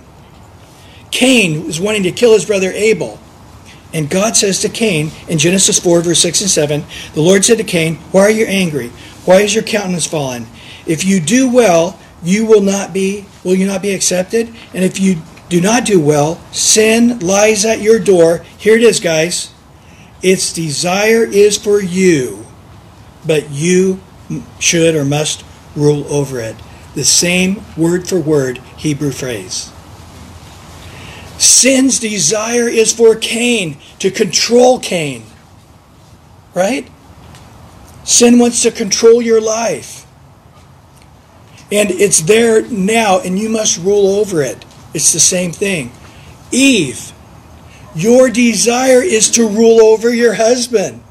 Cain 1.11 1.67
was 1.67 1.81
wanting 1.81 2.05
to 2.05 2.13
kill 2.13 2.35
his 2.35 2.45
brother 2.45 2.71
Abel. 2.71 3.19
And 3.93 4.11
God 4.11 4.37
says 4.37 4.61
to 4.61 4.69
Cain 4.69 5.11
in 5.29 5.39
Genesis 5.39 5.79
4, 5.79 6.03
verse 6.03 6.21
6 6.21 6.43
and 6.43 6.51
7, 6.51 6.85
the 7.15 7.23
Lord 7.23 7.45
said 7.45 7.59
to 7.59 7.65
Cain, 7.65 7.97
Why 8.13 8.23
are 8.23 8.31
you 8.31 8.45
angry? 8.47 8.89
Why 9.25 9.41
is 9.41 9.55
your 9.55 9.65
countenance 9.65 10.07
fallen? 10.07 10.47
If 10.87 11.05
you 11.05 11.21
do 11.21 11.51
well, 11.51 11.99
you 12.23 12.47
will 12.47 12.63
not 12.63 12.93
be 12.93 13.25
will 13.45 13.55
you 13.55 13.67
not 13.67 13.83
be 13.83 13.93
accepted? 13.95 14.49
And 14.75 14.85
if 14.85 15.01
you 15.01 15.23
do 15.49 15.61
not 15.61 15.87
do 15.87 16.01
well, 16.01 16.41
sin 16.53 17.19
lies 17.21 17.65
at 17.65 17.81
your 17.81 17.99
door. 17.99 18.45
Here 18.59 18.77
it 18.77 18.83
is, 18.83 19.01
guys. 19.01 19.55
Its 20.23 20.53
desire 20.53 21.25
is 21.25 21.57
for 21.57 21.81
you, 21.81 22.45
but 23.27 23.51
you 23.51 24.01
should 24.59 24.95
or 24.95 25.05
must 25.05 25.45
rule 25.77 26.05
over 26.13 26.41
it. 26.41 26.57
The 26.95 27.05
same 27.05 27.63
word 27.77 28.09
for 28.09 28.19
word 28.21 28.59
Hebrew 28.77 29.13
phrase. 29.13 29.73
Sin's 31.39 32.01
desire 32.01 32.69
is 32.69 32.93
for 32.93 33.15
Cain, 33.15 33.79
to 34.01 34.11
control 34.11 34.79
Cain. 34.79 35.25
Right? 36.55 36.91
Sin 38.05 38.39
wants 38.39 38.63
to 38.63 38.71
control 38.71 39.23
your 39.23 39.41
life. 39.41 40.07
And 41.71 41.91
it's 41.91 42.23
there 42.23 42.63
now, 42.69 43.21
and 43.21 43.39
you 43.39 43.49
must 43.49 43.79
rule 43.79 44.17
over 44.17 44.43
it. 44.43 44.65
It's 44.95 45.13
the 45.13 45.21
same 45.21 45.53
thing. 45.53 45.93
Eve, 46.51 47.13
your 47.95 48.31
desire 48.31 49.03
is 49.03 49.31
to 49.33 49.47
rule 49.47 49.81
over 49.83 50.13
your 50.13 50.35
husband. 50.35 51.03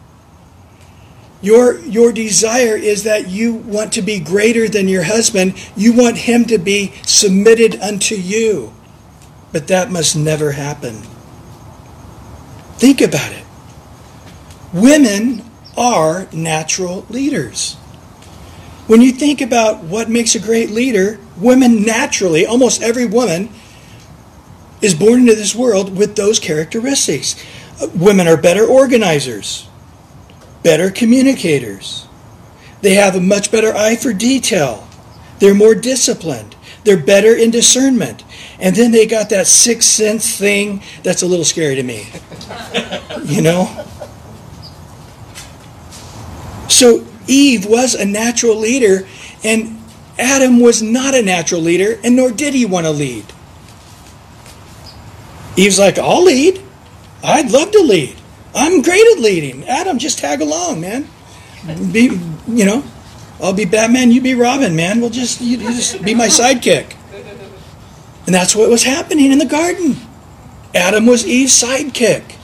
Your, 1.41 1.77
your 1.79 2.11
desire 2.11 2.75
is 2.75 3.03
that 3.03 3.29
you 3.29 3.53
want 3.53 3.93
to 3.93 4.01
be 4.01 4.19
greater 4.19 4.67
than 4.67 4.87
your 4.87 5.03
husband. 5.03 5.53
You 5.75 5.93
want 5.93 6.17
him 6.17 6.45
to 6.45 6.57
be 6.57 6.93
submitted 7.03 7.79
unto 7.79 8.15
you. 8.15 8.73
But 9.57 9.69
that 9.69 9.89
must 9.89 10.15
never 10.15 10.51
happen. 10.51 11.01
Think 12.77 13.01
about 13.01 13.31
it. 13.31 13.43
Women 14.71 15.43
are 15.75 16.27
natural 16.31 17.07
leaders. 17.09 17.73
When 18.85 19.01
you 19.01 19.11
think 19.11 19.41
about 19.41 19.83
what 19.83 20.11
makes 20.11 20.35
a 20.35 20.39
great 20.39 20.69
leader, 20.69 21.19
women 21.37 21.81
naturally, 21.81 22.45
almost 22.45 22.83
every 22.83 23.07
woman, 23.07 23.49
is 24.79 24.93
born 24.93 25.21
into 25.21 25.33
this 25.33 25.55
world 25.55 25.97
with 25.97 26.15
those 26.15 26.37
characteristics. 26.37 27.43
Women 27.95 28.27
are 28.27 28.37
better 28.37 28.63
organizers, 28.63 29.67
better 30.61 30.91
communicators. 30.91 32.05
They 32.81 32.93
have 32.93 33.15
a 33.15 33.19
much 33.19 33.51
better 33.51 33.75
eye 33.75 33.95
for 33.95 34.13
detail. 34.13 34.87
They're 35.39 35.55
more 35.55 35.73
disciplined. 35.73 36.56
They're 36.87 36.95
better 36.95 37.35
in 37.35 37.51
discernment. 37.51 38.23
And 38.61 38.73
then 38.73 38.91
they 38.91 39.05
got 39.05 39.29
that 39.31 39.45
sixth 39.45 39.89
sense 39.89 40.37
thing 40.37 40.81
that's 41.03 41.21
a 41.21 41.27
little 41.27 41.43
scary 41.43 41.75
to 41.75 41.83
me. 41.83 42.07
you 43.25 43.41
know? 43.41 43.65
So 46.69 47.05
Eve 47.27 47.65
was 47.65 47.93
a 47.93 48.05
natural 48.05 48.55
leader, 48.55 49.05
and 49.43 49.83
Adam 50.17 50.61
was 50.61 50.81
not 50.81 51.13
a 51.13 51.21
natural 51.21 51.59
leader, 51.59 51.99
and 52.05 52.15
nor 52.15 52.31
did 52.31 52.53
he 52.53 52.65
want 52.65 52.85
to 52.85 52.91
lead. 52.91 53.25
Eve's 55.57 55.77
like, 55.77 55.99
I'll 55.99 56.23
lead. 56.23 56.63
I'd 57.21 57.51
love 57.51 57.71
to 57.71 57.81
lead. 57.81 58.15
I'm 58.55 58.81
great 58.81 59.05
at 59.11 59.19
leading. 59.19 59.67
Adam, 59.67 59.99
just 59.99 60.19
tag 60.19 60.39
along, 60.39 60.79
man. 60.79 61.09
Be, 61.91 62.17
you 62.47 62.63
know, 62.63 62.81
I'll 63.41 63.53
be 63.53 63.65
Batman, 63.65 64.11
you 64.11 64.21
be 64.21 64.33
Robin, 64.33 64.75
man. 64.75 64.99
We'll 64.99 65.09
just, 65.09 65.41
you, 65.41 65.57
you 65.57 65.69
just 65.69 66.03
be 66.03 66.15
my 66.15 66.27
sidekick. 66.27 66.95
And 68.25 68.35
that's 68.35 68.55
what 68.55 68.69
was 68.69 68.83
happening 68.83 69.31
in 69.31 69.37
the 69.37 69.45
garden. 69.45 69.95
Adam 70.75 71.05
was 71.05 71.25
Eve's 71.25 71.61
sidekick. 71.61 72.37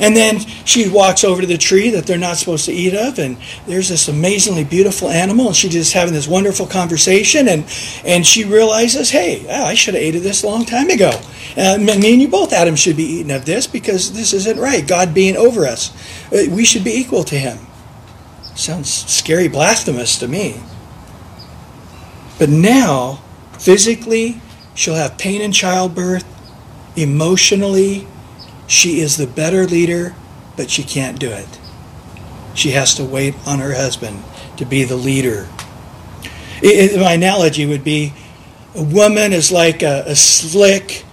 And 0.00 0.16
then 0.16 0.38
she 0.64 0.88
walks 0.88 1.24
over 1.24 1.40
to 1.40 1.46
the 1.46 1.58
tree 1.58 1.90
that 1.90 2.06
they're 2.06 2.18
not 2.18 2.36
supposed 2.36 2.66
to 2.66 2.72
eat 2.72 2.94
of, 2.94 3.18
and 3.18 3.36
there's 3.66 3.88
this 3.88 4.06
amazingly 4.06 4.64
beautiful 4.64 5.08
animal, 5.08 5.48
and 5.48 5.56
she's 5.56 5.72
just 5.72 5.92
having 5.92 6.14
this 6.14 6.28
wonderful 6.28 6.66
conversation, 6.66 7.48
and 7.48 7.64
and 8.04 8.24
she 8.24 8.44
realizes, 8.44 9.10
hey, 9.10 9.48
I 9.48 9.74
should 9.74 9.94
have 9.94 10.02
ate 10.02 10.14
of 10.14 10.22
this 10.22 10.44
a 10.44 10.46
long 10.46 10.64
time 10.64 10.90
ago. 10.90 11.10
Uh, 11.56 11.78
me 11.78 12.12
and 12.12 12.22
you 12.22 12.28
both, 12.28 12.52
Adam, 12.52 12.76
should 12.76 12.96
be 12.96 13.04
eating 13.04 13.32
of 13.32 13.44
this 13.44 13.66
because 13.66 14.12
this 14.12 14.32
isn't 14.32 14.58
right. 14.58 14.86
God 14.86 15.14
being 15.14 15.36
over 15.36 15.66
us, 15.66 15.90
uh, 16.32 16.44
we 16.50 16.64
should 16.64 16.84
be 16.84 16.92
equal 16.92 17.24
to 17.24 17.36
Him. 17.36 17.58
Sounds 18.58 18.92
scary, 18.92 19.46
blasphemous 19.46 20.18
to 20.18 20.26
me. 20.26 20.60
But 22.40 22.48
now, 22.48 23.22
physically, 23.56 24.40
she'll 24.74 24.96
have 24.96 25.16
pain 25.16 25.40
in 25.40 25.52
childbirth. 25.52 26.24
Emotionally, 26.96 28.08
she 28.66 28.98
is 28.98 29.16
the 29.16 29.28
better 29.28 29.64
leader, 29.64 30.16
but 30.56 30.72
she 30.72 30.82
can't 30.82 31.20
do 31.20 31.30
it. 31.30 31.60
She 32.52 32.72
has 32.72 32.96
to 32.96 33.04
wait 33.04 33.36
on 33.46 33.60
her 33.60 33.74
husband 33.74 34.24
to 34.56 34.64
be 34.64 34.82
the 34.82 34.96
leader. 34.96 35.48
It, 36.60 36.98
my 36.98 37.12
analogy 37.12 37.64
would 37.64 37.84
be 37.84 38.12
a 38.74 38.82
woman 38.82 39.32
is 39.32 39.52
like 39.52 39.84
a, 39.84 40.02
a 40.04 40.16
slick 40.16 41.04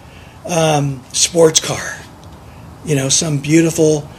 um, 0.49 1.03
sports 1.13 1.59
car. 1.59 1.95
You 2.85 2.95
know, 2.95 3.09
some 3.09 3.37
beautiful 3.37 4.09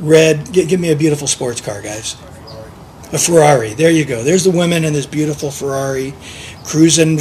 red. 0.00 0.52
Give 0.52 0.80
me 0.80 0.90
a 0.90 0.96
beautiful 0.96 1.28
sports 1.28 1.60
car, 1.60 1.80
guys. 1.80 2.16
A 3.12 3.18
Ferrari. 3.18 3.74
There 3.74 3.90
you 3.90 4.06
go. 4.06 4.22
There's 4.22 4.44
the 4.44 4.50
women 4.50 4.84
in 4.84 4.94
this 4.94 5.06
beautiful 5.06 5.50
Ferrari 5.50 6.14
cruising. 6.64 7.18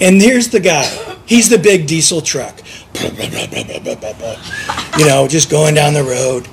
And 0.00 0.20
there's 0.20 0.48
the 0.48 0.60
guy. 0.60 0.84
He's 1.26 1.48
the 1.48 1.58
big 1.58 1.88
diesel 1.88 2.20
truck. 2.20 2.62
You 4.98 5.06
know, 5.06 5.26
just 5.28 5.50
going 5.50 5.74
down 5.74 5.94
the 5.94 6.04
road. 6.04 6.48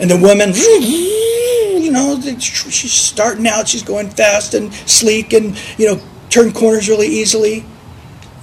And 0.00 0.10
the 0.10 0.16
woman, 0.16 0.52
you 0.52 1.92
know, 1.92 2.20
she's 2.38 2.92
starting 2.92 3.46
out, 3.46 3.68
she's 3.68 3.84
going 3.84 4.10
fast 4.10 4.54
and 4.54 4.74
sleek 4.74 5.32
and, 5.32 5.56
you 5.78 5.86
know, 5.86 6.02
turn 6.28 6.52
corners 6.52 6.88
really 6.88 7.06
easily. 7.06 7.64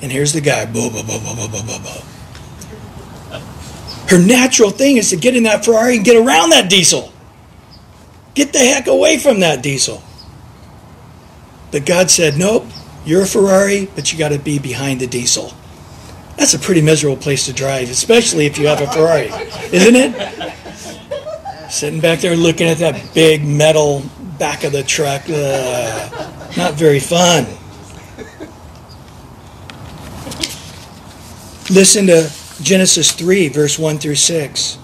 And 0.01 0.09
here's 0.09 0.32
the 0.32 0.39
guy. 0.39 0.65
Her 4.10 4.18
natural 4.18 4.72
thing 4.72 4.97
is 4.97 5.12
to 5.12 5.18
get 5.18 5.36
in 5.36 5.43
that 5.43 5.64
Ferrari 5.64 5.97
and 5.97 6.03
get 6.03 6.18
around 6.18 6.49
that 6.49 6.68
diesel. 6.68 7.14
Get 8.34 8.53
the 8.53 8.60
heck 8.60 8.88
away 8.88 9.20
from 9.20 9.41
that 9.41 9.62
diesel. 9.62 10.01
But 11.72 11.86
God 11.86 12.10
said, 12.10 12.36
nope, 12.36 12.66
you're 13.05 13.22
a 13.22 13.28
Ferrari, 13.28 13.88
but 13.93 14.12
you 14.12 14.18
got 14.18 14.30
to 14.30 14.39
be 14.39 14.57
behind 14.57 14.99
the 14.99 15.05
diesel. 15.05 15.53
That's 16.38 16.55
a 16.55 16.60
pretty 16.60 16.82
miserable 16.82 17.22
place 17.22 17.45
to 17.45 17.53
drive, 17.53 17.91
especially 17.91 18.47
if 18.47 18.57
you 18.57 18.66
have 18.66 18.82
a 18.82 18.88
Ferrari, 18.88 19.30
isn't 19.72 19.95
it? 19.95 20.51
Sitting 21.70 21.99
back 21.99 22.20
there 22.20 22.36
looking 22.36 22.68
at 22.68 22.78
that 22.78 23.14
big 23.14 23.45
metal 23.45 24.01
back 24.39 24.64
of 24.64 24.72
the 24.72 24.82
truck. 24.82 25.22
Uh, 25.30 26.32
not 26.57 26.74
very 26.74 26.99
fun. 26.99 27.45
Listen 31.70 32.07
to 32.07 32.32
Genesis 32.62 33.12
3, 33.14 33.47
verse 33.49 33.80
1 33.80 33.99
through 33.99 34.16
6. 34.16 34.78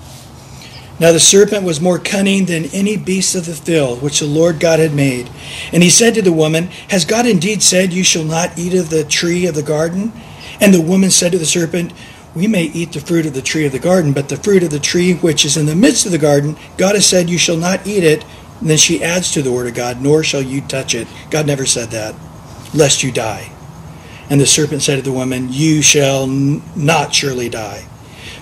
Now 0.98 1.12
the 1.12 1.20
serpent 1.20 1.64
was 1.64 1.82
more 1.82 2.00
cunning 2.00 2.46
than 2.46 2.66
any 2.66 2.96
beast 2.96 3.36
of 3.36 3.46
the 3.46 3.54
field 3.54 4.02
which 4.02 4.20
the 4.20 4.26
Lord 4.26 4.62
God 4.62 4.80
had 4.80 4.94
made. 4.94 5.30
And 5.74 5.84
he 5.84 5.90
said 5.90 6.14
to 6.16 6.22
the 6.22 6.32
woman, 6.32 6.68
Has 6.90 7.04
God 7.04 7.28
indeed 7.28 7.62
said, 7.62 7.92
You 7.92 8.04
shall 8.04 8.24
not 8.24 8.58
eat 8.58 8.74
of 8.74 8.90
the 8.90 9.04
tree 9.04 9.46
of 9.46 9.56
the 9.56 9.64
garden? 9.64 10.14
And 10.62 10.74
the 10.74 10.82
woman 10.82 11.12
said 11.12 11.34
to 11.34 11.38
the 11.38 11.46
serpent, 11.46 11.92
We 12.34 12.48
may 12.48 12.64
eat 12.64 12.94
the 12.94 13.02
fruit 13.02 13.26
of 13.26 13.34
the 13.34 13.42
tree 13.42 13.66
of 13.66 13.74
the 13.74 13.80
garden, 13.80 14.14
but 14.14 14.30
the 14.30 14.38
fruit 14.38 14.64
of 14.64 14.72
the 14.72 14.80
tree 14.80 15.14
which 15.14 15.44
is 15.44 15.58
in 15.58 15.66
the 15.66 15.76
midst 15.76 16.06
of 16.06 16.14
the 16.14 16.18
garden, 16.18 16.56
God 16.78 16.96
has 16.96 17.06
said, 17.06 17.30
You 17.30 17.38
shall 17.38 17.58
not 17.58 17.86
eat 17.86 18.06
it. 18.06 18.24
And 18.62 18.70
then 18.70 18.78
she 18.78 19.04
adds 19.04 19.32
to 19.32 19.42
the 19.42 19.52
word 19.52 19.68
of 19.68 19.74
God, 19.74 20.02
Nor 20.02 20.24
shall 20.24 20.42
you 20.42 20.62
touch 20.62 20.96
it. 20.96 21.10
God 21.30 21.46
never 21.46 21.66
said 21.66 21.90
that, 21.90 22.16
lest 22.74 23.04
you 23.04 23.12
die. 23.12 23.52
And 24.30 24.42
the 24.42 24.46
serpent 24.46 24.82
said 24.82 24.96
to 24.98 25.02
the 25.02 25.12
woman, 25.12 25.48
You 25.52 25.82
shall 25.82 26.28
not 26.28 27.14
surely 27.14 27.50
die. 27.50 27.88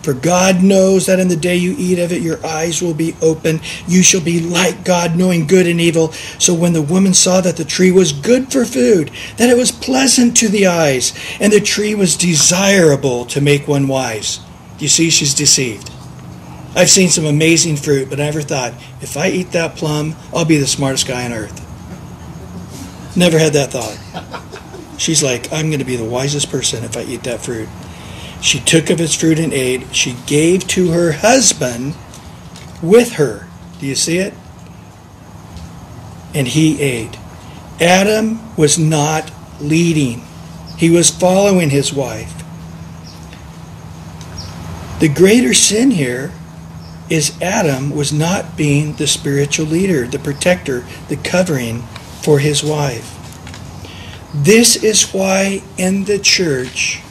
For 0.04 0.14
God 0.14 0.62
knows 0.62 1.06
that 1.06 1.20
in 1.20 1.30
the 1.30 1.36
day 1.38 1.56
you 1.56 1.76
eat 1.78 1.98
of 1.98 2.12
it, 2.12 2.22
your 2.22 2.46
eyes 2.46 2.82
will 2.82 2.94
be 2.94 3.16
open. 3.22 3.62
You 3.88 4.04
shall 4.04 4.20
be 4.20 4.42
like 4.42 4.84
God, 4.84 5.16
knowing 5.16 5.48
good 5.48 5.66
and 5.66 5.80
evil. 5.80 6.12
So 6.40 6.54
when 6.54 6.74
the 6.74 6.82
woman 6.82 7.14
saw 7.14 7.40
that 7.40 7.56
the 7.56 7.64
tree 7.64 7.92
was 7.92 8.12
good 8.12 8.52
for 8.52 8.66
food, 8.66 9.12
that 9.38 9.50
it 9.50 9.56
was 9.56 9.72
pleasant 9.72 10.36
to 10.38 10.50
the 10.50 10.68
eyes, 10.68 11.14
and 11.40 11.54
the 11.54 11.62
tree 11.62 11.96
was 11.96 12.18
desirable 12.18 13.26
to 13.28 13.40
make 13.40 13.66
one 13.66 13.88
wise. 13.88 14.42
You 14.78 14.90
see, 14.90 15.10
she's 15.10 15.34
deceived. 15.34 15.90
I've 16.76 16.90
seen 16.90 17.08
some 17.08 17.26
amazing 17.26 17.78
fruit, 17.78 18.10
but 18.10 18.20
I 18.20 18.26
never 18.26 18.42
thought, 18.42 18.74
if 19.00 19.16
I 19.16 19.30
eat 19.30 19.52
that 19.52 19.78
plum, 19.78 20.16
I'll 20.34 20.44
be 20.44 20.58
the 20.58 20.68
smartest 20.68 21.08
guy 21.08 21.24
on 21.24 21.32
earth. 21.32 21.62
Never 23.16 23.40
had 23.40 23.54
that 23.54 23.72
thought. 23.72 24.50
She's 24.98 25.24
like, 25.24 25.52
I'm 25.52 25.68
going 25.68 25.80
to 25.80 25.86
be 25.86 25.96
the 25.96 26.04
wisest 26.04 26.50
person 26.50 26.84
if 26.84 26.96
I 26.96 27.04
eat 27.04 27.24
that 27.24 27.41
fruit. 27.41 27.68
She 28.41 28.60
took 28.60 28.89
of 28.89 29.00
its 29.00 29.16
fruit 29.16 29.39
and 29.39 29.54
ate. 29.54 29.96
She 29.96 30.16
gave 30.28 30.68
to 30.70 30.91
her 30.91 31.14
husband 31.14 31.96
with 32.82 33.14
her. 33.14 33.48
Do 33.80 33.88
you 33.88 33.96
see 33.96 34.18
it? 34.18 34.34
And 36.34 36.48
he 36.48 36.82
ate. 36.82 37.18
Adam 37.80 38.56
was 38.56 38.78
not 38.78 39.32
leading, 39.60 40.24
he 40.78 40.89
was 40.89 41.10
following 41.10 41.70
his 41.70 41.94
wife. 41.94 42.44
The 45.00 45.10
greater 45.10 45.54
sin 45.54 45.91
here 45.91 46.32
is 47.10 47.39
Adam 47.41 47.91
was 47.91 48.14
not 48.14 48.56
being 48.56 48.94
the 48.94 49.08
spiritual 49.08 49.66
leader, 49.66 50.08
the 50.08 50.20
protector, 50.20 50.86
the 51.10 51.18
covering 51.18 51.82
for 52.22 52.39
his 52.39 52.64
wife. 52.64 53.22
This 54.34 54.76
is 54.84 55.14
why 55.14 55.62
in 55.78 56.06
the 56.06 56.18
church, 56.18 57.02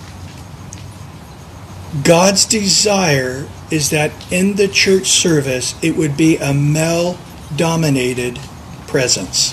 God's 2.03 2.45
desire 2.47 3.47
is 3.71 3.91
that 3.91 4.13
in 4.33 4.57
the 4.57 4.67
church 4.67 5.07
service 5.07 5.75
it 5.83 5.97
would 5.97 6.17
be 6.17 6.37
a 6.39 6.53
male 6.53 7.19
dominated 7.57 8.39
presence. 8.87 9.53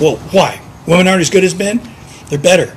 Well, 0.00 0.16
why? 0.32 0.60
Women 0.86 1.08
aren't 1.08 1.20
as 1.20 1.30
good 1.30 1.44
as 1.44 1.54
men? 1.54 1.80
They're 2.28 2.38
better. 2.38 2.76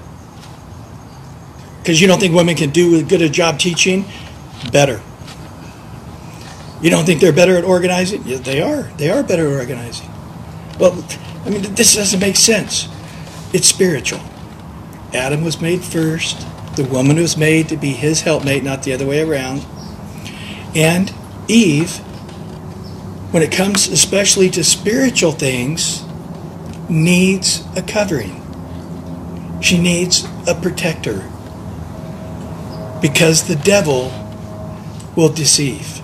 Because 1.80 2.00
you 2.00 2.08
don't 2.08 2.20
think 2.20 2.34
women 2.34 2.56
can 2.56 2.70
do 2.70 2.96
as 2.96 3.04
good 3.04 3.22
a 3.22 3.30
job 3.30 3.60
teaching? 3.60 4.06
Better. 4.72 5.02
You 6.82 6.90
don't 6.90 7.06
think 7.06 7.20
they're 7.22 7.34
better 7.34 7.58
at 7.58 7.64
organizing? 7.64 8.24
Yeah, 8.26 8.38
they 8.38 8.62
are. 8.62 8.84
They 8.98 9.10
are 9.10 9.24
better 9.24 9.48
at 9.48 9.54
organizing. 9.54 10.13
Well, 10.80 11.06
I 11.46 11.50
mean, 11.50 11.62
this 11.76 11.96
doesn't 11.96 12.20
make 12.20 12.36
sense. 12.36 12.88
It's 13.54 13.68
spiritual. 13.68 14.22
Adam 15.14 15.44
was 15.44 15.62
made 15.62 15.84
first. 15.84 16.48
The 16.76 16.86
woman 16.86 17.18
was 17.18 17.38
made 17.38 17.70
to 17.70 17.78
be 17.78 17.92
his 17.92 18.22
helpmate, 18.22 18.64
not 18.64 18.84
the 18.84 18.94
other 18.94 19.06
way 19.06 19.22
around. 19.22 19.66
And 20.76 21.14
Eve, 21.48 21.98
when 23.32 23.44
it 23.44 23.52
comes 23.52 23.88
especially 23.88 24.50
to 24.52 24.64
spiritual 24.64 25.32
things, 25.32 26.04
needs 26.90 27.64
a 27.76 27.84
covering. 27.84 28.40
She 29.62 29.78
needs 29.78 30.26
a 30.48 30.56
protector. 30.56 31.30
Because 33.02 33.48
the 33.48 33.56
devil 33.64 34.12
will 35.16 35.30
deceive. 35.30 36.02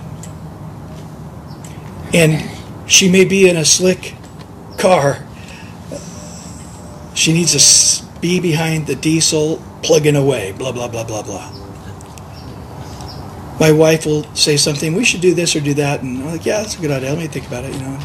And 2.14 2.48
she 2.88 3.10
may 3.10 3.24
be 3.24 3.48
in 3.48 3.56
a 3.56 3.64
slick 3.64 4.14
car. 4.80 5.24
She 7.14 7.32
needs 7.32 7.52
to 7.52 8.20
be 8.20 8.40
behind 8.40 8.86
the 8.86 8.94
diesel 8.94 9.62
plugging 9.82 10.16
away, 10.16 10.52
blah, 10.52 10.72
blah, 10.72 10.88
blah, 10.88 11.04
blah, 11.04 11.22
blah. 11.22 11.52
My 13.58 13.72
wife 13.72 14.06
will 14.06 14.24
say 14.34 14.56
something, 14.56 14.94
we 14.94 15.04
should 15.04 15.20
do 15.20 15.34
this 15.34 15.54
or 15.54 15.60
do 15.60 15.74
that. 15.74 16.02
And 16.02 16.22
I'm 16.22 16.26
like, 16.26 16.46
yeah, 16.46 16.62
that's 16.62 16.78
a 16.78 16.80
good 16.80 16.90
idea. 16.90 17.10
Let 17.10 17.18
me 17.18 17.26
think 17.26 17.46
about 17.46 17.64
it, 17.64 17.74
you 17.74 17.80
know. 17.80 17.98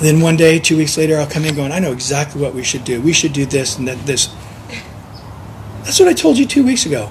Then 0.00 0.20
one 0.20 0.36
day, 0.36 0.58
two 0.58 0.76
weeks 0.76 0.98
later, 0.98 1.16
I'll 1.16 1.26
come 1.26 1.44
in 1.44 1.54
going, 1.54 1.72
I 1.72 1.78
know 1.78 1.92
exactly 1.92 2.42
what 2.42 2.54
we 2.54 2.62
should 2.62 2.84
do. 2.84 3.00
We 3.00 3.12
should 3.12 3.32
do 3.32 3.46
this 3.46 3.78
and 3.78 3.88
that, 3.88 3.98
this. 4.04 4.34
That's 5.84 5.98
what 6.00 6.08
I 6.08 6.12
told 6.12 6.36
you 6.36 6.46
two 6.46 6.64
weeks 6.64 6.84
ago. 6.84 7.10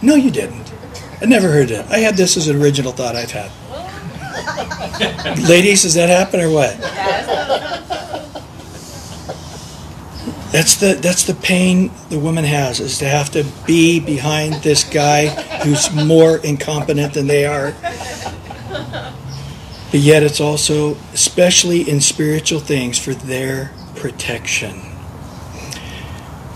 No, 0.00 0.14
you 0.14 0.30
didn't. 0.30 0.72
I 1.20 1.26
never 1.26 1.48
heard 1.48 1.70
it. 1.70 1.84
I 1.90 1.98
had 1.98 2.16
this 2.16 2.36
as 2.38 2.48
an 2.48 2.60
original 2.60 2.92
thought 2.92 3.16
I've 3.16 3.32
had. 3.32 3.50
Ladies, 5.48 5.82
does 5.82 5.94
that 5.94 6.08
happen 6.08 6.40
or 6.40 6.50
what? 6.50 6.76
That's 10.52 10.76
the 10.80 10.94
that's 10.94 11.24
the 11.24 11.34
pain 11.34 11.92
the 12.08 12.18
woman 12.18 12.42
has 12.42 12.80
is 12.80 12.98
to 12.98 13.04
have 13.04 13.30
to 13.30 13.46
be 13.68 14.00
behind 14.00 14.54
this 14.64 14.82
guy 14.82 15.28
who's 15.62 15.94
more 15.94 16.38
incompetent 16.38 17.14
than 17.14 17.28
they 17.28 17.46
are. 17.46 17.72
But 19.92 20.00
yet 20.00 20.24
it's 20.24 20.40
also 20.40 20.96
especially 21.12 21.88
in 21.88 22.00
spiritual 22.00 22.58
things 22.58 22.98
for 22.98 23.14
their 23.14 23.72
protection. 23.94 24.82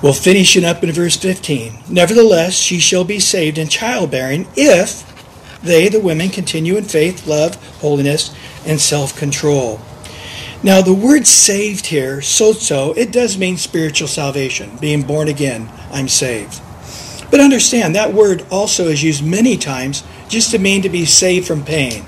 Well, 0.02 0.12
finishing 0.12 0.64
up 0.64 0.82
in 0.82 0.90
verse 0.90 1.16
15. 1.16 1.84
Nevertheless, 1.88 2.54
she 2.54 2.80
shall 2.80 3.04
be 3.04 3.20
saved 3.20 3.58
in 3.58 3.68
childbearing 3.68 4.48
if 4.56 5.03
they, 5.64 5.88
the 5.88 6.00
women, 6.00 6.28
continue 6.28 6.76
in 6.76 6.84
faith, 6.84 7.26
love, 7.26 7.56
holiness, 7.80 8.34
and 8.66 8.80
self 8.80 9.16
control. 9.16 9.80
Now, 10.62 10.80
the 10.80 10.94
word 10.94 11.26
saved 11.26 11.86
here, 11.86 12.18
sozo, 12.18 12.96
it 12.96 13.12
does 13.12 13.36
mean 13.36 13.56
spiritual 13.56 14.08
salvation, 14.08 14.76
being 14.80 15.02
born 15.02 15.28
again. 15.28 15.68
I'm 15.90 16.08
saved. 16.08 16.60
But 17.30 17.40
understand, 17.40 17.94
that 17.94 18.14
word 18.14 18.46
also 18.50 18.86
is 18.88 19.02
used 19.02 19.24
many 19.24 19.56
times 19.56 20.04
just 20.28 20.52
to 20.52 20.58
mean 20.58 20.82
to 20.82 20.88
be 20.88 21.04
saved 21.04 21.46
from 21.46 21.64
pain, 21.64 22.04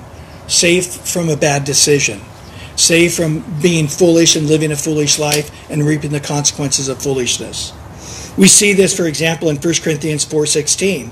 saved 0.47 0.87
from 0.87 1.29
a 1.29 1.37
bad 1.37 1.65
decision, 1.65 2.21
saved 2.75 3.13
from 3.13 3.43
being 3.61 3.87
foolish 3.87 4.35
and 4.35 4.47
living 4.47 4.71
a 4.71 4.75
foolish 4.75 5.19
life 5.19 5.51
and 5.69 5.85
reaping 5.85 6.11
the 6.11 6.19
consequences 6.19 6.87
of 6.89 7.01
foolishness. 7.01 7.73
We 8.37 8.47
see 8.47 8.73
this, 8.73 8.95
for 8.95 9.05
example, 9.05 9.49
in 9.49 9.57
1 9.57 9.83
Corinthians 9.83 10.25
4:16. 10.25 11.11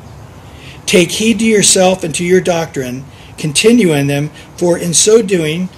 Take 0.85 1.11
heed 1.11 1.39
to 1.39 1.45
yourself 1.45 2.03
and 2.03 2.13
to 2.15 2.23
your 2.23 2.41
doctrine, 2.41 3.05
continue 3.37 3.93
in 3.93 4.07
them, 4.07 4.29
for 4.57 4.77
in 4.77 4.93
so 4.93 5.21
doing, 5.21 5.69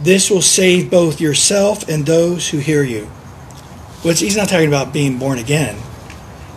this 0.00 0.30
will 0.30 0.42
save 0.42 0.90
both 0.90 1.20
yourself 1.20 1.88
and 1.88 2.06
those 2.06 2.50
who 2.50 2.58
hear 2.58 2.82
you. 2.82 3.10
Well, 4.04 4.14
he's 4.14 4.36
not 4.36 4.48
talking 4.48 4.68
about 4.68 4.92
being 4.92 5.18
born 5.18 5.38
again. 5.38 5.76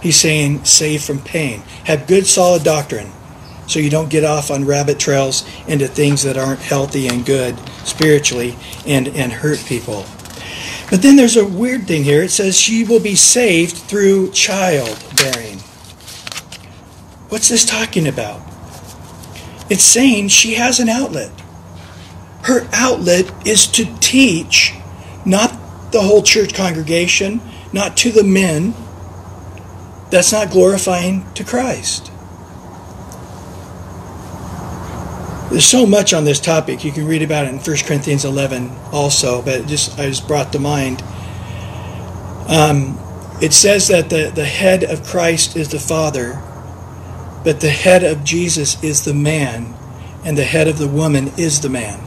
He's 0.02 0.20
saying 0.20 0.66
save 0.66 1.04
from 1.04 1.20
pain. 1.20 1.62
Have 1.86 2.08
good, 2.08 2.28
solid 2.28 2.64
doctrine 2.64 3.12
so 3.70 3.80
you 3.80 3.90
don't 3.90 4.10
get 4.10 4.24
off 4.24 4.50
on 4.50 4.66
rabbit 4.66 5.00
trails 5.00 5.48
into 5.68 5.88
things 5.88 6.24
that 6.24 6.38
aren't 6.38 6.60
healthy 6.60 7.08
and 7.08 7.26
good 7.26 7.58
spiritually 7.86 8.56
and, 8.88 9.08
and 9.10 9.32
hurt 9.32 9.64
people. 9.68 10.06
But 10.90 11.04
then 11.04 11.16
there's 11.16 11.38
a 11.38 11.46
weird 11.46 11.86
thing 11.86 12.04
here. 12.04 12.24
It 12.24 12.32
says 12.32 12.58
she 12.60 12.84
will 12.84 13.00
be 13.00 13.16
saved 13.16 13.78
through 13.78 14.32
childbearing. 14.32 15.60
What's 17.30 17.50
this 17.50 17.66
talking 17.66 18.08
about? 18.08 18.42
It's 19.70 19.84
saying 19.84 20.30
she 20.30 20.56
has 20.56 20.80
an 20.80 20.90
outlet. 20.90 21.32
Her 22.44 22.68
outlet 22.74 23.32
is 23.48 23.68
to 23.68 23.86
teach, 24.00 24.74
not 25.26 25.52
the 25.92 26.02
whole 26.02 26.24
church 26.24 26.54
congregation, 26.54 27.42
not 27.72 27.96
to 27.98 28.12
the 28.12 28.24
men. 28.24 28.74
That's 30.10 30.32
not 30.32 30.50
glorifying 30.50 31.32
to 31.36 31.44
Christ. 31.44 32.12
There's 35.52 35.66
so 35.66 35.86
much 35.86 36.14
on 36.14 36.26
this 36.26 36.40
topic. 36.40 36.84
You 36.84 36.92
can 36.92 37.08
read 37.08 37.22
about 37.22 37.46
it 37.46 37.50
in 37.50 37.58
1 37.58 37.78
Corinthians 37.86 38.26
11 38.26 38.72
also, 38.92 39.42
but 39.42 39.68
just 39.68 40.00
I 40.00 40.08
just 40.08 40.28
brought 40.28 40.52
to 40.54 40.60
mind. 40.60 41.04
Um, 42.48 43.00
it 43.42 43.54
says 43.54 43.88
that 43.88 44.10
the, 44.10 44.32
the 44.34 44.46
head 44.46 44.84
of 44.84 45.04
Christ 45.04 45.56
is 45.56 45.70
the 45.70 45.80
Father, 45.80 46.42
but 47.44 47.62
the 47.62 47.70
head 47.70 48.04
of 48.04 48.24
Jesus 48.24 48.82
is 48.84 49.06
the 49.06 49.14
man, 49.14 49.74
and 50.26 50.38
the 50.38 50.44
head 50.44 50.68
of 50.68 50.78
the 50.78 50.88
woman 50.88 51.30
is 51.38 51.62
the 51.62 51.70
man. 51.70 52.00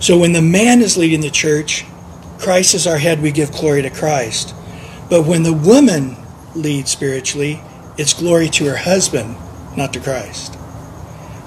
So 0.00 0.16
when 0.18 0.32
the 0.32 0.42
man 0.42 0.80
is 0.80 0.96
leading 0.96 1.20
the 1.20 1.30
church, 1.30 1.84
Christ 2.38 2.74
is 2.74 2.86
our 2.86 2.98
head, 2.98 3.20
we 3.20 3.32
give 3.32 3.50
glory 3.50 3.82
to 3.82 3.90
Christ. 3.90 4.54
But 5.10 5.26
when 5.26 5.42
the 5.42 5.52
woman 5.52 6.16
leads 6.54 6.90
spiritually, 6.90 7.60
it's 7.96 8.14
glory 8.14 8.48
to 8.50 8.66
her 8.66 8.76
husband, 8.76 9.36
not 9.76 9.92
to 9.94 10.00
Christ. 10.00 10.56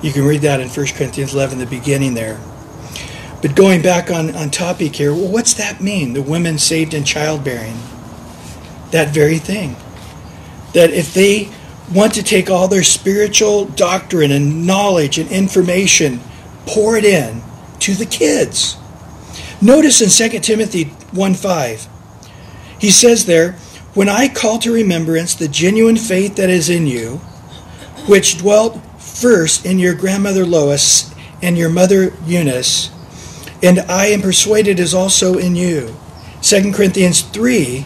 You 0.03 0.11
can 0.11 0.25
read 0.25 0.41
that 0.41 0.59
in 0.59 0.67
1 0.67 0.87
Corinthians 0.87 1.33
11, 1.33 1.59
the 1.59 1.65
beginning 1.65 2.13
there. 2.13 2.39
But 3.41 3.55
going 3.55 3.81
back 3.81 4.11
on, 4.11 4.35
on 4.35 4.51
topic 4.51 4.95
here, 4.95 5.13
well, 5.13 5.31
what's 5.31 5.53
that 5.55 5.81
mean? 5.81 6.13
The 6.13 6.21
women 6.21 6.57
saved 6.57 6.93
in 6.93 7.03
childbearing. 7.03 7.77
That 8.91 9.13
very 9.13 9.37
thing. 9.37 9.75
That 10.73 10.91
if 10.91 11.13
they 11.13 11.49
want 11.93 12.13
to 12.13 12.23
take 12.23 12.49
all 12.49 12.67
their 12.67 12.83
spiritual 12.83 13.65
doctrine 13.65 14.31
and 14.31 14.65
knowledge 14.65 15.17
and 15.17 15.29
information, 15.31 16.19
pour 16.65 16.95
it 16.95 17.05
in 17.05 17.41
to 17.79 17.93
the 17.93 18.05
kids. 18.05 18.77
Notice 19.61 20.01
in 20.01 20.29
2 20.31 20.39
Timothy 20.39 20.85
1 20.85 21.33
5, 21.33 21.87
he 22.79 22.89
says 22.89 23.25
there, 23.25 23.53
When 23.93 24.09
I 24.09 24.27
call 24.27 24.57
to 24.59 24.73
remembrance 24.73 25.35
the 25.35 25.47
genuine 25.47 25.97
faith 25.97 26.35
that 26.37 26.49
is 26.49 26.69
in 26.69 26.87
you, 26.87 27.17
which 28.07 28.39
dwelt 28.39 28.81
first 28.99 29.65
in 29.65 29.77
your 29.77 29.93
grandmother 29.93 30.45
Lois 30.45 31.13
and 31.41 31.57
your 31.57 31.69
mother 31.69 32.13
Eunice, 32.25 32.89
and 33.61 33.79
I 33.81 34.07
am 34.07 34.21
persuaded 34.21 34.79
is 34.79 34.93
also 34.93 35.37
in 35.37 35.55
you. 35.55 35.95
2 36.41 36.71
Corinthians 36.71 37.21
3, 37.21 37.85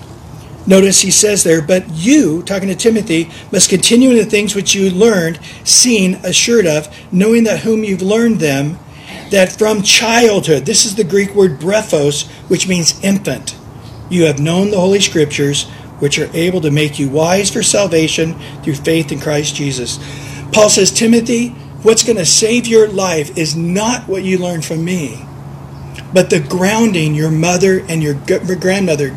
notice 0.68 1.02
he 1.02 1.12
says 1.12 1.44
there, 1.44 1.62
But 1.62 1.90
you, 1.90 2.44
talking 2.44 2.70
to 2.70 2.76
Timothy, 2.76 3.30
must 3.52 3.70
continue 3.70 4.12
in 4.12 4.18
the 4.18 4.26
things 4.26 4.56
which 4.56 4.76
you 4.76 4.90
learned, 4.90 5.40
seen, 5.64 6.16
assured 6.24 6.66
of, 6.66 6.88
knowing 7.12 7.44
that 7.46 7.62
whom 7.62 7.84
you've 7.84 8.02
learned 8.02 8.40
them, 8.40 8.80
that 9.32 9.52
from 9.52 9.82
childhood, 9.82 10.66
this 10.66 10.86
is 10.86 10.96
the 10.96 11.04
Greek 11.04 11.34
word 11.34 11.60
brephos, 11.60 12.28
which 12.50 12.68
means 12.68 13.04
infant, 13.04 13.56
you 14.10 14.26
have 14.26 14.40
known 14.40 14.70
the 14.70 14.80
Holy 14.80 15.00
Scriptures, 15.00 15.68
which 16.00 16.20
are 16.20 16.30
able 16.34 16.62
to 16.62 16.72
make 16.72 17.00
you 17.00 17.10
wise 17.10 17.50
for 17.50 17.64
salvation 17.64 18.36
through 18.62 18.76
faith 18.76 19.12
in 19.12 19.20
Christ 19.20 19.56
Jesus. 19.56 19.98
Paul 20.52 20.70
says, 20.70 20.92
Timothy, 20.92 21.50
what's 21.82 22.04
going 22.04 22.18
to 22.18 22.26
save 22.26 22.68
your 22.68 22.88
life 22.88 23.38
is 23.38 23.56
not 23.56 24.08
what 24.08 24.24
you 24.24 24.38
learned 24.38 24.66
from 24.66 24.84
me, 24.84 25.26
but 26.14 26.30
the 26.30 26.40
grounding 26.40 27.16
your 27.16 27.32
mother 27.32 27.80
and 27.88 28.04
your 28.04 28.14
grandmother 28.60 29.16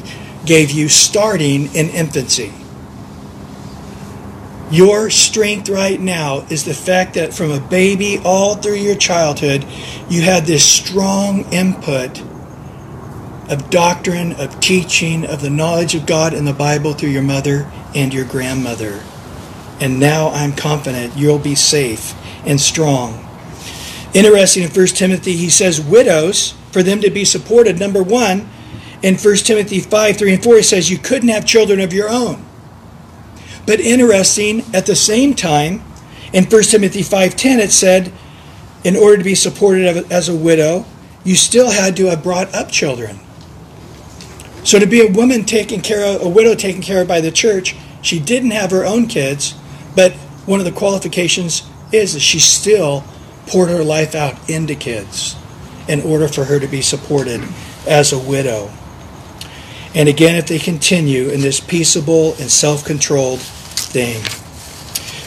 gave 0.49 0.70
you 0.70 0.88
starting 0.88 1.66
in 1.74 1.88
infancy. 1.90 2.53
Your 4.70 5.11
strength 5.11 5.68
right 5.68 6.01
now 6.01 6.40
is 6.51 6.64
the 6.64 6.74
fact 6.74 7.14
that 7.14 7.32
from 7.32 7.51
a 7.51 7.61
baby 7.61 8.20
all 8.24 8.57
through 8.57 8.74
your 8.74 8.96
childhood, 8.96 9.64
you 10.11 10.22
had 10.22 10.44
this 10.44 10.64
strong 10.64 11.51
input 11.53 12.20
of 13.49 13.70
doctrine, 13.70 14.32
of 14.32 14.59
teaching, 14.61 15.24
of 15.24 15.40
the 15.40 15.49
knowledge 15.49 15.94
of 15.94 16.05
God 16.07 16.34
and 16.34 16.46
the 16.46 16.53
Bible 16.53 16.92
through 16.92 17.11
your 17.11 17.22
mother 17.22 17.70
and 17.94 18.12
your 18.12 18.24
grandmother 18.26 19.03
and 19.80 20.01
now 20.01 20.30
I'm 20.30 20.53
confident 20.53 21.16
you'll 21.16 21.38
be 21.38 21.55
safe 21.55 22.14
and 22.44 22.61
strong. 22.61 23.24
Interesting 24.14 24.64
in 24.64 24.70
1 24.70 24.86
Timothy, 24.88 25.36
he 25.36 25.51
says, 25.51 25.80
widows, 25.80 26.55
for 26.72 26.82
them 26.82 27.01
to 27.01 27.11
be 27.11 27.24
supported. 27.24 27.78
Number 27.78 28.03
one, 28.03 28.49
in 29.03 29.16
1 29.16 29.36
Timothy 29.36 29.80
5 29.80 30.16
3 30.16 30.34
and 30.34 30.42
4, 30.42 30.57
he 30.57 30.62
says, 30.62 30.90
you 30.90 30.99
couldn't 30.99 31.28
have 31.28 31.46
children 31.46 31.80
of 31.80 31.92
your 31.92 32.09
own. 32.09 32.44
But 33.66 33.80
interesting, 33.80 34.64
at 34.74 34.86
the 34.86 34.96
same 34.96 35.34
time, 35.34 35.82
in 36.32 36.44
1 36.44 36.62
Timothy 36.64 37.03
5:10 37.03 37.59
it 37.59 37.70
said, 37.70 38.12
in 38.84 38.96
order 38.96 39.18
to 39.18 39.24
be 39.24 39.34
supported 39.34 40.11
as 40.11 40.28
a 40.28 40.34
widow, 40.34 40.84
you 41.24 41.34
still 41.34 41.70
had 41.70 41.96
to 41.96 42.07
have 42.07 42.22
brought 42.22 42.55
up 42.55 42.70
children. 42.70 43.20
So 44.64 44.78
to 44.78 44.86
be 44.86 45.01
a 45.01 45.11
woman 45.11 45.44
taken 45.44 45.80
care 45.80 46.05
of, 46.05 46.22
a 46.22 46.28
widow 46.28 46.55
taken 46.55 46.82
care 46.82 47.03
of 47.03 47.09
by 47.09 47.20
the 47.20 47.30
church, 47.30 47.74
she 48.03 48.18
didn't 48.18 48.53
have 48.53 48.70
her 48.70 48.84
own 48.84 49.07
kids, 49.07 49.55
but 49.94 50.12
one 50.46 50.61
of 50.61 50.64
the 50.64 50.72
qualifications 50.72 51.68
is 51.92 52.14
that 52.14 52.20
she 52.20 52.38
still 52.38 53.05
poured 53.46 53.70
her 53.70 53.82
life 53.82 54.14
out 54.14 54.49
into 54.49 54.74
kids 54.74 55.36
in 55.88 56.01
order 56.03 56.28
for 56.28 56.44
her 56.44 56.61
to 56.61 56.66
be 56.66 56.82
supported 56.82 57.42
as 57.86 58.12
a 58.12 58.18
widow. 58.18 58.70
And 59.95 60.09
again, 60.09 60.36
if 60.36 60.47
they 60.47 60.59
continue 60.59 61.28
in 61.28 61.41
this 61.41 61.61
peaceable 61.61 62.34
and 62.34 62.51
self 62.51 62.84
controlled 62.84 63.41
thing. 63.41 64.22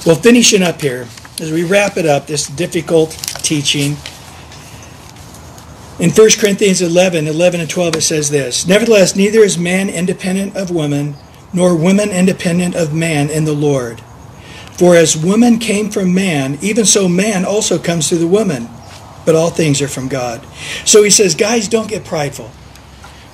Well, 0.06 0.16
finishing 0.16 0.62
up 0.62 0.82
here, 0.82 1.08
as 1.40 1.52
we 1.52 1.64
wrap 1.64 1.98
it 1.98 2.06
up, 2.06 2.28
this 2.28 2.48
difficult 2.48 3.12
teaching. 3.42 3.98
In 6.00 6.10
1 6.10 6.30
Corinthians 6.40 6.82
11, 6.82 7.28
11 7.28 7.60
and 7.60 7.70
12, 7.70 7.96
it 7.96 8.02
says 8.02 8.30
this 8.30 8.68
Nevertheless, 8.68 9.16
neither 9.16 9.40
is 9.40 9.58
man 9.58 9.90
independent 9.90 10.56
of 10.56 10.72
woman, 10.72 11.16
nor 11.54 11.76
woman 11.76 12.10
independent 12.10 12.76
of 12.76 12.94
man 12.94 13.30
in 13.30 13.46
the 13.46 13.54
Lord. 13.54 14.02
For 14.74 14.96
as 14.96 15.16
woman 15.16 15.60
came 15.60 15.92
from 15.92 16.14
man, 16.14 16.58
even 16.62 16.86
so 16.86 17.08
man 17.08 17.46
also 17.46 17.78
comes 17.78 18.10
through 18.10 18.20
the 18.20 18.28
woman. 18.28 18.68
But 19.26 19.36
all 19.36 19.52
things 19.52 19.82
are 19.84 19.88
from 19.88 20.08
God. 20.08 20.44
So 20.86 21.04
he 21.04 21.12
says, 21.12 21.36
guys, 21.36 21.68
don't 21.68 21.88
get 21.88 22.04
prideful. 22.04 22.50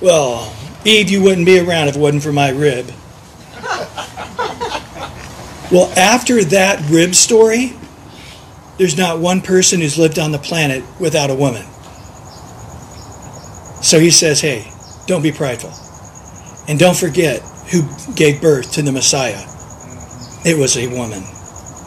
Well, 0.02 0.54
Eve, 0.88 1.10
you 1.10 1.22
wouldn't 1.22 1.46
be 1.46 1.60
around 1.60 1.90
if 1.90 1.96
it 1.96 2.00
wasn't 2.00 2.24
for 2.24 2.32
my 2.32 2.50
rib. 2.50 2.86
well, 5.72 5.92
after 5.98 6.44
that 6.46 6.84
rib 6.90 7.14
story, 7.14 7.74
there's 8.78 8.98
not 8.98 9.20
one 9.20 9.42
person 9.42 9.82
who's 9.82 9.98
lived 9.98 10.18
on 10.18 10.32
the 10.32 10.38
planet 10.38 10.84
without 11.00 11.30
a 11.30 11.36
woman. 11.36 11.66
So 13.84 14.00
he 14.00 14.12
says, 14.12 14.42
hey, 14.42 14.72
don't 15.08 15.22
be 15.22 15.32
prideful. 15.32 15.74
And 16.70 16.80
don't 16.80 16.98
forget 16.98 17.42
who 17.72 17.84
gave 18.16 18.42
birth 18.42 18.72
to 18.74 18.82
the 18.82 18.92
Messiah. 18.92 19.44
It 20.46 20.58
was 20.58 20.78
a 20.78 20.88
woman 20.88 21.24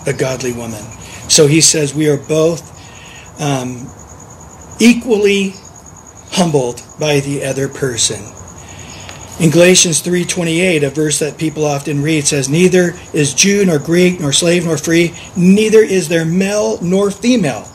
a 0.07 0.13
godly 0.13 0.53
woman. 0.53 0.83
So 1.29 1.47
he 1.47 1.61
says 1.61 1.95
we 1.95 2.09
are 2.09 2.17
both 2.17 2.67
um, 3.41 3.89
equally 4.81 5.55
humbled 6.33 6.83
by 6.99 7.21
the 7.21 7.45
other 7.45 7.69
person. 7.69 8.21
In 9.41 9.51
Galatians 9.51 10.01
3:28, 10.03 10.85
a 10.85 10.91
verse 10.91 11.21
that 11.21 11.39
people 11.39 11.65
often 11.65 12.03
read 12.03 12.29
says, 12.29 12.49
"Neither 12.51 12.97
is 13.15 13.35
Jew 13.35 13.65
nor 13.65 13.79
Greek 13.79 14.21
nor 14.21 14.35
slave 14.35 14.67
nor 14.67 14.79
free, 14.79 15.15
neither 15.37 15.83
is 15.83 16.09
there 16.09 16.27
male 16.27 16.79
nor 16.83 17.11
female, 17.11 17.69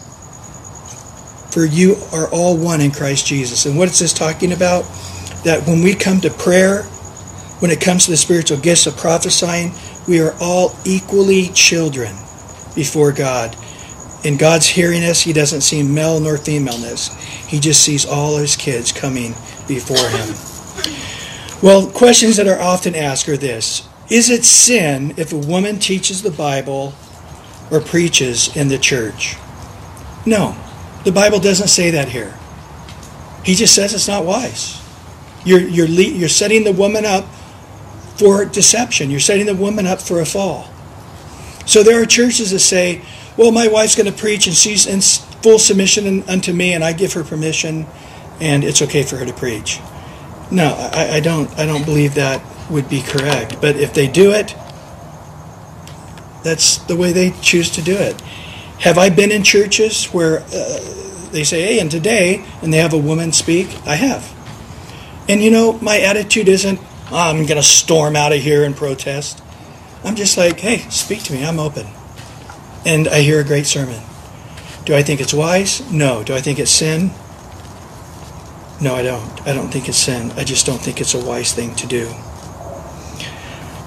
for 1.51 1.66
you 1.66 1.97
are 2.13 2.28
all 2.30 2.57
one 2.57 2.82
in 2.82 2.91
Christ 2.91 3.28
Jesus." 3.28 3.66
And 3.66 3.78
what 3.78 3.89
is 3.89 3.99
this 3.99 4.13
talking 4.13 4.53
about? 4.53 4.86
That 5.43 5.68
when 5.68 5.84
we 5.84 5.95
come 5.95 6.22
to 6.22 6.32
prayer, 6.32 6.84
when 7.59 7.72
it 7.72 7.82
comes 7.82 8.05
to 8.05 8.11
the 8.11 8.18
spiritual 8.18 8.57
gifts 8.59 8.88
of 8.88 8.97
prophesying, 8.97 9.74
we 10.07 10.20
are 10.20 10.36
all 10.41 10.76
equally 10.86 11.49
children 11.53 12.16
before 12.76 13.11
God. 13.11 13.55
in 14.24 14.38
God's 14.38 14.68
hearing 14.68 15.03
us, 15.03 15.22
He 15.22 15.34
doesn't 15.34 15.61
see 15.61 15.84
male 15.84 16.20
nor 16.20 16.38
femaleness. 16.38 17.11
He 17.47 17.59
just 17.59 17.84
sees 17.84 18.05
all 18.05 18.38
His 18.38 18.55
kids 18.55 18.91
coming 18.91 19.36
before 19.68 20.09
Him. 20.09 20.55
Well, 21.64 21.88
questions 21.88 22.36
that 22.36 22.47
are 22.47 22.60
often 22.60 22.95
asked 22.95 23.30
are 23.30 23.38
this 23.38 23.88
Is 24.10 24.30
it 24.30 24.43
sin 24.43 25.14
if 25.18 25.32
a 25.32 25.38
woman 25.38 25.80
teaches 25.80 26.22
the 26.22 26.32
Bible 26.32 26.93
or 27.72 27.80
preaches 27.80 28.56
in 28.56 28.68
the 28.68 28.78
church? 28.78 29.36
No, 30.26 30.56
the 31.06 31.12
Bible 31.12 31.39
doesn't 31.39 31.70
say 31.70 31.91
that 31.91 32.10
here. 32.10 32.38
He 33.43 33.56
just 33.56 33.74
says 33.74 33.93
it's 33.93 34.08
not 34.08 34.26
wise. 34.26 34.82
You're, 35.45 35.62
you're, 35.62 35.86
you're 35.86 36.30
setting 36.30 36.64
the 36.64 36.72
woman 36.72 37.06
up 37.06 37.26
for 38.18 38.43
deception, 38.45 39.10
you're 39.10 39.20
setting 39.20 39.45
the 39.45 39.56
woman 39.56 39.86
up 39.86 40.01
for 40.01 40.20
a 40.20 40.26
fall. 40.26 40.70
So 41.66 41.84
there 41.84 42.01
are 42.01 42.06
churches 42.06 42.51
that 42.51 42.60
say, 42.60 43.01
well, 43.38 43.51
my 43.51 43.68
wife's 43.68 43.95
going 43.95 44.12
to 44.12 44.18
preach 44.18 44.47
and 44.47 44.56
she's 44.56 44.88
in 44.88 45.01
full 45.41 45.60
submission 45.60 46.24
unto 46.24 46.53
me 46.53 46.74
and 46.74 46.84
I 46.84 46.93
give 46.93 47.14
her 47.14 47.24
permission 47.24 47.86
and 48.39 48.64
it's 48.64 48.82
okay 48.82 49.03
for 49.03 49.18
her 49.18 49.26
to 49.26 49.34
preach. 49.34 49.80
No, 50.51 50.75
I, 50.93 51.15
I 51.15 51.19
don't. 51.19 51.49
I 51.57 51.65
don't 51.65 51.85
believe 51.85 52.15
that 52.15 52.41
would 52.69 52.87
be 52.89 53.01
correct. 53.01 53.59
But 53.61 53.75
if 53.75 53.93
they 53.93 54.07
do 54.07 54.31
it, 54.31 54.55
that's 56.43 56.77
the 56.77 56.95
way 56.95 57.11
they 57.11 57.31
choose 57.41 57.69
to 57.71 57.81
do 57.81 57.95
it. 57.95 58.19
Have 58.81 58.97
I 58.97 59.09
been 59.09 59.31
in 59.31 59.43
churches 59.43 60.05
where 60.07 60.39
uh, 60.39 60.79
they 61.31 61.43
say, 61.43 61.61
"Hey," 61.63 61.79
and 61.79 61.89
today, 61.89 62.45
and 62.61 62.71
they 62.73 62.77
have 62.77 62.93
a 62.93 62.97
woman 62.97 63.31
speak? 63.31 63.67
I 63.85 63.95
have. 63.95 64.31
And 65.27 65.41
you 65.41 65.49
know, 65.49 65.73
my 65.79 65.99
attitude 65.99 66.47
isn't, 66.47 66.79
oh, 67.11 67.17
"I'm 67.17 67.45
going 67.45 67.57
to 67.57 67.63
storm 67.63 68.15
out 68.15 68.31
of 68.31 68.41
here 68.41 68.63
and 68.63 68.75
protest." 68.75 69.41
I'm 70.03 70.15
just 70.15 70.37
like, 70.37 70.59
"Hey, 70.59 70.77
speak 70.89 71.23
to 71.23 71.33
me. 71.33 71.43
I'm 71.43 71.59
open." 71.59 71.87
And 72.85 73.07
I 73.07 73.21
hear 73.21 73.39
a 73.39 73.43
great 73.43 73.65
sermon. 73.65 74.01
Do 74.85 74.95
I 74.95 75.01
think 75.01 75.19
it's 75.19 75.33
wise? 75.33 75.81
No. 75.91 76.23
Do 76.23 76.35
I 76.35 76.41
think 76.41 76.59
it's 76.59 76.69
sin? 76.69 77.09
No, 78.82 78.95
I 78.95 79.03
don't. 79.03 79.47
I 79.47 79.53
don't 79.53 79.69
think 79.69 79.88
it's 79.88 79.97
sin. 79.97 80.32
I 80.36 80.43
just 80.43 80.65
don't 80.65 80.82
think 80.82 80.99
it's 80.99 81.13
a 81.13 81.23
wise 81.23 81.53
thing 81.53 81.76
to 81.76 81.88
do. 81.88 82.13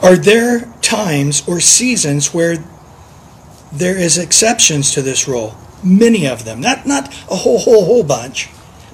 Are 0.03 0.17
there 0.17 0.73
times 0.81 1.47
or 1.47 1.61
seasons 1.61 2.33
where 2.33 2.65
there 3.71 3.97
is 3.97 4.17
exceptions 4.17 4.93
to 4.93 5.03
this 5.03 5.29
rule? 5.29 5.57
Many 5.85 6.27
of 6.27 6.45
them. 6.45 6.61
Not 6.61 6.87
not 6.87 7.09
a 7.31 7.37
whole 7.37 7.59
whole 7.59 7.85
whole 7.85 8.03
bunch, 8.03 8.49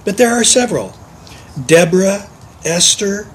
but 0.04 0.16
there 0.16 0.30
are 0.30 0.44
several. 0.44 0.94
Deborah, 1.66 2.28
Esther, 2.64 3.28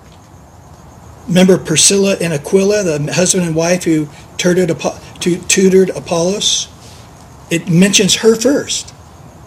remember 1.28 1.58
Priscilla 1.58 2.18
and 2.20 2.34
Aquila, 2.34 2.84
the 2.84 3.14
husband 3.14 3.46
and 3.46 3.56
wife 3.56 3.86
who 3.86 4.10
tutored, 4.38 4.78
tutored 5.22 5.90
Apollos? 5.92 6.68
It 7.50 7.70
mentions 7.70 8.16
her 8.18 8.36
first. 8.36 8.94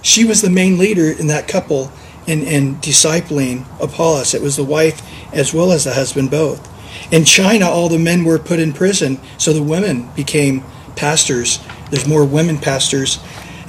She 0.00 0.24
was 0.24 0.40
the 0.40 0.50
main 0.50 0.78
leader 0.78 1.10
in 1.10 1.26
that 1.26 1.46
couple 1.46 1.92
in, 2.26 2.42
in 2.42 2.76
discipling 2.76 3.64
Apollos. 3.80 4.34
It 4.34 4.42
was 4.42 4.56
the 4.56 4.64
wife 4.64 5.02
as 5.32 5.52
well 5.52 5.72
as 5.72 5.84
the 5.84 5.94
husband 5.94 6.30
both. 6.30 6.68
In 7.12 7.24
China, 7.24 7.68
all 7.68 7.88
the 7.88 7.98
men 7.98 8.24
were 8.24 8.38
put 8.38 8.58
in 8.58 8.72
prison, 8.72 9.18
so 9.38 9.52
the 9.52 9.62
women 9.62 10.10
became 10.14 10.62
pastors. 10.96 11.58
There's 11.90 12.06
more 12.06 12.24
women 12.24 12.58
pastors 12.58 13.18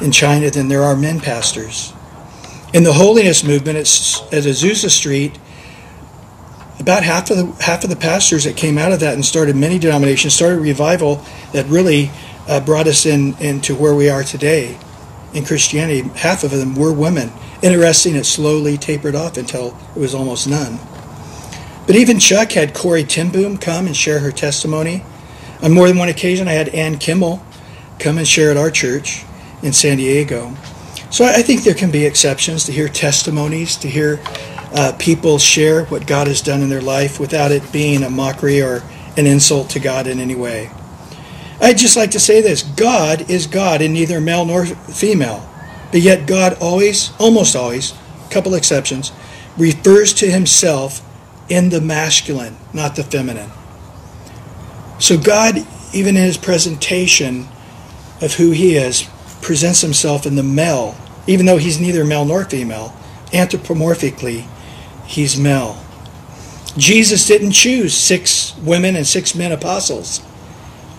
in 0.01 0.11
China 0.11 0.49
than 0.49 0.67
there 0.67 0.83
are 0.83 0.95
men 0.95 1.19
pastors. 1.19 1.93
In 2.73 2.83
the 2.83 2.93
holiness 2.93 3.43
movement 3.43 3.77
at, 3.77 3.87
at 4.33 4.43
Azusa 4.43 4.89
Street, 4.89 5.37
about 6.79 7.03
half 7.03 7.29
of 7.29 7.37
the 7.37 7.63
half 7.63 7.83
of 7.83 7.89
the 7.89 7.95
pastors 7.95 8.43
that 8.43 8.57
came 8.57 8.77
out 8.77 8.91
of 8.91 8.99
that 8.99 9.13
and 9.13 9.23
started 9.23 9.55
many 9.55 9.79
denominations 9.79 10.33
started 10.33 10.59
revival 10.59 11.23
that 11.53 11.65
really 11.67 12.11
uh, 12.47 12.59
brought 12.59 12.87
us 12.87 13.05
in 13.05 13.35
into 13.35 13.73
where 13.75 13.95
we 13.95 14.09
are 14.09 14.23
today 14.23 14.77
in 15.33 15.45
Christianity. 15.45 16.01
Half 16.15 16.43
of 16.43 16.51
them 16.51 16.75
were 16.75 16.93
women 16.93 17.31
Interesting, 17.63 18.17
it 18.17 18.25
slowly 18.25 18.77
tapered 18.77 19.15
off 19.15 19.37
until 19.37 19.77
it 19.95 19.99
was 19.99 20.13
almost 20.13 20.49
none. 20.49 20.79
But 21.87 21.95
even 21.95 22.19
Chuck 22.19 22.51
had 22.51 22.73
Corrie 22.73 23.05
ten 23.05 23.29
Boom 23.29 23.57
come 23.57 23.87
and 23.87 23.95
share 23.95 24.19
her 24.19 24.33
testimony. 24.33 25.01
On 25.61 25.71
more 25.71 25.87
than 25.87 25.97
one 25.97 26.09
occasion, 26.09 26.49
I 26.49 26.51
had 26.51 26.67
Ann 26.69 26.95
Kiemel 26.95 27.41
come 27.99 28.17
and 28.17 28.27
share 28.27 28.51
at 28.51 28.57
our 28.57 28.69
church 28.69 29.23
in 29.61 29.71
San 29.71 29.95
Diego. 29.95 30.53
So 31.09 31.23
I 31.23 31.41
think 31.41 31.63
there 31.63 31.73
can 31.73 31.89
be 31.89 32.05
exceptions 32.05 32.65
to 32.65 32.73
hear 32.73 32.89
testimonies, 32.89 33.77
to 33.77 33.87
hear 33.87 34.19
uh, 34.75 34.93
people 34.99 35.37
share 35.39 35.85
what 35.85 36.05
God 36.05 36.27
has 36.27 36.41
done 36.41 36.61
in 36.61 36.69
their 36.69 36.81
life 36.81 37.17
without 37.17 37.53
it 37.53 37.71
being 37.71 38.03
a 38.03 38.09
mockery 38.09 38.61
or 38.61 38.83
an 39.15 39.25
insult 39.25 39.69
to 39.69 39.79
God 39.79 40.05
in 40.05 40.19
any 40.19 40.35
way. 40.35 40.69
I'd 41.61 41.77
just 41.77 41.95
like 41.95 42.11
to 42.11 42.19
say 42.19 42.41
this 42.41 42.63
God 42.63 43.29
is 43.29 43.47
God 43.47 43.81
in 43.81 43.93
neither 43.93 44.19
male 44.19 44.45
nor 44.45 44.65
female. 44.65 45.49
But 45.91 46.01
yet, 46.01 46.25
God 46.25 46.57
always, 46.59 47.11
almost 47.19 47.55
always, 47.55 47.93
a 48.25 48.29
couple 48.31 48.55
exceptions, 48.55 49.11
refers 49.57 50.13
to 50.15 50.29
himself 50.29 51.01
in 51.49 51.69
the 51.69 51.81
masculine, 51.81 52.57
not 52.73 52.95
the 52.95 53.03
feminine. 53.03 53.51
So, 54.99 55.17
God, 55.19 55.67
even 55.93 56.17
in 56.17 56.23
his 56.23 56.37
presentation 56.37 57.47
of 58.21 58.33
who 58.35 58.51
he 58.51 58.75
is, 58.75 59.07
presents 59.41 59.81
himself 59.81 60.25
in 60.25 60.35
the 60.35 60.43
male, 60.43 60.95
even 61.27 61.45
though 61.45 61.57
he's 61.57 61.79
neither 61.79 62.03
male 62.03 62.25
nor 62.25 62.45
female. 62.45 62.95
Anthropomorphically, 63.27 64.47
he's 65.05 65.37
male. 65.37 65.77
Jesus 66.77 67.27
didn't 67.27 67.51
choose 67.51 67.95
six 67.95 68.57
women 68.57 68.95
and 68.95 69.05
six 69.05 69.35
men 69.35 69.51
apostles. 69.51 70.21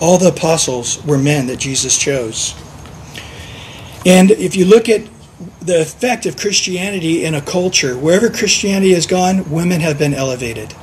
All 0.04 0.18
the 0.18 0.28
apostles 0.28 1.02
were 1.06 1.16
men 1.16 1.46
that 1.46 1.58
Jesus 1.58 1.96
chose. 1.96 2.54
And 4.04 4.30
if 4.32 4.54
you 4.54 4.66
look 4.66 4.90
at 4.90 5.00
the 5.62 5.80
effect 5.80 6.26
of 6.26 6.36
Christianity 6.36 7.24
in 7.24 7.34
a 7.34 7.40
culture, 7.40 7.96
wherever 7.96 8.28
Christianity 8.28 8.92
has 8.92 9.06
gone, 9.06 9.50
women 9.50 9.80
have 9.80 9.98
been 9.98 10.12
elevated. 10.12 10.74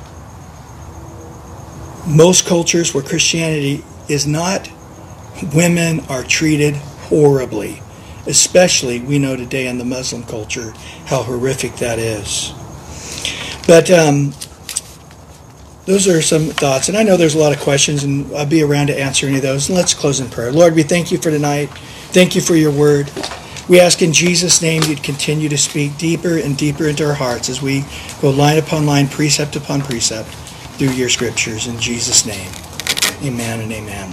Most 2.04 2.46
cultures 2.46 2.92
where 2.92 3.04
Christianity 3.04 3.84
is 4.08 4.26
not, 4.26 4.68
women 5.54 6.00
are 6.08 6.24
treated 6.24 6.74
horribly. 6.74 7.80
Especially, 8.26 8.98
we 8.98 9.20
know 9.20 9.36
today 9.36 9.68
in 9.68 9.78
the 9.78 9.84
Muslim 9.84 10.24
culture 10.24 10.72
how 11.06 11.22
horrific 11.22 11.76
that 11.76 12.00
is. 12.00 12.52
But 13.68 13.88
um, 13.88 14.34
those 15.84 16.06
are 16.08 16.22
some 16.22 16.46
thoughts. 16.46 16.88
And 16.88 16.96
I 16.96 17.02
know 17.02 17.16
there's 17.16 17.34
a 17.34 17.38
lot 17.38 17.54
of 17.54 17.60
questions, 17.60 18.04
and 18.04 18.32
I'll 18.34 18.46
be 18.46 18.62
around 18.62 18.88
to 18.88 18.98
answer 18.98 19.26
any 19.26 19.36
of 19.36 19.42
those. 19.42 19.68
And 19.68 19.76
let's 19.76 19.94
close 19.94 20.20
in 20.20 20.28
prayer. 20.28 20.52
Lord, 20.52 20.74
we 20.74 20.82
thank 20.82 21.10
you 21.10 21.18
for 21.18 21.30
tonight. 21.30 21.66
Thank 22.12 22.34
you 22.34 22.40
for 22.40 22.54
your 22.54 22.70
word. 22.70 23.10
We 23.68 23.80
ask 23.80 24.02
in 24.02 24.12
Jesus' 24.12 24.60
name 24.60 24.82
you'd 24.84 25.02
continue 25.02 25.48
to 25.48 25.58
speak 25.58 25.96
deeper 25.96 26.38
and 26.38 26.56
deeper 26.56 26.86
into 26.86 27.06
our 27.06 27.14
hearts 27.14 27.48
as 27.48 27.62
we 27.62 27.84
go 28.20 28.30
line 28.30 28.58
upon 28.58 28.86
line, 28.86 29.08
precept 29.08 29.56
upon 29.56 29.82
precept 29.82 30.28
through 30.78 30.90
your 30.90 31.08
scriptures. 31.08 31.68
In 31.68 31.78
Jesus' 31.78 32.26
name, 32.26 32.50
amen 33.24 33.60
and 33.60 33.72
amen. 33.72 34.12